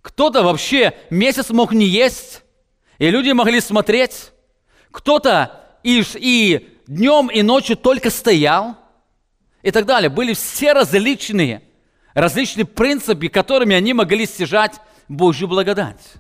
кто-то 0.05 0.43
вообще 0.43 0.93
месяц 1.09 1.49
мог 1.49 1.73
не 1.73 1.87
есть, 1.87 2.43
и 2.99 3.09
люди 3.09 3.31
могли 3.31 3.59
смотреть. 3.63 4.33
Кто-то 4.91 5.79
и, 5.83 6.05
и 6.17 6.79
днем, 6.87 7.29
и 7.29 7.41
ночью 7.41 7.75
только 7.75 8.11
стоял, 8.11 8.77
и 9.63 9.71
так 9.71 9.87
далее. 9.87 10.11
Были 10.11 10.35
все 10.35 10.75
различные, 10.75 11.63
различные 12.13 12.67
принципы, 12.67 13.29
которыми 13.29 13.75
они 13.75 13.95
могли 13.95 14.27
стяжать 14.27 14.75
Божью 15.09 15.49
благодать. 15.49 16.17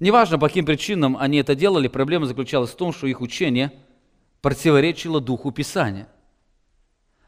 Неважно, 0.00 0.38
по 0.38 0.48
каким 0.48 0.64
причинам 0.64 1.14
они 1.14 1.36
это 1.36 1.54
делали, 1.54 1.88
проблема 1.88 2.24
заключалась 2.24 2.70
в 2.70 2.76
том, 2.76 2.90
что 2.90 3.06
их 3.06 3.20
учение 3.20 3.70
противоречило 4.40 5.20
Духу 5.20 5.50
Писания. 5.50 6.08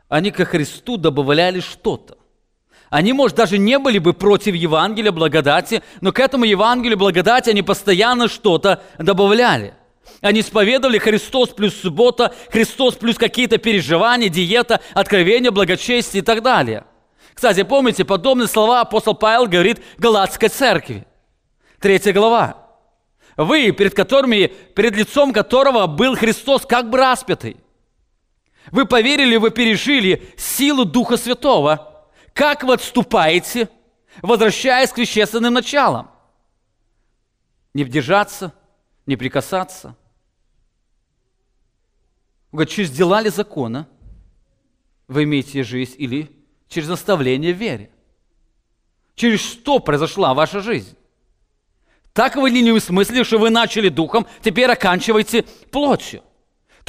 Они 0.08 0.30
ко 0.30 0.46
Христу 0.46 0.96
добавляли 0.96 1.60
что-то. 1.60 2.16
Они, 2.90 3.12
может, 3.12 3.36
даже 3.36 3.56
не 3.56 3.78
были 3.78 3.98
бы 3.98 4.12
против 4.12 4.56
Евангелия 4.56 5.12
благодати, 5.12 5.82
но 6.00 6.10
к 6.12 6.18
этому 6.18 6.44
Евангелию 6.44 6.98
благодати 6.98 7.50
они 7.50 7.62
постоянно 7.62 8.28
что-то 8.28 8.82
добавляли. 8.98 9.74
Они 10.20 10.40
исповедовали 10.40 10.98
Христос 10.98 11.50
плюс 11.50 11.74
суббота, 11.74 12.34
Христос 12.50 12.96
плюс 12.96 13.16
какие-то 13.16 13.58
переживания, 13.58 14.28
диета, 14.28 14.80
откровение, 14.92 15.52
благочестие 15.52 16.20
и 16.20 16.24
так 16.24 16.42
далее. 16.42 16.84
Кстати, 17.32 17.62
помните, 17.62 18.04
подобные 18.04 18.48
слова 18.48 18.80
апостол 18.80 19.14
Павел 19.14 19.46
говорит 19.46 19.80
Галатской 19.96 20.48
церкви. 20.48 21.06
Третья 21.78 22.12
глава. 22.12 22.56
Вы, 23.36 23.70
перед 23.70 23.94
которыми, 23.94 24.48
перед 24.74 24.96
лицом 24.96 25.32
которого 25.32 25.86
был 25.86 26.16
Христос 26.16 26.66
как 26.66 26.90
бы 26.90 26.98
распятый. 26.98 27.56
Вы 28.72 28.84
поверили, 28.84 29.36
вы 29.36 29.50
пережили 29.50 30.28
силу 30.36 30.84
Духа 30.84 31.16
Святого– 31.16 31.86
как 32.40 32.62
вы 32.62 32.72
отступаете, 32.72 33.68
возвращаясь 34.22 34.90
к 34.90 34.96
вещественным 34.96 35.52
началам? 35.52 36.10
Не 37.74 37.84
вдержаться, 37.84 38.54
не 39.04 39.16
прикасаться. 39.16 39.94
Говорит, 42.50 42.72
через 42.72 42.90
дела 42.92 43.20
ли 43.20 43.28
закона 43.28 43.86
вы 45.06 45.24
имеете 45.24 45.62
жизнь 45.62 45.96
или 45.98 46.30
через 46.66 46.88
наставление 46.88 47.52
в 47.52 47.58
вере? 47.58 47.90
Через 49.16 49.40
что 49.40 49.78
произошла 49.78 50.32
ваша 50.32 50.60
жизнь? 50.60 50.96
Так 52.14 52.36
вы 52.36 52.50
не 52.50 52.72
усмыслили, 52.72 53.22
что 53.22 53.36
вы 53.36 53.50
начали 53.50 53.90
духом, 53.90 54.26
теперь 54.40 54.70
оканчиваете 54.70 55.42
плотью? 55.70 56.22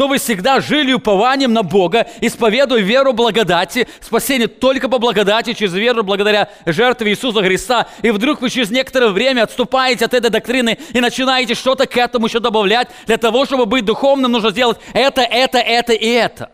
то 0.02 0.08
вы 0.08 0.18
всегда 0.18 0.62
жили 0.62 0.94
упованием 0.94 1.54
на 1.54 1.62
Бога, 1.62 2.08
исповедуя 2.22 2.82
веру 2.82 3.14
благодати, 3.14 3.88
спасение 4.00 4.48
только 4.48 4.90
по 4.90 4.98
благодати, 4.98 5.54
через 5.54 5.76
веру 5.76 6.02
благодаря 6.02 6.50
жертве 6.66 7.12
Иисуса 7.12 7.44
Христа, 7.44 7.88
и 8.02 8.10
вдруг 8.10 8.42
вы 8.42 8.50
через 8.50 8.72
некоторое 8.72 9.10
время 9.10 9.44
отступаете 9.44 10.06
от 10.06 10.16
этой 10.16 10.32
доктрины 10.32 10.80
и 10.92 11.00
начинаете 11.00 11.54
что-то 11.54 11.86
к 11.86 11.96
этому 11.98 12.26
еще 12.26 12.40
добавлять. 12.40 12.88
Для 13.06 13.18
того, 13.18 13.46
чтобы 13.46 13.68
быть 13.68 13.86
духовным, 13.86 14.32
нужно 14.32 14.50
сделать 14.50 14.80
это, 14.94 15.22
это, 15.22 15.60
это 15.60 15.94
и 15.94 16.08
это. 16.08 16.52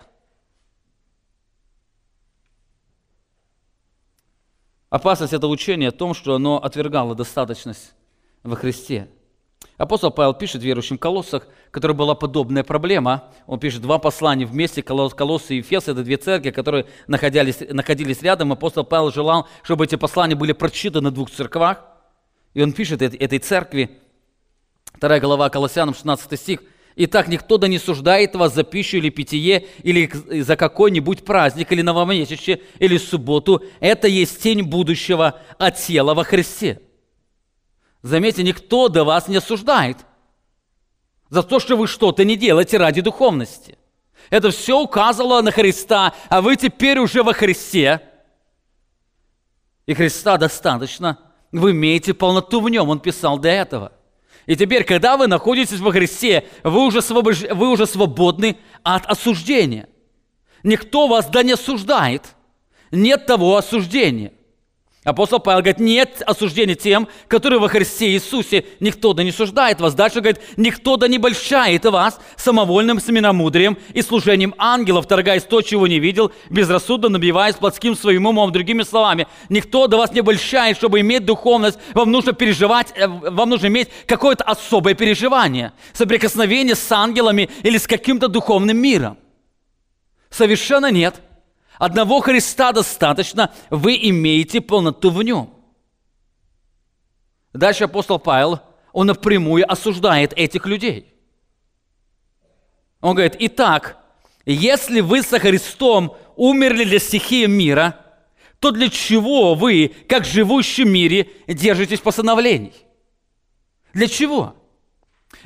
Опасность– 4.89 5.31
это 5.31 5.47
учение 5.47 5.87
о 5.87 5.93
том, 5.93 6.13
что 6.13 6.35
оно 6.35 6.61
отвергало 6.61 7.15
достаточность 7.15 7.93
во 8.43 8.57
Христе– 8.57 9.07
Апостол 9.77 10.09
Павел 10.09 10.33
пишет 10.33 10.63
верующим 10.63 10.97
в 10.97 10.99
Колоссах, 10.99 11.47
которая 11.69 11.95
была 11.95 12.15
подобная 12.15 12.63
проблема. 12.63 13.25
Он 13.45 13.59
пишет 13.59 13.81
два 13.81 13.99
послания 13.99 14.45
вместе, 14.45 14.81
Колоссы 14.81 15.53
и 15.53 15.57
Ефес, 15.57 15.87
это 15.87 16.03
две 16.03 16.17
церкви, 16.17 16.49
которые 16.49 16.87
находились, 17.05 17.59
находились 17.69 18.23
рядом. 18.23 18.51
Апостол 18.51 18.83
Павел 18.83 19.11
желал, 19.11 19.47
чтобы 19.61 19.85
эти 19.85 19.95
послания 19.95 20.33
были 20.33 20.53
прочитаны 20.53 21.11
в 21.11 21.13
двух 21.13 21.29
церквах. 21.29 21.85
И 22.55 22.63
он 22.63 22.73
пишет 22.73 23.03
этой 23.03 23.37
церкви, 23.37 23.99
2 24.99 25.19
глава 25.19 25.49
Колоссянам, 25.49 25.93
16 25.93 26.39
стих, 26.39 26.63
«Итак, 26.99 27.27
никто 27.27 27.59
да 27.59 27.67
не 27.67 27.77
суждает 27.77 28.35
вас 28.35 28.55
за 28.55 28.63
пищу 28.63 28.97
или 28.97 29.11
питье, 29.11 29.67
или 29.83 30.09
за 30.41 30.55
какой-нибудь 30.55 31.23
праздник, 31.23 31.71
или 31.71 31.83
новомесячье, 31.83 32.61
или 32.79 32.97
субботу. 32.97 33.61
Это 33.79 34.07
есть 34.07 34.41
тень 34.41 34.63
будущего 34.63 35.39
от 35.59 35.75
тела 35.75 36.15
во 36.15 36.23
Христе». 36.23 36.81
Заметьте, 38.07 38.41
никто 38.41 38.87
до 38.87 39.03
вас 39.03 39.27
не 39.27 39.35
осуждает 39.35 39.97
за 41.29 41.43
то, 41.43 41.59
что 41.59 41.75
вы 41.75 41.87
что-то 41.87 42.23
не 42.23 42.37
делаете 42.37 42.77
ради 42.77 43.01
духовности. 43.01 43.77
Это 44.29 44.49
все 44.51 44.79
указывало 44.79 45.41
на 45.41 45.51
Христа, 45.51 46.13
а 46.29 46.41
вы 46.41 46.55
теперь 46.55 46.99
уже 46.99 47.21
во 47.21 47.33
Христе. 47.33 48.01
И 49.85 49.93
Христа 49.93 50.37
достаточно. 50.37 51.19
Вы 51.51 51.71
имеете 51.71 52.13
полноту 52.13 52.61
в 52.61 52.69
нем, 52.69 52.87
он 52.87 52.99
писал 53.01 53.39
до 53.39 53.49
этого. 53.49 53.91
И 54.45 54.55
теперь, 54.55 54.85
когда 54.85 55.17
вы 55.17 55.27
находитесь 55.27 55.79
во 55.79 55.91
Христе, 55.91 56.47
вы 56.63 56.85
уже, 56.85 57.01
свобож... 57.01 57.41
вы 57.41 57.69
уже 57.69 57.85
свободны 57.85 58.57
от 58.83 59.05
осуждения. 59.05 59.89
Никто 60.63 61.07
вас 61.07 61.29
да 61.29 61.43
не 61.43 61.51
осуждает. 61.51 62.35
Нет 62.89 63.25
того 63.25 63.57
осуждения. 63.57 64.31
Апостол 65.07 65.39
Павел 65.39 65.61
говорит, 65.61 65.79
нет 65.79 66.21
осуждения 66.25 66.75
тем, 66.75 67.07
которые 67.29 67.61
во 67.61 67.69
Христе 67.69 68.09
Иисусе. 68.09 68.65
Никто 68.81 69.13
да 69.13 69.23
не 69.23 69.31
суждает 69.31 69.79
вас. 69.79 69.93
Дальше 69.93 70.19
говорит, 70.19 70.41
никто 70.57 70.97
да 70.97 71.07
не 71.07 71.17
большает 71.17 71.85
вас 71.85 72.19
самовольным 72.35 72.99
семеномудрием 72.99 73.77
и 73.93 74.01
служением 74.01 74.53
ангелов, 74.57 75.07
торгаясь 75.07 75.43
то, 75.43 75.61
чего 75.61 75.87
не 75.87 75.99
видел, 75.99 76.33
безрассудно 76.49 77.07
набиваясь 77.07 77.55
плотским 77.55 77.95
своим 77.95 78.25
умом. 78.25 78.51
Другими 78.51 78.83
словами, 78.83 79.27
никто 79.47 79.87
до 79.87 79.95
вас 79.95 80.11
не 80.11 80.19
большает, 80.19 80.75
чтобы 80.75 80.99
иметь 80.99 81.23
духовность. 81.23 81.79
Вам 81.93 82.11
нужно 82.11 82.33
переживать, 82.33 82.91
э, 82.97 83.07
вам 83.07 83.49
нужно 83.49 83.67
иметь 83.67 83.87
какое-то 84.07 84.43
особое 84.43 84.93
переживание. 84.93 85.71
Соприкосновение 85.93 86.75
с 86.75 86.91
ангелами 86.91 87.49
или 87.63 87.77
с 87.77 87.87
каким-то 87.87 88.27
духовным 88.27 88.75
миром. 88.75 89.17
Совершенно 90.29 90.91
нет. 90.91 91.21
Одного 91.77 92.21
Христа 92.21 92.71
достаточно, 92.71 93.53
вы 93.69 93.97
имеете 94.01 94.61
полноту 94.61 95.11
в 95.11 95.21
нем. 95.21 95.53
Дальше 97.53 97.85
апостол 97.85 98.19
Павел, 98.19 98.59
он 98.93 99.07
напрямую 99.07 99.69
осуждает 99.71 100.33
этих 100.33 100.65
людей. 100.65 101.13
Он 102.99 103.13
говорит, 103.13 103.35
итак, 103.39 103.97
если 104.45 105.01
вы 105.01 105.21
со 105.21 105.39
Христом 105.39 106.15
умерли 106.35 106.83
для 106.83 106.99
стихии 106.99 107.45
мира, 107.45 107.99
то 108.59 108.71
для 108.71 108.89
чего 108.89 109.53
вы, 109.53 109.93
как 110.09 110.25
живущий 110.25 110.83
в 110.83 110.87
мире, 110.87 111.29
держитесь 111.47 111.99
постановлений? 111.99 112.73
Для 113.93 114.07
чего? 114.07 114.55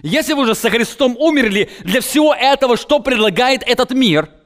Если 0.02 0.32
вы 0.32 0.44
уже 0.44 0.56
со 0.56 0.70
Христом 0.70 1.18
умерли 1.18 1.70
для 1.82 2.00
всего 2.00 2.34
этого, 2.34 2.78
что 2.78 3.00
предлагает 3.00 3.64
этот 3.64 3.92
мир– 3.92 4.30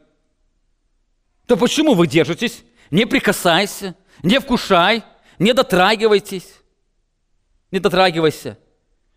то 1.46 1.58
почему 1.58 1.94
вы 1.94 2.08
держитесь? 2.08 2.64
Не 2.92 3.06
прикасайся, 3.06 3.96
не 4.24 4.40
вкушай, 4.40 5.04
не 5.40 5.54
дотрагивайтесь. 5.54 6.62
Не 7.72 7.80
дотрагивайся. 7.80 8.58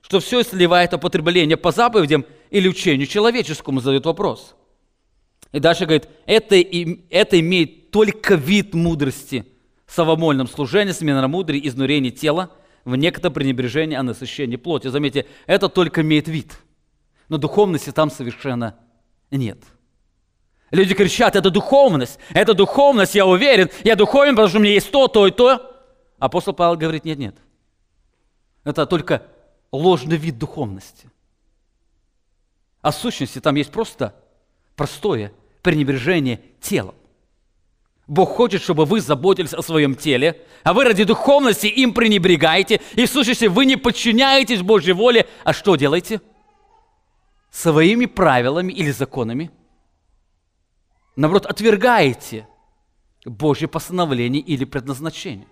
Что 0.00 0.20
все 0.20 0.42
сливает 0.42 0.94
употребление 0.94 1.56
по 1.56 1.70
заповедям 1.70 2.24
или 2.50 2.68
учению 2.68 3.06
человеческому, 3.06 3.80
задает 3.80 4.06
вопрос. 4.06 4.54
И 5.52 5.60
дальше 5.60 5.84
говорит, 5.84 6.08
это, 6.26 6.56
это 6.56 7.40
имеет 7.40 7.90
только 7.90 8.34
вид 8.34 8.74
мудрости, 8.74 9.46
совомольном 9.86 10.46
служении, 10.46 10.92
смена 10.92 11.26
мудрей, 11.28 11.66
изнурение 11.66 12.10
тела, 12.10 12.50
в 12.84 12.96
некотором 12.96 13.34
пренебрежении 13.34 13.96
о 13.96 14.02
насыщении 14.02 14.56
плоти. 14.56 14.88
Заметьте, 14.88 15.26
это 15.46 15.68
только 15.68 16.00
имеет 16.00 16.28
вид. 16.28 16.58
Но 17.28 17.36
духовности 17.36 17.90
там 17.90 18.10
совершенно 18.10 18.78
нет. 19.30 19.58
Люди 20.70 20.94
кричат, 20.94 21.34
это 21.34 21.50
духовность, 21.50 22.18
это 22.30 22.52
духовность, 22.52 23.14
я 23.14 23.24
уверен, 23.24 23.70
я 23.84 23.96
духовен, 23.96 24.34
потому 24.34 24.48
что 24.48 24.58
у 24.58 24.60
меня 24.60 24.74
есть 24.74 24.90
то, 24.90 25.08
то 25.08 25.26
и 25.26 25.30
то. 25.30 25.74
Апостол 26.18 26.52
Павел 26.52 26.76
говорит, 26.76 27.04
нет, 27.04 27.18
нет. 27.18 27.36
Это 28.64 28.84
только 28.84 29.22
ложный 29.72 30.16
вид 30.16 30.38
духовности. 30.38 31.08
А 32.82 32.90
в 32.90 32.96
сущности 32.96 33.40
там 33.40 33.54
есть 33.54 33.70
просто 33.70 34.14
простое 34.76 35.32
пренебрежение 35.62 36.40
телом. 36.60 36.94
Бог 38.06 38.30
хочет, 38.30 38.62
чтобы 38.62 38.84
вы 38.84 39.00
заботились 39.00 39.54
о 39.54 39.62
своем 39.62 39.94
теле, 39.94 40.40
а 40.64 40.72
вы 40.72 40.84
ради 40.84 41.04
духовности 41.04 41.66
им 41.66 41.92
пренебрегаете, 41.92 42.80
и 42.94 43.06
в 43.06 43.10
сущности 43.10 43.46
вы 43.46 43.64
не 43.66 43.76
подчиняетесь 43.76 44.62
Божьей 44.62 44.94
воле, 44.94 45.26
а 45.44 45.52
что 45.52 45.76
делаете? 45.76 46.20
Своими 47.50 48.04
правилами 48.04 48.72
или 48.72 48.90
законами– 48.90 49.50
наоборот, 51.18 51.46
отвергаете 51.46 52.46
Божье 53.24 53.68
постановление 53.68 54.40
или 54.40 54.64
предназначение. 54.64 55.48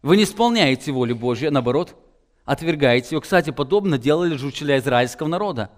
Вы 0.00 0.16
не 0.16 0.24
исполняете 0.24 0.92
волю 0.92 1.16
Божью, 1.16 1.48
а 1.48 1.50
наоборот, 1.50 1.96
отвергаете 2.44 3.16
ее. 3.16 3.20
Кстати, 3.20 3.50
подобно 3.50 3.98
делали 3.98 4.36
же 4.36 4.46
учителя 4.46 4.78
израильского 4.78 5.28
народа. 5.28 5.70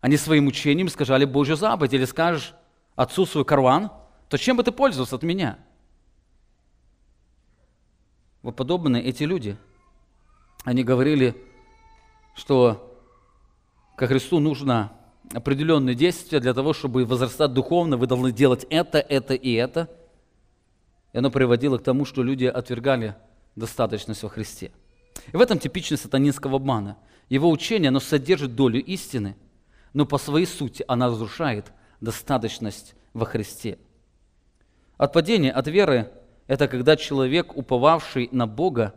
Они 0.00 0.16
своим 0.16 0.46
учением 0.46 0.88
сказали 0.88 1.24
Божью 1.24 1.56
заповедь. 1.56 1.94
Или 1.94 2.04
скажешь 2.04 2.54
отцу 2.94 3.26
свой 3.26 3.44
карван, 3.44 3.90
то 4.28 4.36
чем 4.36 4.56
бы 4.56 4.62
ты 4.62 4.70
пользовался 4.70 5.16
от 5.16 5.22
меня? 5.22 5.58
Вот 8.42 8.56
подобны 8.56 9.00
эти 9.00 9.24
люди. 9.24 9.56
Они 10.64 10.84
говорили, 10.84 11.36
что 12.34 12.98
ко 13.96 14.06
Христу 14.06 14.40
нужно 14.40 14.92
определенные 15.32 15.94
действия 15.94 16.40
для 16.40 16.54
того, 16.54 16.72
чтобы 16.72 17.04
возрастать 17.04 17.52
духовно, 17.52 17.96
вы 17.96 18.06
должны 18.06 18.32
делать 18.32 18.66
это, 18.70 18.98
это 18.98 19.34
и 19.34 19.52
это. 19.52 19.88
И 21.12 21.18
оно 21.18 21.30
приводило 21.30 21.78
к 21.78 21.82
тому, 21.82 22.04
что 22.04 22.22
люди 22.22 22.44
отвергали 22.44 23.14
достаточность 23.56 24.22
во 24.22 24.28
Христе. 24.28 24.70
И 25.32 25.36
в 25.36 25.40
этом 25.40 25.58
типичность 25.58 26.02
сатанинского 26.02 26.56
обмана. 26.56 26.96
Его 27.28 27.50
учение, 27.50 27.88
оно 27.88 28.00
содержит 28.00 28.54
долю 28.54 28.82
истины, 28.82 29.36
но 29.92 30.04
по 30.04 30.18
своей 30.18 30.46
сути 30.46 30.84
оно 30.88 31.08
разрушает 31.08 31.72
достаточность 32.00 32.94
во 33.12 33.24
Христе. 33.26 33.78
Отпадение 34.96 35.52
от 35.52 35.66
веры– 35.68 36.10
это 36.46 36.68
когда 36.68 36.96
человек, 36.96 37.56
уповавший 37.56 38.28
на 38.32 38.46
Бога, 38.46 38.94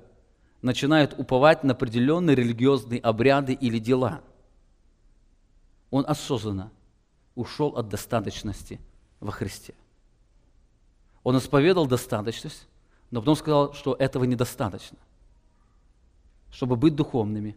начинает 0.61 1.13
уповать 1.17 1.63
на 1.63 1.73
определенные 1.73 2.36
религиозные 2.36 2.99
обряды 2.99 3.53
или 3.53 3.77
дела– 3.77 4.21
он 5.93 6.05
осознанно 6.07 6.71
ушел 7.35 7.77
от 7.77 7.87
достаточности 7.87 8.79
во 9.19 9.31
Христе. 9.31 9.75
Он 11.21 11.37
исповедал 11.37 11.85
достаточность, 11.85 12.67
но 13.11 13.19
потом 13.19 13.35
сказал, 13.35 13.73
что 13.73 13.93
этого 13.99 14.23
недостаточно. 14.23 14.97
Чтобы 16.51 16.77
быть 16.77 16.95
духовными, 16.95 17.55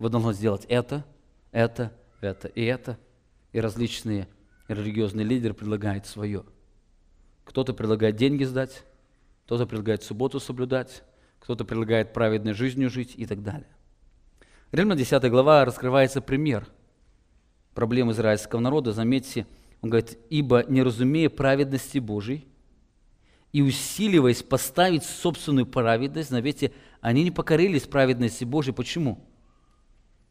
вы 0.00 0.08
должны 0.08 0.32
сделать 0.32 0.64
это, 0.68 1.04
это, 1.52 1.92
это 2.20 2.48
и 2.48 2.64
это. 2.64 2.98
И 3.52 3.60
различные 3.60 4.26
религиозные 4.66 5.24
лидеры 5.24 5.54
предлагают 5.54 6.04
свое. 6.04 6.44
Кто-то 7.44 7.74
предлагает 7.74 8.16
деньги 8.16 8.42
сдать, 8.42 8.82
кто-то 9.44 9.66
предлагает 9.66 10.02
субботу 10.02 10.40
соблюдать, 10.40 11.04
кто-то 11.38 11.64
предлагает 11.64 12.12
праведной 12.12 12.54
жизнью 12.54 12.90
жить 12.90 13.14
и 13.16 13.24
так 13.24 13.44
далее. 13.44 13.70
Римлян 14.72 14.98
10 14.98 15.30
глава 15.30 15.64
раскрывается 15.64 16.20
пример– 16.20 16.66
проблем 17.78 18.10
израильского 18.10 18.58
народа, 18.58 18.90
заметьте, 18.90 19.46
он 19.82 19.90
говорит, 19.90 20.18
«Ибо, 20.30 20.64
не 20.66 20.82
разумея 20.82 21.30
праведности 21.30 21.98
Божией 22.00 22.48
и 23.52 23.62
усиливаясь 23.62 24.42
поставить 24.42 25.04
собственную 25.04 25.64
праведность, 25.64 26.30
заметьте, 26.30 26.72
они 27.00 27.22
не 27.22 27.30
покорились 27.30 27.84
праведности 27.84 28.42
Божией. 28.42 28.74
Почему? 28.74 29.24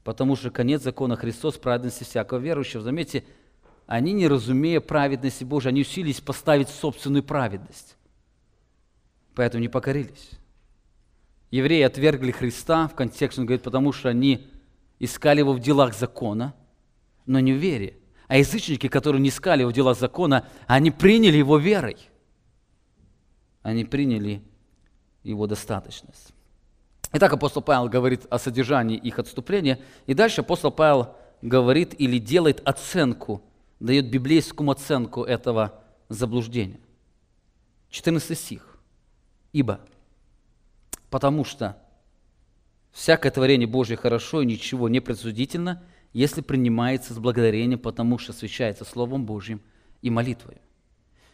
Потому 0.03 0.35
что 0.35 0.51
конец 0.51 0.83
закона 0.83 1.15
Христос– 1.15 1.57
праведности 1.57 2.03
всякого 2.03 2.39
верующего. 2.39 2.83
Заметьте, 2.83 3.23
они, 3.85 4.11
не 4.11 4.27
разумея 4.27 4.81
праведности 4.81 5.45
Божией, 5.45 5.69
они 5.69 5.81
усилились 5.83 6.19
поставить 6.19 6.67
собственную 6.67 7.23
праведность. 7.23 7.95
Поэтому 9.35 9.61
не 9.61 9.69
покорились. 9.69 10.31
Евреи 11.49 11.83
отвергли 11.83 12.31
Христа, 12.31 12.89
в 12.89 12.95
контексте 12.95 13.39
он 13.39 13.47
говорит, 13.47 13.63
потому 13.63 13.93
что 13.93 14.09
они 14.09 14.49
искали 14.99 15.39
его 15.39 15.53
в 15.53 15.61
делах 15.61 15.95
закона– 15.95 16.53
но 17.27 17.39
не 17.39 17.53
в 17.53 17.57
вере. 17.57 17.97
А 18.27 18.37
язычники, 18.37 18.87
которые 18.87 19.21
не 19.21 19.29
искали 19.29 19.63
в 19.63 19.71
дела 19.71 19.93
закона, 19.93 20.47
они 20.65 20.89
приняли 20.89 21.37
его 21.37 21.57
верой. 21.57 21.97
они 23.61 23.83
приняли 23.83 24.41
его 25.23 25.45
достаточность. 25.45 26.33
Итак, 27.11 27.33
апостол 27.33 27.61
Павел 27.61 27.89
говорит 27.89 28.25
о 28.29 28.39
содержании 28.39 28.97
их 28.97 29.19
отступления, 29.19 29.79
и 30.05 30.13
дальше 30.13 30.41
апостол 30.41 30.71
Павел 30.71 31.15
говорит 31.41 31.93
или 31.99 32.17
делает 32.17 32.61
оценку, 32.65 33.41
дает 33.79 34.09
библейскую 34.09 34.69
оценку 34.69 35.23
этого 35.23 35.83
заблуждения. 36.09 36.79
14 37.89 38.37
стих. 38.37 38.77
«Ибо, 39.53 39.79
потому 41.09 41.43
что 41.43 41.77
всякое 42.91 43.31
творение 43.31 43.67
Божье 43.67 43.97
хорошо 43.97 44.41
и 44.41 44.45
ничего 44.45 44.89
не 44.89 44.99
предсудительно, 44.99 45.83
если 46.13 46.41
принимается 46.41 47.13
с 47.13 47.17
благодарением, 47.17 47.79
потому 47.79 48.17
что 48.17 48.31
освящается 48.31 48.85
Словом 48.85 49.25
Божьим 49.25 49.61
и 50.01 50.09
молитвой». 50.09 50.57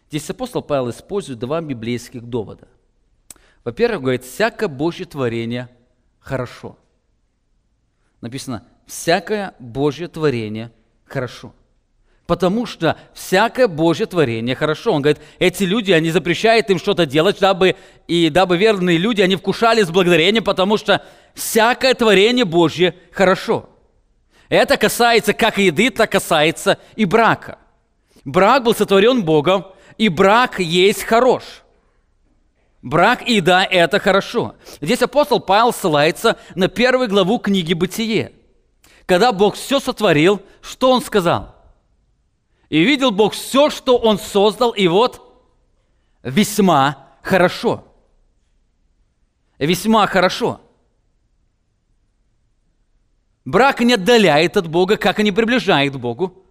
Здесь 0.10 0.30
апостол 0.30 0.62
Павел 0.62 0.92
использует 0.92 1.40
два 1.40 1.60
библейских 1.60 2.22
довода. 2.22 2.68
Во-первых, 3.64 4.02
говорит, 4.02 4.24
всякое 4.24 4.68
Божье 4.68 5.06
творение 5.06 5.70
хорошо. 6.20 6.78
Написано, 8.22 8.64
всякое 8.86 9.56
Божье 9.58 10.08
творение 10.08 10.72
хорошо. 11.06 11.54
Потому 12.28 12.66
что 12.66 12.98
всякое 13.14 13.68
Божье 13.68 14.06
творение 14.06 14.56
хорошо. 14.56 14.94
Он 14.94 15.02
говорит, 15.02 15.22
эти 15.40 15.64
люди, 15.64 15.92
они 15.92 16.12
запрещают 16.12 16.70
им 16.70 16.78
что-то 16.78 17.06
делать, 17.06 17.40
дабы, 17.40 17.76
и 18.08 18.30
дабы 18.30 18.58
верные 18.58 18.98
люди, 18.98 19.22
они 19.22 19.36
вкушали 19.36 19.82
с 19.82 19.90
благодарением, 19.90 20.44
потому 20.44 20.78
что 20.78 21.04
всякое 21.34 21.94
творение 21.96 22.46
Божье 22.46 22.96
хорошо. 23.12 23.70
Это 24.54 24.78
касается 24.78 25.34
как 25.34 25.58
еды, 25.58 25.90
так 25.90 26.12
касается 26.12 26.78
и 26.96 27.06
брака. 27.06 27.58
Брак 28.24 28.62
был 28.62 28.76
сотворен 28.76 29.24
Богом, 29.24 29.66
и 29.98 30.10
брак 30.10 30.60
есть 30.60 31.02
хорош. 31.02 31.64
Брак 32.84 33.28
и 33.28 33.38
еда– 33.38 33.64
это 33.72 33.98
хорошо. 33.98 34.54
Здесь 34.80 35.02
апостол 35.02 35.40
Павел 35.40 35.74
ссылается 35.74 36.38
на 36.54 36.68
первую 36.68 37.10
главу 37.10 37.40
книги 37.40 37.74
«Бытие». 37.74 38.32
Когда 39.08 39.32
Бог 39.32 39.56
все 39.56 39.80
сотворил, 39.80 40.40
что 40.62 40.92
Он 40.92 41.02
сказал? 41.02 41.56
И 42.70 42.84
видел 42.84 43.10
Бог 43.10 43.34
все, 43.34 43.72
что 43.72 43.98
Он 43.98 44.20
создал, 44.20 44.70
и 44.70 44.88
вот 44.88 45.20
весьма 46.22 47.08
хорошо. 47.24 47.86
Весьма 49.58 50.06
хорошо. 50.06 50.62
Брак 53.46 53.82
не 53.82 53.94
отдаляет 53.94 54.58
от 54.58 54.68
Бога, 54.68 54.98
как 54.98 55.20
и 55.20 55.24
не 55.24 55.32
приближает 55.32 55.94
к 55.94 55.98
Богу. 55.98 56.44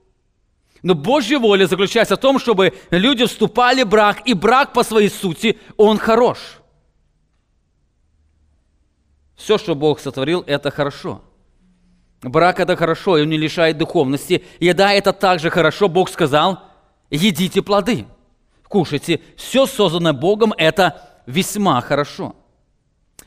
Но 0.82 0.94
Божья 0.94 1.38
воля 1.38 1.66
заключается 1.66 2.16
в 2.16 2.20
том, 2.20 2.38
чтобы 2.38 2.74
люди 2.90 3.24
вступали 3.24 3.84
в 3.84 3.88
брак, 3.88 4.22
и 4.26 4.34
брак 4.34 4.72
по 4.72 4.82
своей 4.82 5.08
сути, 5.08 5.58
он 5.76 5.96
хорош. 5.98 6.38
Все, 9.36 9.58
что 9.58 9.74
Бог 9.74 10.00
сотворил, 10.00 10.44
это 10.46 10.70
хорошо. 10.70 11.22
Брак– 12.22 12.60
это 12.60 12.76
хорошо, 12.76 13.18
и 13.18 13.22
он 13.22 13.30
не 13.30 13.36
лишает 13.36 13.78
духовности. 13.78 14.44
Еда– 14.60 14.92
это 14.94 15.12
также 15.12 15.50
хорошо. 15.50 15.88
Бог 15.88 16.08
сказал, 16.08 16.60
едите 17.10 17.62
плоды, 17.62 18.06
кушайте. 18.68 19.20
Все 19.36 19.66
созданное 19.66 20.12
Богом– 20.12 20.52
это 20.56 21.10
весьма 21.26 21.80
хорошо. 21.80 22.36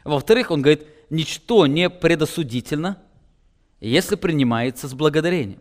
Во-вторых, 0.05 0.51
он 0.51 0.61
говорит, 0.61 0.87
ничто 1.09 1.67
не 1.67 1.89
предосудительно, 1.89 2.97
если 3.79 4.15
принимается 4.15 4.87
с 4.87 4.93
благодарением. 4.93 5.59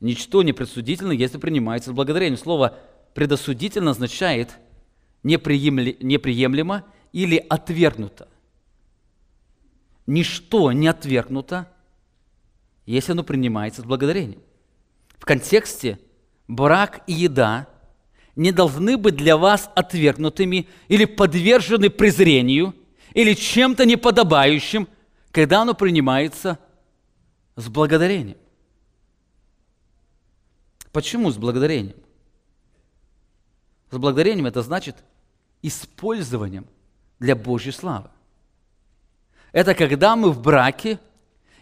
Ничто 0.00 0.42
не 0.42 0.52
предсудительно, 0.52 1.12
если 1.12 1.38
принимается 1.38 1.90
с 1.90 1.92
благодарением. 1.92 2.38
Слово 2.38 2.78
«предосудительно» 3.14 3.92
означает 3.92 4.58
неприемлемо 5.22 6.84
или 7.12 7.36
отвергнуто 7.36 8.28
ничто 10.06 10.72
не 10.72 10.88
отвергнуто, 10.88 11.68
если 12.86 13.12
оно 13.12 13.24
принимается 13.24 13.82
с 13.82 13.84
благодарением. 13.84 14.42
В 15.18 15.24
контексте 15.24 15.98
брак 16.48 17.02
и 17.06 17.12
еда 17.12 17.68
не 18.34 18.50
должны 18.50 18.96
быть 18.96 19.16
для 19.16 19.36
вас 19.36 19.70
отвергнутыми 19.74 20.68
или 20.88 21.04
подвержены 21.04 21.90
презрению 21.90 22.74
или 23.14 23.34
чем-то 23.34 23.84
неподобающим, 23.84 24.88
когда 25.32 25.62
оно 25.62 25.74
принимается 25.74 26.58
с 27.56 27.68
благодарением. 27.68 28.36
Почему 30.92 31.30
с 31.30 31.38
благодарением? 31.38 31.96
С 33.90 33.96
благодарением 33.96 34.46
это 34.46 34.62
значит 34.62 34.96
использованием 35.62 36.66
для 37.18 37.34
Божьей 37.34 37.72
славы. 37.72 38.10
Это 39.52 39.74
когда 39.74 40.16
мы 40.16 40.30
в 40.30 40.40
браке 40.40 40.98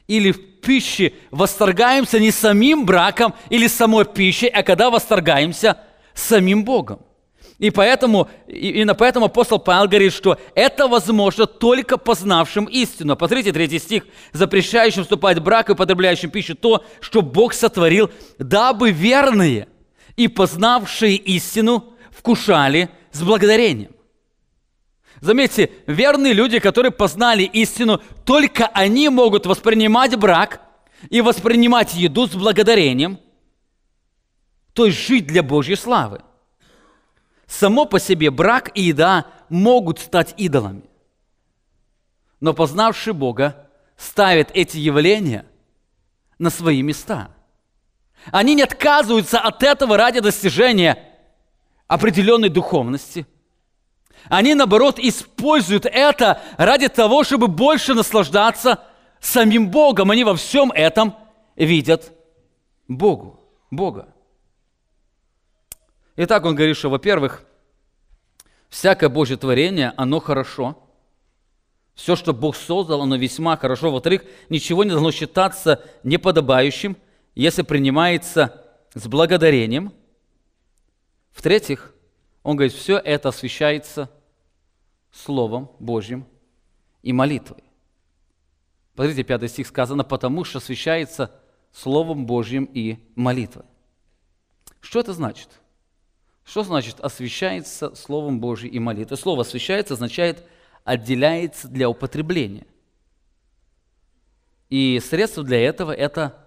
или 0.07 0.33
в 0.33 0.61
пище 0.61 1.15
восторгаемся 1.31 2.19
не 2.19 2.33
самим 2.33 2.85
браком 2.85 3.35
или 3.51 3.69
самой 3.69 4.05
пищей, 4.05 4.49
а 4.49 4.63
когда 4.65 4.91
восторгаемся 4.91 5.79
самим 6.13 6.65
Богом. 6.65 7.01
И 7.61 7.69
поэтому, 7.69 8.31
именно 8.49 8.95
поэтому 8.95 9.27
апостол 9.27 9.59
Павел 9.59 9.87
говорит, 9.87 10.15
что 10.15 10.39
это 10.55 10.89
возможно 10.89 11.47
только 11.47 11.99
познавшим 11.99 12.65
истину. 12.65 13.17
Посмотрите, 13.17 13.53
третий 13.53 13.79
стих. 13.79 14.07
«Запрещающим 14.33 15.03
вступать 15.03 15.39
в 15.39 15.43
брак 15.43 15.69
и 15.69 15.75
потребляющим 15.75 16.31
пищу 16.31 16.55
то, 16.55 16.83
что 17.01 17.21
Бог 17.21 17.53
сотворил, 17.53 18.11
дабы 18.39 18.93
верные 18.93 19.69
и 20.17 20.27
познавшие 20.27 21.17
истину 21.17 21.93
вкушали 22.11 22.89
с 23.13 23.21
благодарением». 23.21 23.91
Заметьте, 25.21 25.71
верные 25.87 26.33
люди, 26.33 26.61
которые 26.61 26.93
познали 26.93 27.43
истину, 27.43 28.01
только 28.25 28.69
они 28.69 29.11
могут 29.11 29.45
воспринимать 29.45 30.17
брак 30.17 30.63
и 31.11 31.21
воспринимать 31.21 31.93
еду 31.93 32.27
с 32.27 32.31
благодарением, 32.31 33.19
то 34.73 34.87
есть 34.87 35.07
жить 35.07 35.27
для 35.27 35.43
Божьей 35.43 35.77
славы. 35.77 36.23
Само 37.51 37.85
по 37.85 37.99
себе 37.99 38.31
брак 38.31 38.71
и 38.75 38.83
еда 38.83 39.27
могут 39.49 39.99
стать 39.99 40.33
идолами. 40.37 40.85
Но 42.39 42.55
познавший 42.55 43.13
Бога 43.13 43.69
ставит 43.97 44.51
эти 44.55 44.79
явления 44.79 45.45
на 46.39 46.49
свои 46.49 46.81
места. 46.81 47.31
Они 48.31 48.55
не 48.55 48.63
отказываются 48.63 49.41
от 49.41 49.63
этого 49.63 49.97
ради 49.97 50.21
достижения 50.21 50.97
определенной 51.89 52.49
духовности– 52.49 53.27
они, 54.29 54.55
наоборот, 54.55 54.99
используют 54.99 55.87
это 55.87 56.41
ради 56.59 56.89
того, 56.89 57.25
чтобы 57.25 57.49
больше 57.49 57.95
наслаждаться 57.95 58.81
самим 59.19 59.71
Богом. 59.71 60.11
Они 60.11 60.25
во 60.25 60.37
всем 60.37 60.71
этом 60.73 61.17
видят 61.57 62.13
Богу, 62.87 63.41
Бога. 63.71 64.09
Итак, 66.23 66.45
он 66.45 66.55
говорит, 66.55 66.77
что, 66.77 66.91
во-первых, 66.91 67.43
всякое 68.69 69.09
Божье 69.09 69.39
творение, 69.39 69.95
оно 69.97 70.21
хорошо. 70.21 70.77
Все, 71.95 72.15
что 72.15 72.35
Бог 72.35 72.57
создал, 72.57 73.01
оно 73.01 73.17
весьма 73.17 73.57
хорошо. 73.57 73.91
Во-вторых, 73.91 74.25
ничего 74.51 74.85
не 74.85 74.91
должно 74.91 75.13
считаться 75.13 75.83
неподобающим, 76.03 76.99
если 77.35 77.63
принимается 77.63 78.67
с 78.93 79.07
благодарением. 79.07 79.95
В-третьих, 81.33 81.95
он 82.43 82.57
говорит, 82.57 82.75
все 82.75 82.99
это 82.99 83.31
освещается 83.31 84.11
Словом 85.11 85.71
Божьим 85.79 86.27
и 87.01 87.15
молитвой. 87.15 87.65
Посмотрите, 88.95 89.27
пятый 89.27 89.49
стих 89.49 89.69
сказано, 89.69 90.05
потому 90.05 90.45
что 90.45 90.59
освещается 90.59 91.35
Словом 91.73 92.27
Божьим 92.27 92.65
и 92.65 92.99
молитвой. 93.15 93.65
Что 94.83 95.01
это 95.01 95.15
значит? 95.15 95.60
Что 96.45 96.63
значит 96.63 97.01
освещается 97.01 97.95
Словом 97.95 98.41
Божьим 98.41 98.71
и 98.71 98.79
молитвой? 98.79 99.19
Слово 99.19 99.43
освещается 99.43 99.95
означает 99.95 100.45
отделяется 100.85 101.69
для 101.69 101.89
употребления. 101.89 102.67
И 104.69 105.01
средство 105.01 105.45
для 105.45 105.61
этого– 105.61 105.93
это 105.95 106.47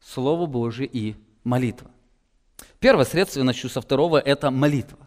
Слово 0.00 0.46
Божье 0.46 0.86
и 0.86 1.16
молитва. 1.42 1.90
Первое 2.78 3.04
средство, 3.04 3.40
я 3.40 3.44
начну 3.44 3.68
со 3.68 3.80
второго, 3.80 4.18
это 4.18 4.50
молитва 4.50 5.04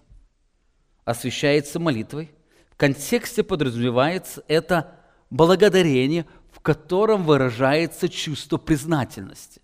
освящается 1.07 1.79
молитвой. 1.79 2.29
В 2.69 2.75
контексте 2.75 3.41
подразумевается 3.41 4.43
это 4.49 4.93
благодарение, 5.29 6.25
в 6.51 6.59
котором 6.59 7.23
выражается 7.23 8.09
чувство 8.09 8.57
признательности. 8.57 9.61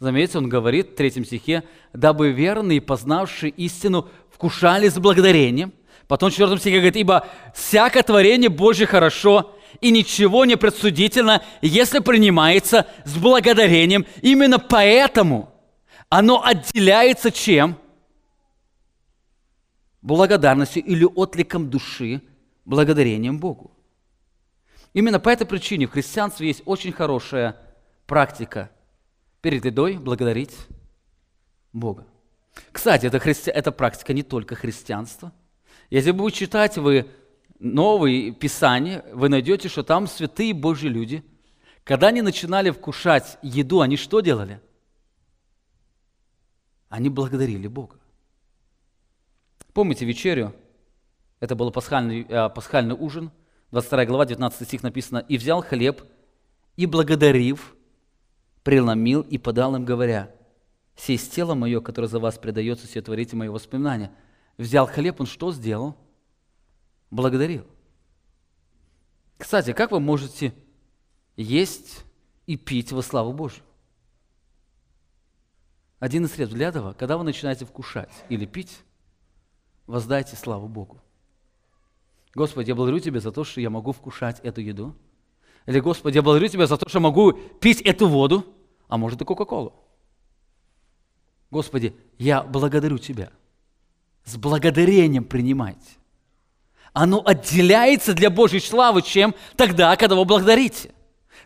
Заметьте, 0.00 0.38
он 0.38 0.48
говорит 0.48 0.92
в 0.92 0.94
третьем 0.94 1.26
стихе, 1.26 1.62
«Дабы 1.92 2.32
верные, 2.32 2.80
познавшие 2.80 3.50
истину, 3.50 4.08
вкушали 4.30 4.88
с 4.88 4.98
благодарением». 4.98 5.74
Потом 6.08 6.30
в 6.30 6.32
четвертом 6.32 6.58
стихе 6.58 6.76
говорит, 6.76 6.96
«Ибо 6.96 7.26
всякое 7.54 8.02
творение 8.02 8.48
Божье 8.48 8.86
хорошо, 8.86 9.54
и 9.82 9.90
ничего 9.90 10.46
не 10.46 10.56
предсудительно, 10.56 11.42
если 11.60 11.98
принимается 11.98 12.86
с 13.04 13.14
благодарением». 13.18 14.06
Именно 14.22 14.58
поэтому 14.58 15.52
оно 16.08 16.42
отделяется 16.42 17.30
чем? 17.30 17.76
благодарностью 20.02 20.82
или 20.82 21.04
откликом 21.04 21.68
души, 21.68 22.22
благодарением 22.64 23.38
Богу. 23.38 23.76
Именно 24.94 25.20
по 25.20 25.28
этой 25.28 25.46
причине 25.46 25.86
в 25.86 25.90
христианстве 25.90 26.48
есть 26.48 26.62
очень 26.64 26.90
хорошая 26.90 27.56
практика 28.06 28.70
перед 29.40 29.64
едой 29.64 29.96
благодарить 29.96 30.54
Бога. 31.72 32.06
Кстати, 32.72 33.06
эта, 33.06 33.18
христи... 33.18 33.50
эта 33.50 33.72
практика 33.72 34.12
не 34.12 34.22
только 34.22 34.54
христианства. 34.54 35.32
Если 35.88 36.10
вы 36.10 36.30
читать 36.30 36.76
вы 36.78 37.10
новые 37.58 38.32
Писания, 38.32 39.04
вы 39.12 39.28
найдете, 39.28 39.68
что 39.68 39.82
там 39.82 40.06
святые 40.06 40.54
Божьи 40.54 40.88
люди, 40.88 41.24
когда 41.84 42.08
они 42.08 42.22
начинали 42.22 42.70
вкушать 42.70 43.38
еду, 43.42 43.80
они 43.80 43.96
что 43.96 44.20
делали? 44.20 44.60
Они 46.88 47.08
благодарили 47.08 47.68
Бога. 47.68 47.96
Помните 49.72 50.04
вечерю? 50.04 50.54
Это 51.38 51.54
был 51.54 51.70
пасхальный, 51.70 52.26
э, 52.28 52.48
пасхальный 52.50 52.94
ужин, 52.94 53.30
22 53.70 54.04
глава, 54.06 54.26
19 54.26 54.66
стих 54.66 54.82
написано, 54.82 55.18
«И 55.28 55.38
взял 55.38 55.62
хлеб, 55.62 56.02
и, 56.76 56.86
благодарив, 56.86 57.76
преломил 58.62 59.22
и 59.22 59.38
подал 59.38 59.76
им, 59.76 59.84
говоря, 59.84 60.34
«Сесть 60.96 61.32
тело 61.32 61.54
мое, 61.54 61.80
которое 61.80 62.08
за 62.08 62.18
вас 62.18 62.38
предается, 62.38 62.86
все 62.86 63.02
творите 63.02 63.36
мои 63.36 63.48
воспоминания». 63.48 64.12
Взял 64.60 64.86
хлеб, 64.86 65.18
он 65.22 65.26
что 65.26 65.52
сделал? 65.52 65.96
Благодарил. 67.10 67.66
Кстати, 69.38 69.72
как 69.72 69.90
вы 69.90 70.00
можете 70.00 70.52
есть 71.34 72.04
и 72.44 72.58
пить 72.58 72.92
во 72.92 73.00
славу 73.00 73.32
Божью? 73.32 73.64
Один 75.98 76.26
из 76.26 76.32
средств 76.32 76.54
для 76.54 76.68
этого, 76.68 76.92
когда 76.92 77.16
вы 77.16 77.24
начинаете 77.24 77.64
вкушать 77.64 78.12
или 78.28 78.44
пить, 78.44 78.80
воздайте 79.86 80.36
славу 80.36 80.68
Богу. 80.68 81.00
Господи, 82.34 82.68
я 82.68 82.74
благодарю 82.74 83.00
Тебя 83.00 83.20
за 83.20 83.32
то, 83.32 83.44
что 83.44 83.62
я 83.62 83.70
могу 83.70 83.92
вкушать 83.92 84.40
эту 84.40 84.60
еду. 84.60 84.94
Или, 85.66 85.80
Господи, 85.80 86.16
я 86.16 86.22
благодарю 86.22 86.48
Тебя 86.48 86.66
за 86.66 86.76
то, 86.76 86.88
что 86.88 87.00
могу 87.00 87.32
пить 87.32 87.80
эту 87.82 88.08
воду, 88.08 88.44
а 88.88 88.96
может 88.96 89.20
и 89.20 89.24
Кока-Колу. 89.24 89.74
Господи, 91.50 91.94
я 92.18 92.42
благодарю 92.42 92.98
Тебя. 92.98 93.30
С 94.24 94.36
благодарением 94.36 95.24
принимайте. 95.24 95.92
Оно 96.92 97.22
отделяется 97.24 98.14
для 98.14 98.30
Божьей 98.30 98.60
славы, 98.60 99.02
чем 99.02 99.34
тогда, 99.56 99.96
когда 99.96 100.16
вы 100.16 100.24
благодарите. 100.24 100.92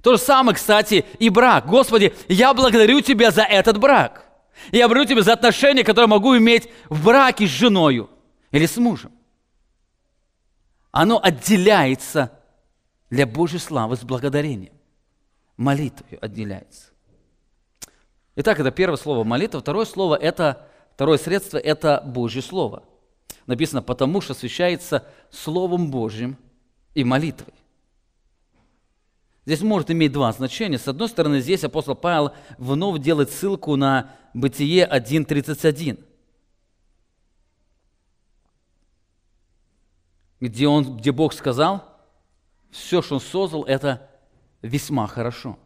То 0.03 0.12
же 0.12 0.19
самое, 0.19 0.55
кстати, 0.55 1.05
и 1.19 1.29
брак. 1.29 1.67
Господи, 1.67 2.15
я 2.29 2.55
благодарю 2.55 3.01
Тебя 3.01 3.31
за 3.31 3.43
этот 3.43 3.79
брак. 3.79 4.27
Я 4.73 4.89
благодарю 4.89 5.15
Тебя 5.15 5.23
за 5.23 5.33
отношения, 5.33 5.85
которые 5.85 6.09
могу 6.09 6.37
иметь 6.37 6.69
в 6.89 7.05
браке 7.05 7.47
с 7.47 7.51
женою 7.51 8.11
или 8.51 8.67
с 8.67 8.77
мужем. 8.77 9.12
Оно 10.91 11.21
отделяется 11.23 12.39
для 13.11 13.26
Божьей 13.26 13.59
славы 13.59 13.96
с 13.96 14.02
благодарением. 14.02 14.72
Молитвой 15.57 16.18
отделяется. 16.18 16.90
Итак, 18.36 18.59
это 18.59 18.70
первое 18.70 18.96
слово 18.96 19.22
молитва. 19.22 19.61
Второе 19.61 19.84
слово– 19.84 20.16
это, 20.20 20.68
второе 20.94 21.18
средство– 21.18 21.59
это 21.59 22.02
Божье 22.05 22.42
Слово. 22.42 22.82
Написано, 23.46 23.82
потому 23.82 24.20
что 24.20 24.32
освящается 24.32 25.07
Словом 25.30 25.90
Божьим 25.90 26.36
и 26.94 27.05
молитвой. 27.05 27.55
Здесь 29.46 29.61
может 29.61 29.90
иметь 29.90 30.12
два 30.12 30.32
значения. 30.32 30.78
С 30.78 30.88
одной 30.88 31.09
стороны, 31.09 31.40
здесь 31.40 31.62
апостол 31.64 31.94
Павел 31.94 32.32
вновь 32.57 33.00
делает 33.00 33.30
ссылку 33.30 33.76
на 33.76 34.11
Бытие 34.32 34.88
1.31, 34.90 36.02
где, 40.40 40.66
он, 40.66 40.96
где 40.96 41.12
Бог 41.12 41.34
сказал, 41.34 41.93
все, 42.75 43.03
что 43.03 43.14
Он 43.14 43.20
создал, 43.20 43.62
это 43.62 44.09
весьма 44.62 45.07
хорошо. 45.07 45.59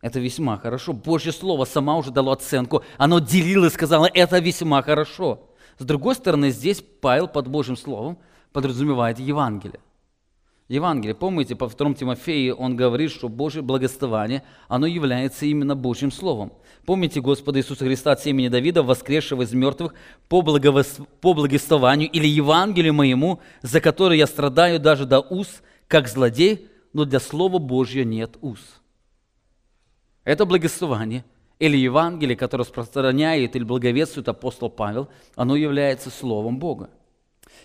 Это 0.00 0.18
весьма 0.18 0.56
хорошо. 0.56 0.94
Божье 0.94 1.30
Слово 1.30 1.66
сама 1.66 1.96
уже 1.96 2.10
дало 2.10 2.32
оценку. 2.32 2.82
Оно 2.96 3.18
делило 3.18 3.66
и 3.66 3.70
сказало, 3.70 4.08
это 4.12 4.38
весьма 4.38 4.82
хорошо. 4.82 5.50
С 5.78 5.84
другой 5.84 6.14
стороны, 6.14 6.50
здесь 6.50 6.82
Павел 7.00 7.28
под 7.28 7.48
Божьим 7.48 7.76
Словом 7.76 8.18
подразумевает 8.52 9.18
Евангелие. 9.18 9.80
Евангелие, 10.68 11.16
помните, 11.16 11.56
по 11.56 11.68
2 11.68 11.94
Тимофею 11.94 12.54
он 12.54 12.76
говорит, 12.76 13.10
что 13.10 13.28
Божье 13.28 13.60
благословение, 13.60 14.44
оно 14.68 14.86
является 14.86 15.44
именно 15.44 15.74
Божьим 15.74 16.12
Словом. 16.12 16.52
Помните 16.86 17.20
Господа 17.20 17.58
Иисуса 17.58 17.84
Христа 17.84 18.12
от 18.12 18.20
семени 18.20 18.48
Давида, 18.48 18.82
воскресшего 18.82 19.42
из 19.42 19.52
мертвых 19.52 19.94
по, 20.28 20.42
благовос... 20.42 20.98
по 21.20 21.34
благословению 21.34 22.08
или 22.08 22.26
Евангелию 22.26 22.94
моему, 22.94 23.40
за 23.62 23.80
которое 23.80 24.16
я 24.16 24.26
страдаю 24.26 24.78
даже 24.78 25.06
до 25.06 25.20
уз, 25.20 25.60
как 25.90 26.06
злодей, 26.06 26.70
но 26.92 27.04
для 27.04 27.18
Слова 27.18 27.58
Божьего 27.58 28.04
нет 28.04 28.38
уз. 28.40 28.60
Это 30.22 30.46
благословение 30.46 31.24
или 31.58 31.76
Евангелие, 31.76 32.36
которое 32.36 32.62
распространяет 32.62 33.56
или 33.56 33.64
благовествует 33.64 34.28
апостол 34.28 34.70
Павел, 34.70 35.08
оно 35.34 35.56
является 35.56 36.08
Словом 36.10 36.60
Бога. 36.60 36.90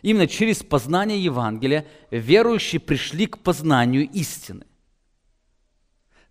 Именно 0.02 0.26
через 0.26 0.64
познание 0.64 1.24
Евангелия 1.24 1.86
верующие 2.10 2.80
пришли 2.80 3.28
к 3.28 3.38
познанию 3.38 4.10
истины. 4.10 4.66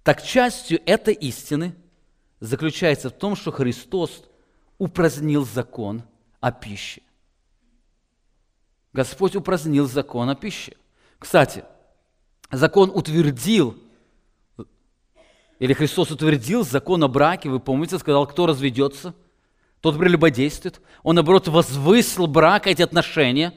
Так 0.03 0.21
частью 0.21 0.81
этой 0.87 1.15
истины 1.15 1.77
заключается 2.41 3.09
в 3.09 3.13
том, 3.13 3.37
что 3.37 3.53
Христос 3.53 4.25
упразднил 4.79 5.45
закон 5.45 6.03
о 6.41 6.51
пище. 6.51 7.03
Господь 8.93 9.37
упразднил 9.37 9.87
закон 9.87 10.29
о 10.29 10.35
пище. 10.35 10.77
Кстати, 11.21 11.65
закон 12.57 12.91
утвердил, 12.95 13.77
или 15.59 15.73
Христос 15.73 16.11
утвердил 16.11 16.65
закон 16.65 17.03
о 17.05 17.09
браке, 17.09 17.49
вы 17.49 17.61
помните, 17.61 17.99
сказал, 17.99 18.27
кто 18.27 18.47
разведется, 18.47 19.15
тот 19.81 19.99
прелюбодействует. 19.99 20.81
Он, 21.03 21.15
наоборот, 21.15 21.49
возвысил 21.49 22.27
брак, 22.27 22.67
эти 22.67 22.83
отношения, 22.83 23.55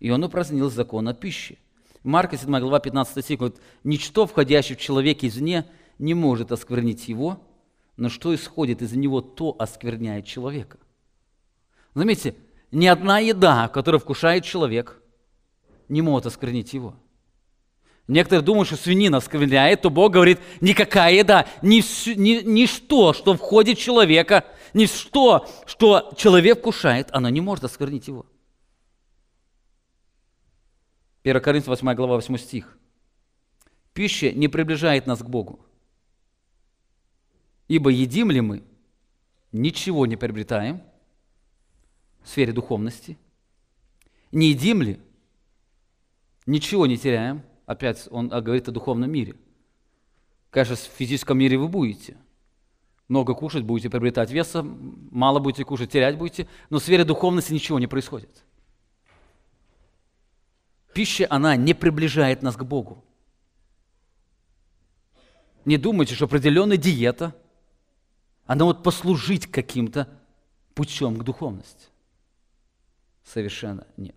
и 0.00 0.10
он 0.10 0.24
упразднил 0.24 0.70
закон 0.70 1.08
о 1.08 1.14
пище. 1.14 1.58
Марка 2.02 2.36
7 2.36 2.58
глава 2.60 2.78
15 2.78 3.24
стих 3.24 3.38
говорит, 3.38 3.58
«Ничто, 3.82 4.26
входящее 4.26 4.76
в 4.76 4.80
человека 4.80 5.26
извне, 5.26 5.66
не 5.98 6.14
может 6.14 6.52
осквернить 6.52 7.08
его, 7.08 7.42
но 7.96 8.08
что 8.08 8.34
исходит 8.34 8.82
из 8.82 8.92
него, 8.92 9.20
то 9.20 9.56
оскверняет 9.58 10.26
человека». 10.26 10.78
Заметьте, 11.94 12.36
ни 12.70 12.86
одна 12.86 13.18
еда, 13.18 13.68
которую 13.68 14.00
вкушает 14.00 14.44
человек, 14.44 15.02
не 15.88 16.02
может 16.02 16.26
осквернить 16.26 16.72
его– 16.74 16.94
Некоторые 18.08 18.44
думают, 18.44 18.68
что 18.68 18.76
свинина 18.76 19.16
оскверняет, 19.16 19.82
то 19.82 19.90
Бог 19.90 20.12
говорит, 20.12 20.38
никакая 20.60 21.12
еда, 21.12 21.48
ни, 21.60 21.82
ни, 22.14 22.42
ничто, 22.42 23.12
что 23.12 23.36
входит 23.36 23.78
в 23.78 23.82
человека, 23.82 24.44
ничто, 24.74 25.48
что 25.66 26.12
человек 26.16 26.62
кушает, 26.62 27.08
оно 27.10 27.28
не 27.30 27.40
может 27.40 27.64
осквернить 27.64 28.06
его. 28.06 28.26
1 31.24 31.42
Коринфянам 31.42 31.76
8 31.76 31.94
глава 31.94 32.14
8 32.14 32.36
стих. 32.36 32.78
Пища 33.92 34.30
не 34.30 34.46
приближает 34.46 35.08
нас 35.08 35.18
к 35.18 35.28
Богу. 35.28 35.58
Ибо 37.66 37.90
едим 37.90 38.30
ли 38.30 38.40
мы, 38.40 38.62
ничего 39.50 40.06
не 40.06 40.14
приобретаем 40.14 40.80
в 42.22 42.28
сфере 42.28 42.52
духовности. 42.52 43.18
Не 44.30 44.50
едим 44.50 44.82
ли, 44.82 45.00
ничего 46.46 46.86
не 46.86 46.96
теряем– 46.96 47.42
опять 47.66 48.08
он 48.10 48.28
говорит 48.28 48.68
о 48.68 48.72
духовном 48.72 49.10
мире. 49.10 49.36
Конечно, 50.50 50.76
в 50.76 50.78
физическом 50.78 51.38
мире 51.38 51.58
вы 51.58 51.68
будете. 51.68 52.16
Много 53.08 53.34
кушать 53.34 53.62
будете, 53.62 53.90
приобретать 53.90 54.30
веса, 54.30 54.62
мало 54.62 55.38
будете 55.38 55.64
кушать, 55.64 55.90
терять 55.90 56.16
будете, 56.16 56.48
но 56.70 56.78
в 56.78 56.82
сфере 56.82 57.04
духовности 57.04 57.52
ничего 57.52 57.78
не 57.78 57.86
происходит. 57.86 58.44
Пища, 60.92 61.26
она 61.28 61.56
не 61.56 61.74
приближает 61.74 62.42
нас 62.42 62.56
к 62.56 62.64
Богу. 62.64 63.04
Не 65.64 65.76
думайте, 65.76 66.14
что 66.14 66.24
определенная 66.24 66.78
диета, 66.78 67.34
она 68.46 68.64
вот 68.64 68.82
послужить 68.82 69.46
каким-то 69.46 70.08
путем 70.74 71.16
к 71.16 71.24
духовности. 71.24 71.88
Совершенно 73.24 73.86
нет. 73.96 74.16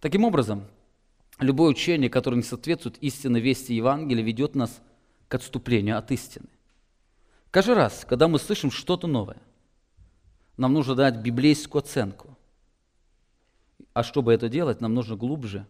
Таким 0.00 0.24
образом, 0.24 0.64
любое 1.38 1.70
учение, 1.70 2.10
которое 2.10 2.36
не 2.36 2.42
соответствует 2.42 2.98
истинной 2.98 3.40
вести 3.40 3.74
Евангелия, 3.74 4.24
ведет 4.24 4.54
нас 4.54 4.80
к 5.28 5.34
отступлению 5.34 5.98
от 5.98 6.10
истины. 6.10 6.48
Каждый 7.50 7.74
раз, 7.74 8.04
когда 8.08 8.28
мы 8.28 8.38
слышим 8.38 8.70
что-то 8.70 9.06
новое, 9.06 9.38
нам 10.56 10.72
нужно 10.72 10.94
дать 10.94 11.16
библейскую 11.16 11.80
оценку. 11.80 12.36
А 13.94 14.02
чтобы 14.02 14.32
это 14.32 14.48
делать, 14.48 14.80
нам 14.80 14.94
нужно 14.94 15.16
глубже, 15.16 15.66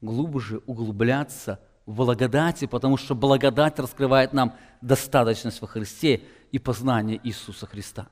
глубже 0.00 0.60
углубляться 0.66 1.60
в 1.86 1.96
благодати, 1.96 2.66
потому 2.66 2.96
что 2.96 3.14
благодать 3.14 3.78
раскрывает 3.78 4.32
нам 4.32 4.56
достаточность 4.80 5.60
во 5.60 5.66
Христе 5.66 6.22
и 6.50 6.58
познание 6.58 7.20
Иисуса 7.22 7.66
Христа. 7.66 8.08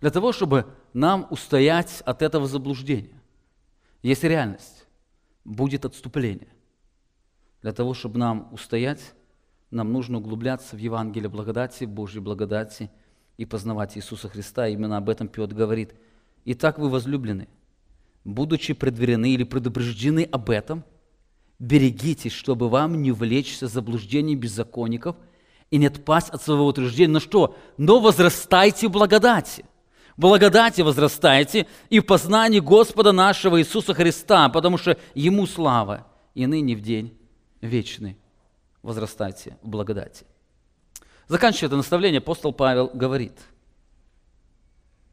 Для 0.00 0.10
того, 0.10 0.32
чтобы 0.32 0.66
нам 0.92 1.26
устоять 1.30 2.02
от 2.04 2.22
этого 2.22 2.46
заблуждения. 2.46 3.20
Есть 4.02 4.22
реальность, 4.24 4.83
будет 5.44 5.84
отступление. 5.84 6.48
Для 7.62 7.72
того, 7.72 7.94
чтобы 7.94 8.18
нам 8.18 8.48
устоять, 8.52 9.14
нам 9.70 9.92
нужно 9.92 10.18
углубляться 10.18 10.76
в 10.76 10.78
Евангелие 10.78 11.28
благодати, 11.28 11.84
Божьей 11.84 12.20
благодати 12.20 12.90
и 13.36 13.44
познавать 13.44 13.96
Иисуса 13.96 14.28
Христа. 14.28 14.68
Именно 14.68 14.98
об 14.98 15.08
этом 15.08 15.28
Петр 15.28 15.54
говорит. 15.54 15.94
Итак, 16.44 16.78
вы 16.78 16.90
возлюблены, 16.90 17.48
будучи 18.24 18.74
предверены 18.74 19.30
или 19.30 19.44
предупреждены 19.44 20.28
об 20.30 20.50
этом, 20.50 20.84
берегитесь, 21.58 22.32
чтобы 22.32 22.68
вам 22.68 23.00
не 23.00 23.12
влечься 23.12 23.66
заблуждений 23.66 24.36
беззаконников 24.36 25.16
и 25.70 25.78
не 25.78 25.86
отпасть 25.86 26.30
от 26.30 26.42
своего 26.42 26.66
утверждения. 26.66 27.14
Но 27.14 27.20
что? 27.20 27.56
Но 27.78 27.98
возрастайте 28.00 28.88
в 28.88 28.92
благодати. 28.92 29.64
Благодати 30.16 30.80
возрастайте 30.80 31.66
и 31.90 31.98
в 31.98 32.06
познании 32.06 32.60
Господа 32.60 33.12
нашего 33.12 33.60
Иисуса 33.60 33.94
Христа, 33.94 34.48
потому 34.48 34.78
что 34.78 34.96
Ему 35.14 35.46
слава 35.46 36.06
и 36.34 36.46
ныне 36.46 36.76
в 36.76 36.80
день 36.80 37.18
вечный. 37.60 38.16
Возрастайте 38.82 39.58
в 39.62 39.68
благодати. 39.68 40.24
Заканчивая 41.26 41.68
это 41.68 41.76
наставление, 41.76 42.18
апостол 42.18 42.52
Павел 42.52 42.90
говорит, 42.92 43.40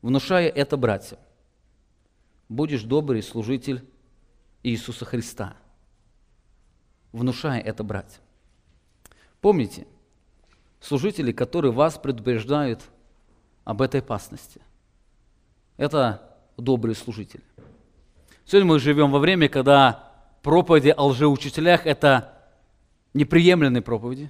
внушая 0.02 0.50
это 0.50 0.78
братьям, 0.78 1.20
будешь 2.50 2.84
добрый 2.84 3.24
служитель 3.24 3.84
Иисуса 4.62 5.06
Христа. 5.06 5.56
Внушая 7.12 7.60
это 7.60 7.84
братьям. 7.84 8.22
Помните, 9.40 9.88
служители, 10.80 11.32
которые 11.32 11.72
вас 11.72 11.98
предупреждают 11.98 12.82
об 13.64 13.82
этой 13.82 14.02
опасности. 14.02 14.62
Это 15.82 16.22
добрые 16.58 16.96
служители. 16.96 17.42
Сегодня 18.46 18.68
мы 18.68 18.80
живем 18.80 19.10
во 19.10 19.18
время, 19.18 19.50
когда 19.50 20.12
проповеди 20.44 20.94
о 20.96 21.08
лжеучителях– 21.08 21.86
это 21.88 22.38
неприемлемые 23.16 23.82
проповеди. 23.82 24.30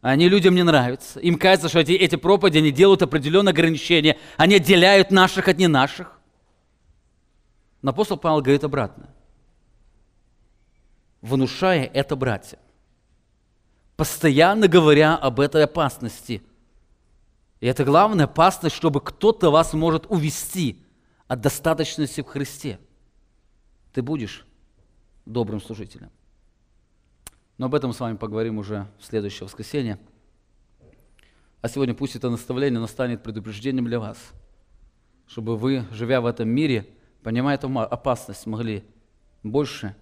Они 0.00 0.30
людям 0.30 0.54
не 0.54 0.62
нравятся. 0.62 1.20
Им 1.20 1.36
кажется, 1.36 1.68
что 1.68 1.80
эти, 1.80 1.92
эти 1.92 2.16
проповеди, 2.16 2.56
они 2.56 2.70
делают 2.70 3.02
определенные 3.02 3.50
ограничения. 3.50 4.16
Они 4.38 4.54
отделяют 4.54 5.10
наших 5.10 5.48
от 5.48 5.58
не 5.58 5.68
наших. 5.68 6.18
Но 7.82 7.90
апостол 7.90 8.16
Павел 8.16 8.40
говорит 8.40 8.64
обратно. 8.64 9.10
Внушая 11.20 11.90
это 11.92 12.16
братья. 12.16 12.58
Постоянно 13.96 14.66
говоря 14.66 15.14
об 15.14 15.40
этой 15.40 15.64
опасности. 15.64 16.42
И 17.62 17.66
это 17.66 17.84
главная 17.84 18.24
опасность, 18.24 18.74
чтобы 18.74 19.00
кто-то 19.00 19.52
вас 19.52 19.72
может 19.72 20.06
увести 20.10 20.84
от 21.28 21.42
достаточности 21.42 22.20
в 22.20 22.26
Христе. 22.26 22.80
Ты 23.92 24.02
будешь 24.02 24.44
добрым 25.26 25.60
служителем. 25.60 26.10
Но 27.58 27.66
об 27.66 27.76
этом 27.76 27.92
с 27.92 28.00
вами 28.00 28.16
поговорим 28.16 28.58
уже 28.58 28.88
в 28.98 29.04
следующее 29.04 29.46
воскресенье. 29.46 30.00
А 31.60 31.68
сегодня 31.68 31.94
пусть 31.94 32.16
это 32.16 32.30
наставление 32.30 32.80
настанет 32.80 33.22
предупреждением 33.22 33.84
для 33.84 34.00
вас, 34.00 34.18
чтобы 35.28 35.56
вы, 35.56 35.86
живя 35.92 36.20
в 36.20 36.26
этом 36.26 36.48
мире, 36.48 36.88
понимая 37.22 37.54
эту 37.54 37.68
опасность, 37.78 38.44
могли 38.44 38.82
больше 39.44 39.94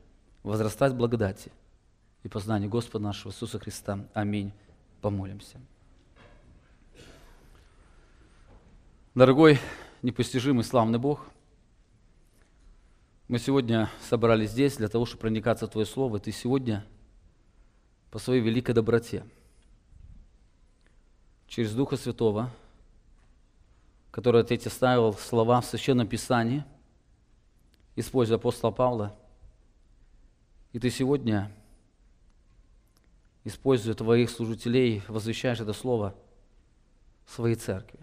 возрастать 0.45 0.95
в 0.95 0.97
благодати 0.97 1.53
и 2.23 2.29
познанию 2.29 2.71
Господа 2.71 3.05
нашего 3.05 3.33
Иисуса 3.33 3.59
Христа. 3.59 4.09
Аминь. 4.15 4.51
Помолимся. 5.03 5.61
Дорогой, 9.15 9.59
непостижимый, 10.03 10.65
славный 10.65 10.99
Бог, 10.99 11.27
мы 13.29 13.39
сегодня 13.39 13.91
собрались 14.09 14.51
здесь 14.51 14.77
для 14.77 14.89
того, 14.89 15.07
чтобы 15.07 15.23
проникаться 15.23 15.67
в 15.67 15.71
Твое 15.71 15.87
Слово. 15.87 16.19
Ты 16.19 16.33
сегодня 16.33 16.85
по 18.11 18.19
своей 18.19 18.41
великой 18.41 18.75
доброте 18.75 19.25
через 21.47 21.73
Духа 21.73 21.97
Святого, 21.97 22.51
который 24.11 24.43
Ты 24.45 24.59
ставил 24.71 25.13
слова 25.15 25.61
в 25.61 25.67
Священном 25.67 26.07
Писании– 26.09 26.65
используя 28.01 28.39
апостола 28.39 28.71
Павла. 28.71 29.17
И 30.73 30.79
ты 30.79 30.91
сегодня, 30.91 31.51
используя 33.45 33.95
твоих 33.95 34.31
служителей, 34.31 35.03
возвещаешь 35.09 35.61
это 35.61 35.73
слово 35.73 36.15
своей 37.27 37.57
церкви. 37.57 37.99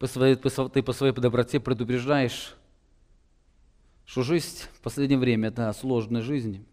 По 0.00 0.06
своей, 0.06 0.34
ты 0.34 0.82
по 0.82 0.92
своей 0.94 1.12
доброте 1.12 1.60
предупреждаешь, 1.60 2.56
что 4.06 4.22
жизнь 4.22 4.60
в 4.72 4.80
последнее 4.80 5.18
время– 5.18 5.48
это 5.50 5.70
сложная 5.74 6.22
жизнь. 6.22 6.66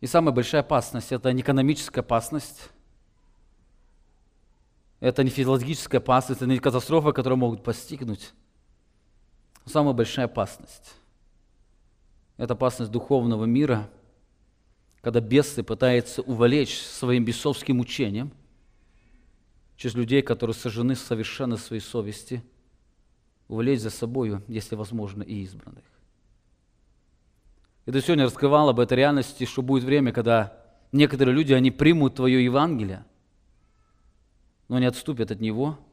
И 0.00 0.06
самая 0.06 0.32
большая 0.32 0.60
опасность– 0.60 1.08
это 1.10 1.32
не 1.32 1.42
экономическая 1.42 2.02
опасность, 2.02 2.70
это 5.00 5.24
не 5.24 5.30
физиологическая 5.30 5.98
опасность, 5.98 6.40
это 6.40 6.48
не 6.48 6.60
катастрофа, 6.60 7.10
которую 7.10 7.40
могут 7.40 7.64
постигнуть, 7.64 8.32
самая 9.66 9.92
большая 9.92 10.26
опасность. 10.26 10.94
Это 12.36 12.54
опасность 12.54 12.92
духовного 12.92 13.44
мира, 13.44 13.90
когда 15.00 15.18
бесы 15.18 15.64
пытаются 15.64 16.22
увлечь 16.22 16.80
своим 16.80 17.24
бесовским 17.24 17.80
учением 17.80 18.30
через 19.76 19.94
людей, 19.94 20.22
которые 20.22 20.54
сожжены 20.54 20.94
совершенно 20.94 21.56
своей 21.56 21.82
совести, 21.82 22.42
увлечь 23.48 23.80
за 23.80 23.90
собою, 23.90 24.42
если 24.48 24.74
возможно, 24.74 25.22
и 25.22 25.42
избранных. 25.42 25.84
И 27.86 27.92
ты 27.92 28.00
сегодня 28.00 28.24
раскрывал 28.24 28.68
об 28.70 28.80
этой 28.80 28.96
реальности, 28.96 29.44
что 29.44 29.62
будет 29.62 29.84
время, 29.84 30.12
когда 30.12 30.58
некоторые 30.92 31.34
люди, 31.34 31.52
они 31.52 31.70
примут 31.70 32.14
Твое 32.14 32.42
Евангелие, 32.42 33.04
но 34.68 34.78
не 34.78 34.86
отступят 34.86 35.30
от 35.30 35.40
него– 35.40 35.78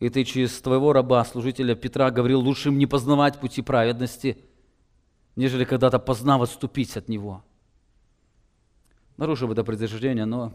и 0.00 0.08
ты 0.10 0.24
через 0.24 0.60
твоего 0.60 0.92
раба, 0.92 1.24
служителя 1.24 1.74
Петра, 1.74 2.10
говорил, 2.10 2.40
лучше 2.40 2.68
им 2.68 2.78
не 2.78 2.86
познавать 2.86 3.40
пути 3.40 3.62
праведности, 3.62 4.38
нежели 5.34 5.64
когда-то 5.64 5.98
познав 5.98 6.42
отступить 6.42 6.96
от 6.96 7.08
него. 7.08 7.42
Нарушив 9.16 9.50
это 9.50 9.64
предупреждение, 9.64 10.24
но 10.24 10.54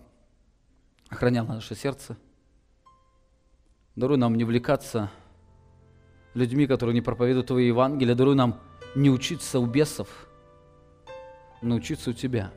охраняло 1.13 1.47
наше 1.47 1.75
сердце. 1.75 2.17
Даруй 3.95 4.17
нам 4.17 4.35
не 4.35 4.43
увлекаться 4.43 5.09
людьми, 6.33 6.67
которые 6.67 6.93
не 6.93 7.01
проповедуют 7.01 7.47
Твое 7.47 7.67
Евангелие. 7.67 8.15
Даруй 8.15 8.35
нам 8.35 8.59
не 8.95 9.09
учиться 9.09 9.59
у 9.59 9.65
бесов, 9.65 10.27
но 11.61 11.75
учиться 11.75 12.09
у 12.09 12.13
Тебя. 12.13 12.51